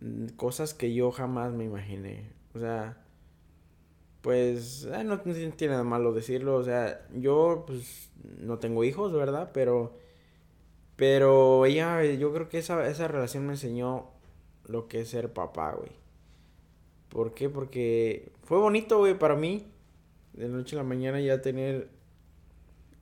mm, 0.00 0.26
cosas 0.36 0.74
que 0.74 0.92
yo 0.94 1.10
jamás 1.12 1.52
me 1.52 1.64
imaginé. 1.64 2.32
O 2.54 2.58
sea, 2.58 3.02
pues 4.22 4.84
eh, 4.92 5.04
no 5.04 5.20
tiene 5.20 5.54
nada 5.68 5.84
malo 5.84 6.12
decirlo, 6.12 6.56
o 6.56 6.64
sea, 6.64 7.06
yo 7.14 7.64
pues 7.66 8.10
no 8.40 8.58
tengo 8.58 8.84
hijos, 8.84 9.12
¿verdad? 9.12 9.50
Pero 9.54 9.96
pero 10.96 11.66
ella 11.66 12.02
yo 12.04 12.32
creo 12.32 12.48
que 12.48 12.58
esa 12.58 12.88
esa 12.88 13.08
relación 13.08 13.46
me 13.46 13.52
enseñó 13.52 14.15
lo 14.66 14.88
que 14.88 15.00
es 15.00 15.08
ser 15.10 15.32
papá, 15.32 15.72
güey. 15.72 15.90
¿Por 17.08 17.34
qué? 17.34 17.48
Porque 17.48 18.30
fue 18.44 18.58
bonito, 18.58 18.98
güey, 18.98 19.18
para 19.18 19.34
mí. 19.36 19.66
De 20.32 20.48
noche 20.48 20.76
a 20.76 20.78
la 20.78 20.84
mañana 20.84 21.18
ya 21.20 21.40
tener 21.40 21.88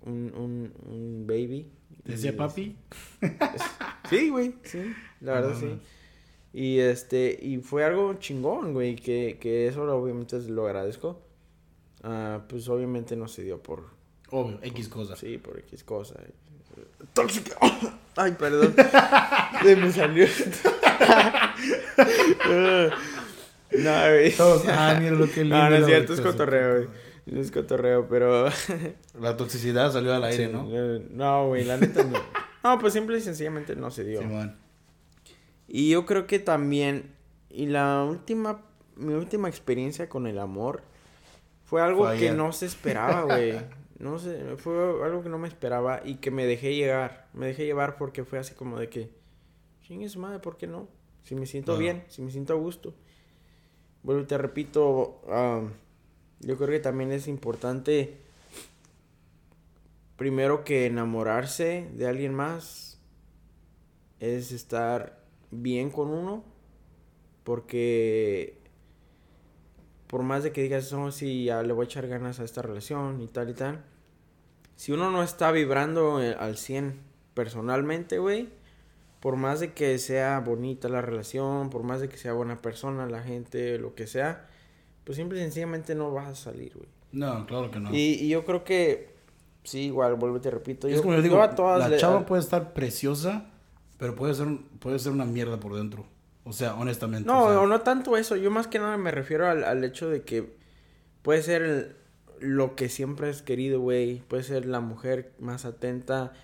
un, 0.03 0.33
un, 0.37 0.73
un 0.87 1.25
baby. 1.27 1.69
¿Te 2.05 2.13
decía 2.13 2.31
Y- 2.31 2.37
papi? 2.37 2.77
Sí, 4.11 4.29
güey, 4.29 4.55
sí, 4.65 4.95
la 5.23 5.33
verdad 5.33 5.55
No, 5.55 5.61
sí. 5.61 5.79
Y 6.53 6.79
este, 6.79 7.37
y 7.41 7.57
fue 7.59 7.85
algo 7.85 8.13
chingón, 8.15 8.75
güey, 8.75 8.95
que, 8.97 9.39
que 9.41 9.67
eso 9.67 9.83
obviamente 9.97 10.39
lo 10.43 10.67
agradezco. 10.67 11.21
Ah, 12.03 12.43
pues 12.49 12.69
obviamente 12.69 13.17
no 13.17 13.27
se 13.29 13.43
dio 13.43 13.63
por, 13.63 13.87
Obvio, 14.31 14.59
X 14.63 14.89
cosa. 14.89 15.17
sí, 15.17 15.39
por 15.39 15.59
X 15.61 15.83
cosa. 15.85 16.17
Tóxica. 17.15 17.57
Ay, 18.17 18.33
perdón. 18.39 18.75
Se 19.63 19.75
me 19.77 19.91
salió. 19.91 20.27
no, 23.71 23.91
güey. 24.11 24.33
Todos, 24.33 24.65
ah, 24.69 24.97
mira 25.01 25.13
lo 25.13 25.31
que 25.31 25.43
lindo. 25.43 25.57
No, 25.57 25.71
no 25.71 25.77
es 25.77 25.87
cierto, 25.87 26.15
es 26.15 26.21
cotorreo, 26.21 26.77
güey. 26.77 26.89
No 27.27 27.41
es 27.41 27.51
cotorreo, 27.51 28.07
pero... 28.09 28.49
La 29.21 29.37
toxicidad 29.37 29.93
salió 29.93 30.15
al 30.15 30.25
aire, 30.25 30.47
Sí, 30.47 30.53
¿no? 30.53 30.67
No, 31.11 31.49
güey, 31.49 31.65
la 31.65 31.77
neta 31.77 32.03
no. 32.05 32.19
No, 32.63 32.79
pues 32.79 32.93
simple 32.93 33.19
y 33.19 33.21
sencillamente 33.21 33.77
no 33.77 33.91
se 33.91 34.05
dio. 34.05 34.21
Simón. 34.21 34.57
Y 35.69 35.91
yo 35.91 36.05
creo 36.07 36.27
que 36.27 36.39
también, 36.39 37.15
y 37.51 37.67
la 37.67 38.05
última, 38.05 38.63
mi 38.97 39.15
última 39.15 39.49
experiencia 39.49 40.09
con 40.09 40.27
el 40.27 40.39
amor 40.39 40.83
fue 41.65 41.83
algo 41.83 42.05
Fue 42.05 42.19
que 42.19 42.31
no 42.31 42.53
se 42.53 42.67
esperaba, 42.67 43.23
güey. 43.23 43.55
No 43.99 44.19
sé, 44.19 44.57
fue 44.57 44.75
algo 45.05 45.23
que 45.23 45.29
no 45.29 45.39
me 45.39 45.47
esperaba 45.47 46.03
y 46.05 46.17
que 46.17 46.33
me 46.33 46.47
dejé 46.47 46.75
llegar. 46.75 47.29
Me 47.33 47.47
dejé 47.47 47.65
llevar 47.65 47.97
porque 47.97 48.25
fue 48.25 48.41
así 48.41 48.53
como 48.53 48.79
de 48.79 48.89
que, 48.89 49.11
chingue 49.83 50.09
su 50.09 50.19
madre, 50.19 50.41
¿por 50.41 50.57
qué 50.57 50.67
no? 50.67 50.89
Si 51.25 51.35
me 51.35 51.47
siento 51.47 51.77
bien, 51.77 52.05
si 52.09 52.23
me 52.23 52.31
siento 52.31 52.53
a 52.53 52.57
gusto. 52.57 52.95
Bueno, 54.03 54.21
y 54.21 54.25
te 54.25 54.37
repito, 54.37 55.23
am, 55.31 55.73
yo 56.41 56.57
creo 56.57 56.69
que 56.69 56.81
también 56.81 57.11
es 57.11 57.27
importante, 57.27 58.19
primero 60.17 60.65
que 60.65 60.87
enamorarse 60.87 61.91
de 61.95 62.07
alguien 62.07 62.35
más, 62.35 63.01
es 64.21 64.53
estar 64.53 65.25
bien 65.51 65.91
con 65.91 66.09
uno, 66.11 66.45
porque 67.45 68.59
por 70.07 70.23
más 70.23 70.43
de 70.43 70.53
que 70.53 70.63
digas, 70.63 70.93
no, 70.93 71.11
sí, 71.11 71.45
ya 71.45 71.63
le 71.63 71.73
voy 71.73 71.85
a 71.85 71.89
echar 71.89 72.07
ganas 72.07 72.41
a 72.41 72.45
esta 72.45 72.61
relación 72.61 73.23
y 73.23 73.27
tal 73.27 73.49
y 73.49 73.55
tal, 73.55 73.85
si 74.77 74.93
uno 74.93 75.11
no 75.11 75.23
está 75.23 75.51
vibrando 75.51 76.23
eh, 76.23 76.37
al 76.39 76.59
100 76.59 77.01
personalmente, 77.33 78.19
güey, 78.19 78.51
por 79.25 79.37
más 79.37 79.59
de 79.61 79.73
que 79.73 79.97
sea 79.97 80.39
bonita 80.41 80.91
la 80.91 81.01
relación, 81.01 81.71
por 81.71 81.83
más 81.83 82.03
de 82.03 82.11
que 82.11 82.19
sea 82.19 82.35
buena 82.35 82.61
persona 82.61 83.07
la 83.07 83.23
gente, 83.23 83.79
lo 83.79 83.95
que 83.95 84.07
sea, 84.07 84.51
pues 85.05 85.17
simple 85.17 85.39
y 85.39 85.43
sencillamente 85.43 85.95
no 85.95 86.13
vas 86.13 86.29
a 86.29 86.35
salir, 86.35 86.75
güey. 86.75 86.91
No, 87.13 87.47
claro 87.47 87.71
que 87.71 87.81
no. 87.81 87.89
Y, 87.95 88.19
y 88.21 88.29
yo 88.29 88.45
creo 88.45 88.65
que, 88.65 89.15
sí, 89.63 89.87
igual, 89.87 90.17
vuelvo 90.17 90.37
y 90.37 90.41
te 90.41 90.51
repito, 90.51 90.89
es 90.89 90.97
yo, 90.97 91.03
como 91.03 91.15
yo 91.15 91.23
digo, 91.23 91.41
a 91.41 91.55
todas 91.55 91.89
la 91.89 91.97
chava 91.97 92.27
puede 92.27 92.43
estar 92.43 92.75
preciosa, 92.75 93.47
pero 93.97 94.15
puede 94.15 94.35
ser, 94.35 94.47
puede 94.79 94.99
ser 94.99 95.13
una 95.13 95.25
mierda 95.25 95.59
por 95.59 95.75
dentro. 95.75 96.05
O 96.45 96.53
sea, 96.53 96.75
honestamente. 96.75 97.27
No, 97.27 97.45
o 97.47 97.49
sea, 97.61 97.67
no 97.67 97.81
tanto 97.81 98.19
eso. 98.19 98.37
Yo 98.37 98.51
más 98.51 98.67
que 98.67 98.79
nada 98.79 98.99
me 98.99 99.11
refiero 99.11 99.49
al, 99.49 99.65
al 99.65 99.83
hecho 99.85 100.11
de 100.11 100.21
que 100.21 100.55
puede 101.23 101.43
ser 101.43 101.63
el- 101.63 101.97
lo 102.41 102.77
que 102.77 102.91
siempre 102.91 103.31
has 103.31 103.41
querido, 103.41 103.81
güey. 103.81 104.21
Puede 104.29 104.43
ser 104.43 104.67
la 104.67 104.81
mujer 104.81 105.33
más 105.39 105.65
atenta, 105.65 106.35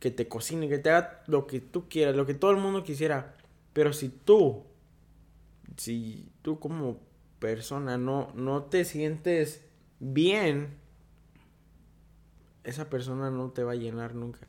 que 0.00 0.10
te 0.10 0.26
cocine, 0.26 0.68
que 0.68 0.78
te 0.78 0.90
haga 0.90 1.22
lo 1.28 1.46
que 1.46 1.60
tú 1.60 1.88
quieras, 1.88 2.16
lo 2.16 2.26
que 2.26 2.34
todo 2.34 2.50
el 2.50 2.56
mundo 2.56 2.82
quisiera. 2.82 3.36
Pero 3.72 3.92
si 3.92 4.08
tú, 4.08 4.64
si 5.76 6.26
tú 6.42 6.58
como 6.58 6.98
persona 7.38 7.96
no, 7.98 8.32
no 8.34 8.64
te 8.64 8.84
sientes 8.84 9.62
bien, 10.00 10.70
esa 12.64 12.90
persona 12.90 13.30
no 13.30 13.50
te 13.50 13.62
va 13.62 13.72
a 13.72 13.76
llenar 13.76 14.14
nunca. 14.14 14.40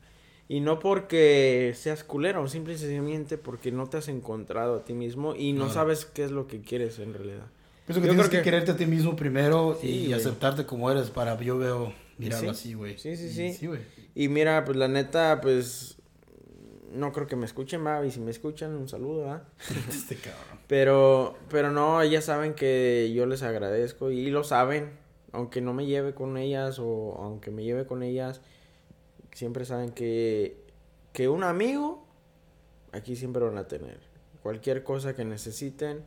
Y 0.48 0.60
no 0.60 0.78
porque 0.80 1.72
seas 1.74 2.04
culero, 2.04 2.46
simple 2.48 2.74
y 2.74 2.78
sencillamente 2.78 3.38
porque 3.38 3.72
no 3.72 3.88
te 3.88 3.96
has 3.98 4.08
encontrado 4.08 4.76
a 4.76 4.84
ti 4.84 4.92
mismo 4.92 5.34
y 5.34 5.52
no 5.52 5.60
Claro. 5.66 5.74
sabes 5.74 6.04
qué 6.04 6.24
es 6.24 6.30
lo 6.30 6.46
que 6.46 6.60
quieres 6.60 6.98
en 6.98 7.14
realidad. 7.14 7.46
Pienso 7.86 8.00
que 8.02 8.06
yo 8.08 8.12
tienes 8.12 8.28
creo 8.28 8.30
que, 8.30 8.36
que- 8.38 8.42
quererte 8.50 8.70
a 8.72 8.76
ti 8.76 8.86
mismo 8.86 9.16
primero 9.16 9.78
Sí, 9.80 10.06
y 10.06 10.12
aceptarte 10.12 10.66
como 10.66 10.90
eres 10.90 11.10
para 11.10 11.40
yo 11.40 11.58
veo 11.58 11.92
mirarlo 12.18 12.52
Sí. 12.52 12.60
así, 12.68 12.74
güey. 12.74 12.98
Sí, 12.98 13.16
sí, 13.16 13.26
Y 13.26 13.30
sí. 13.30 13.52
Sí, 13.54 13.66
güey. 13.66 13.80
Y 14.14 14.28
mira, 14.28 14.64
pues 14.64 14.76
la 14.76 14.88
neta, 14.88 15.40
pues 15.40 15.96
no 16.92 17.12
creo 17.12 17.26
que 17.26 17.36
me 17.36 17.46
escuchen, 17.46 17.82
y 18.06 18.10
si 18.10 18.20
me 18.20 18.30
escuchan, 18.30 18.74
un 18.76 18.88
saludo, 18.88 19.24
¿va? 19.24 19.44
Este 19.88 20.16
cabrón. 20.16 20.58
Pero, 20.66 21.34
pero 21.48 21.70
no, 21.70 22.02
ellas 22.02 22.24
saben 22.24 22.54
que 22.54 23.12
yo 23.14 23.26
les 23.26 23.42
agradezco 23.42 24.10
y 24.10 24.30
lo 24.30 24.44
saben, 24.44 24.90
aunque 25.32 25.60
no 25.60 25.72
me 25.72 25.86
lleve 25.86 26.14
con 26.14 26.36
ellas 26.36 26.78
o 26.78 27.16
aunque 27.18 27.50
me 27.50 27.64
lleve 27.64 27.86
con 27.86 28.02
ellas, 28.02 28.42
siempre 29.32 29.64
saben 29.64 29.92
que, 29.92 30.62
que 31.12 31.28
un 31.28 31.44
amigo 31.44 32.06
aquí 32.92 33.16
siempre 33.16 33.42
van 33.42 33.58
a 33.58 33.66
tener. 33.66 33.98
Cualquier 34.42 34.84
cosa 34.84 35.14
que 35.14 35.24
necesiten, 35.24 36.04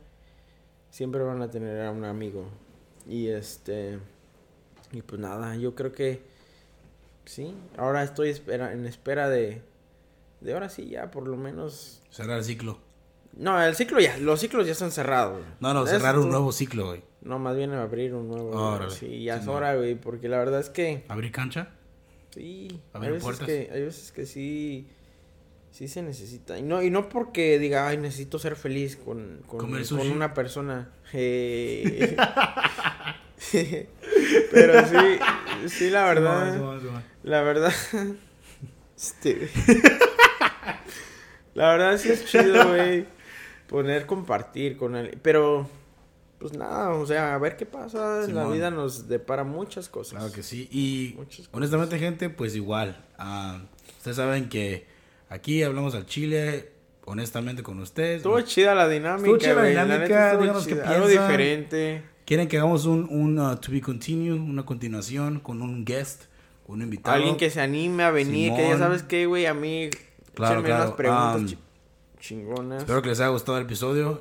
siempre 0.90 1.22
van 1.22 1.42
a 1.42 1.50
tener 1.50 1.80
a 1.82 1.90
un 1.90 2.04
amigo. 2.04 2.44
Y 3.06 3.28
este, 3.28 3.98
y 4.92 5.02
pues 5.02 5.20
nada, 5.20 5.56
yo 5.56 5.74
creo 5.74 5.92
que 5.92 6.22
sí, 7.26 7.54
ahora 7.76 8.02
estoy 8.02 8.30
espera, 8.30 8.72
en 8.72 8.86
espera 8.86 9.28
de, 9.28 9.60
de 10.40 10.52
ahora 10.54 10.68
sí 10.70 10.88
ya 10.88 11.10
por 11.10 11.28
lo 11.28 11.36
menos 11.36 12.02
Cerrar 12.10 12.38
el 12.38 12.44
ciclo. 12.44 12.78
no, 13.34 13.62
el 13.62 13.74
ciclo 13.76 14.00
ya, 14.00 14.16
los 14.16 14.40
ciclos 14.40 14.64
ya 14.66 14.72
están 14.72 14.90
cerrados. 14.92 15.32
güey. 15.34 15.44
No, 15.60 15.74
no, 15.74 15.86
cerrar 15.86 16.16
un 16.18 16.24
tú- 16.24 16.30
nuevo 16.30 16.50
ciclo, 16.52 16.86
güey. 16.86 17.02
No, 17.20 17.38
más 17.38 17.56
bien 17.56 17.72
abrir 17.72 18.14
un 18.14 18.28
nuevo. 18.28 18.50
güey. 18.52 18.58
Órale. 18.64 18.90
Sí, 18.94 19.24
ya 19.24 19.34
Sí, 19.34 19.40
es 19.40 19.46
no. 19.46 19.52
hora, 19.52 19.74
güey, 19.76 19.94
porque 19.96 20.28
la 20.28 20.38
verdad 20.38 20.60
es 20.60 20.70
que 20.70 21.04
Abrir 21.08 21.32
cancha. 21.32 21.70
sí, 22.32 22.68
hay 22.70 22.80
Abrir 22.94 23.10
veces 23.12 23.24
puertas. 23.24 23.46
que 23.46 23.68
hay 23.72 23.82
veces 23.82 24.12
que 24.12 24.24
sí 24.26 24.88
sí 25.72 25.88
se 25.88 26.00
necesita. 26.02 26.56
Y 26.58 26.62
no 26.62 26.82
y 26.82 26.88
no 26.90 27.08
porque 27.10 27.58
diga, 27.58 27.86
"Ay, 27.88 27.98
necesito 27.98 28.38
ser 28.38 28.56
feliz 28.56 28.96
con 28.96 29.42
con, 29.46 29.58
con 29.60 30.10
una 30.10 30.32
persona." 30.32 30.90
Eh, 31.12 32.16
Pero 34.50 34.86
sí, 34.88 35.18
sí 35.68 35.90
la 35.90 36.04
verdad. 36.04 36.54
Simón, 36.54 37.02
La 37.22 37.42
verdad. 37.42 37.72
Este. 38.96 39.50
La 41.54 41.70
verdad 41.70 41.98
sí 41.98 42.10
es 42.10 42.24
chido, 42.26 42.68
güey. 42.68 43.06
Poner 43.66 44.06
compartir 44.06 44.76
con 44.76 44.96
él. 44.96 45.18
Pero. 45.22 45.68
pues 46.38 46.52
nada, 46.52 46.90
o 46.90 47.06
sea, 47.06 47.34
a 47.34 47.38
ver 47.38 47.56
qué 47.56 47.66
pasa. 47.66 48.26
La 48.28 48.46
vida 48.46 48.70
nos 48.70 49.08
depara 49.08 49.44
muchas 49.44 49.88
cosas. 49.88 50.18
Claro 50.18 50.32
que 50.32 50.42
sí. 50.42 50.68
Y 50.70 51.18
honestamente, 51.52 51.98
gente, 51.98 52.30
pues 52.30 52.54
igual. 52.56 53.04
ah, 53.18 53.60
ustedes 53.98 54.16
saben 54.16 54.48
que 54.48 54.86
aquí 55.28 55.62
hablamos 55.62 55.94
al 55.94 56.06
chile, 56.06 56.70
honestamente, 57.04 57.62
con 57.62 57.80
ustedes. 57.80 58.18
Estuvo 58.18 58.40
chida 58.42 58.74
la 58.74 58.88
dinámica, 58.88 59.26
Estuvo 59.26 59.38
chida 59.38 59.54
la 59.54 59.64
dinámica, 59.64 60.36
díganos 60.36 60.66
qué 60.66 60.74
Algo 60.80 61.06
piensan. 61.06 61.28
diferente. 61.28 62.02
¿Quieren 62.26 62.48
que 62.48 62.58
hagamos 62.58 62.84
un, 62.86 63.06
un 63.10 63.38
uh, 63.38 63.56
to 63.56 63.70
be 63.72 63.80
continue, 63.80 64.32
una 64.34 64.64
continuación 64.66 65.38
con 65.40 65.62
un 65.62 65.84
guest, 65.84 66.24
con 66.66 66.76
un 66.76 66.82
invitado? 66.82 67.14
Alguien 67.16 67.36
que 67.36 67.50
se 67.50 67.60
anime 67.60 68.02
a 68.02 68.10
venir, 68.10 68.52
que 68.54 68.68
ya 68.68 68.76
sabes 68.78 69.02
qué, 69.04 69.26
güey, 69.26 69.46
a 69.46 69.54
mí 69.54 69.88
Claro, 70.34 70.62
claro, 70.62 70.84
unas 70.84 70.96
preguntas 70.96 71.36
um, 71.40 71.46
chi- 71.46 71.58
chingonas. 72.20 72.78
Espero 72.82 73.00
que 73.00 73.08
les 73.10 73.20
haya 73.20 73.28
gustado 73.30 73.56
el 73.58 73.64
episodio 73.64 74.20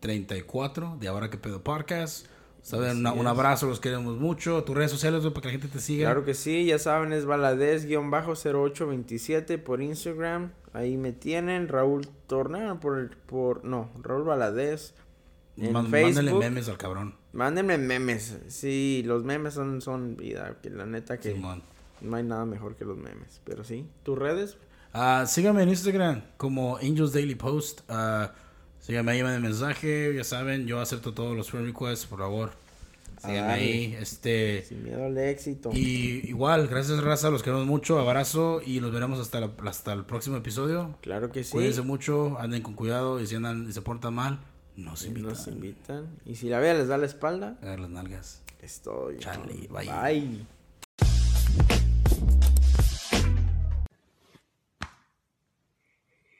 34 0.00 0.96
de 1.00 1.08
Ahora 1.08 1.30
que 1.30 1.38
pedo 1.38 1.62
podcast. 1.62 2.26
Saben, 2.62 2.98
una- 2.98 3.12
un 3.12 3.28
abrazo, 3.28 3.68
los 3.68 3.78
queremos 3.78 4.18
mucho. 4.18 4.64
Tus 4.64 4.74
redes 4.76 4.90
sociales, 4.90 5.22
para 5.24 5.40
que 5.40 5.46
la 5.46 5.52
gente 5.52 5.68
te 5.68 5.78
siga. 5.78 6.06
Claro 6.08 6.24
que 6.24 6.34
sí, 6.34 6.64
ya 6.66 6.80
saben, 6.80 7.12
es 7.12 7.24
Valadez-0827 7.26 9.62
por 9.62 9.80
Instagram. 9.82 10.50
Ahí 10.72 10.96
me 10.96 11.12
tienen, 11.12 11.68
Raúl 11.68 12.08
Tornero 12.26 12.80
por, 12.80 13.16
por 13.18 13.64
no, 13.64 13.88
Raúl 14.02 14.24
Valadez 14.24 14.94
en 15.56 15.72
Man- 15.72 15.84
Mándale 15.90 16.14
Facebook. 16.14 16.38
memes 16.40 16.68
al 16.68 16.76
cabrón. 16.76 17.14
Mándenme 17.36 17.78
memes. 17.78 18.38
Sí, 18.48 19.02
los 19.06 19.22
memes 19.24 19.54
son, 19.54 19.80
son 19.82 20.16
vida, 20.16 20.56
que 20.62 20.70
la 20.70 20.86
neta 20.86 21.18
que 21.18 21.32
Simón. 21.34 21.62
no 22.00 22.16
hay 22.16 22.22
nada 22.24 22.44
mejor 22.46 22.76
que 22.76 22.84
los 22.84 22.96
memes. 22.96 23.40
Pero 23.44 23.62
sí, 23.64 23.86
tus 24.02 24.18
redes, 24.18 24.56
Ah, 24.98 25.26
síganme 25.28 25.62
en 25.62 25.68
Instagram 25.68 26.22
como 26.38 26.78
Angels 26.78 27.12
Daily 27.12 27.34
Post. 27.34 27.82
Ah, 27.88 28.32
síganme 28.80 29.12
ahí, 29.12 29.22
manden 29.22 29.42
mensaje. 29.42 30.14
Ya 30.16 30.24
saben, 30.24 30.66
yo 30.66 30.80
acepto 30.80 31.12
todos 31.12 31.36
los 31.36 31.50
friend 31.50 31.66
requests, 31.66 32.06
por 32.06 32.20
favor. 32.20 32.52
Síganme 33.20 33.52
ahí. 33.52 33.96
Este. 34.00 34.64
sin 34.66 34.84
miedo 34.84 35.04
al 35.04 35.18
éxito. 35.18 35.70
Y 35.74 36.26
igual, 36.28 36.68
gracias 36.68 37.02
raza, 37.02 37.28
los 37.28 37.42
queremos 37.42 37.66
mucho, 37.66 37.98
abrazo 37.98 38.62
y 38.64 38.80
nos 38.80 38.90
veremos 38.92 39.18
hasta, 39.20 39.40
la- 39.40 39.50
hasta 39.66 39.92
el 39.92 40.04
próximo 40.06 40.36
episodio. 40.38 40.96
Claro 41.02 41.30
que 41.30 41.44
sí. 41.44 41.52
Cuídense 41.52 41.82
mucho, 41.82 42.38
anden 42.38 42.62
con 42.62 42.72
cuidado 42.74 43.20
y 43.20 43.26
si 43.26 43.34
andan 43.34 43.68
y 43.68 43.72
se 43.72 43.82
portan 43.82 44.14
mal, 44.14 44.38
eh, 44.76 44.80
nos 44.80 45.04
invitan. 45.04 45.28
Nos 45.30 45.46
invitan. 45.48 46.06
Y 46.24 46.34
si 46.36 46.48
la 46.48 46.58
vea 46.58 46.74
les 46.74 46.88
da 46.88 46.98
la 46.98 47.06
espalda. 47.06 47.58
A 47.62 47.76
las 47.76 47.90
nalgas. 47.90 48.42
Estoy. 48.60 49.18
Chale, 49.18 49.68
bye. 49.68 50.46
Bye. 50.98 51.85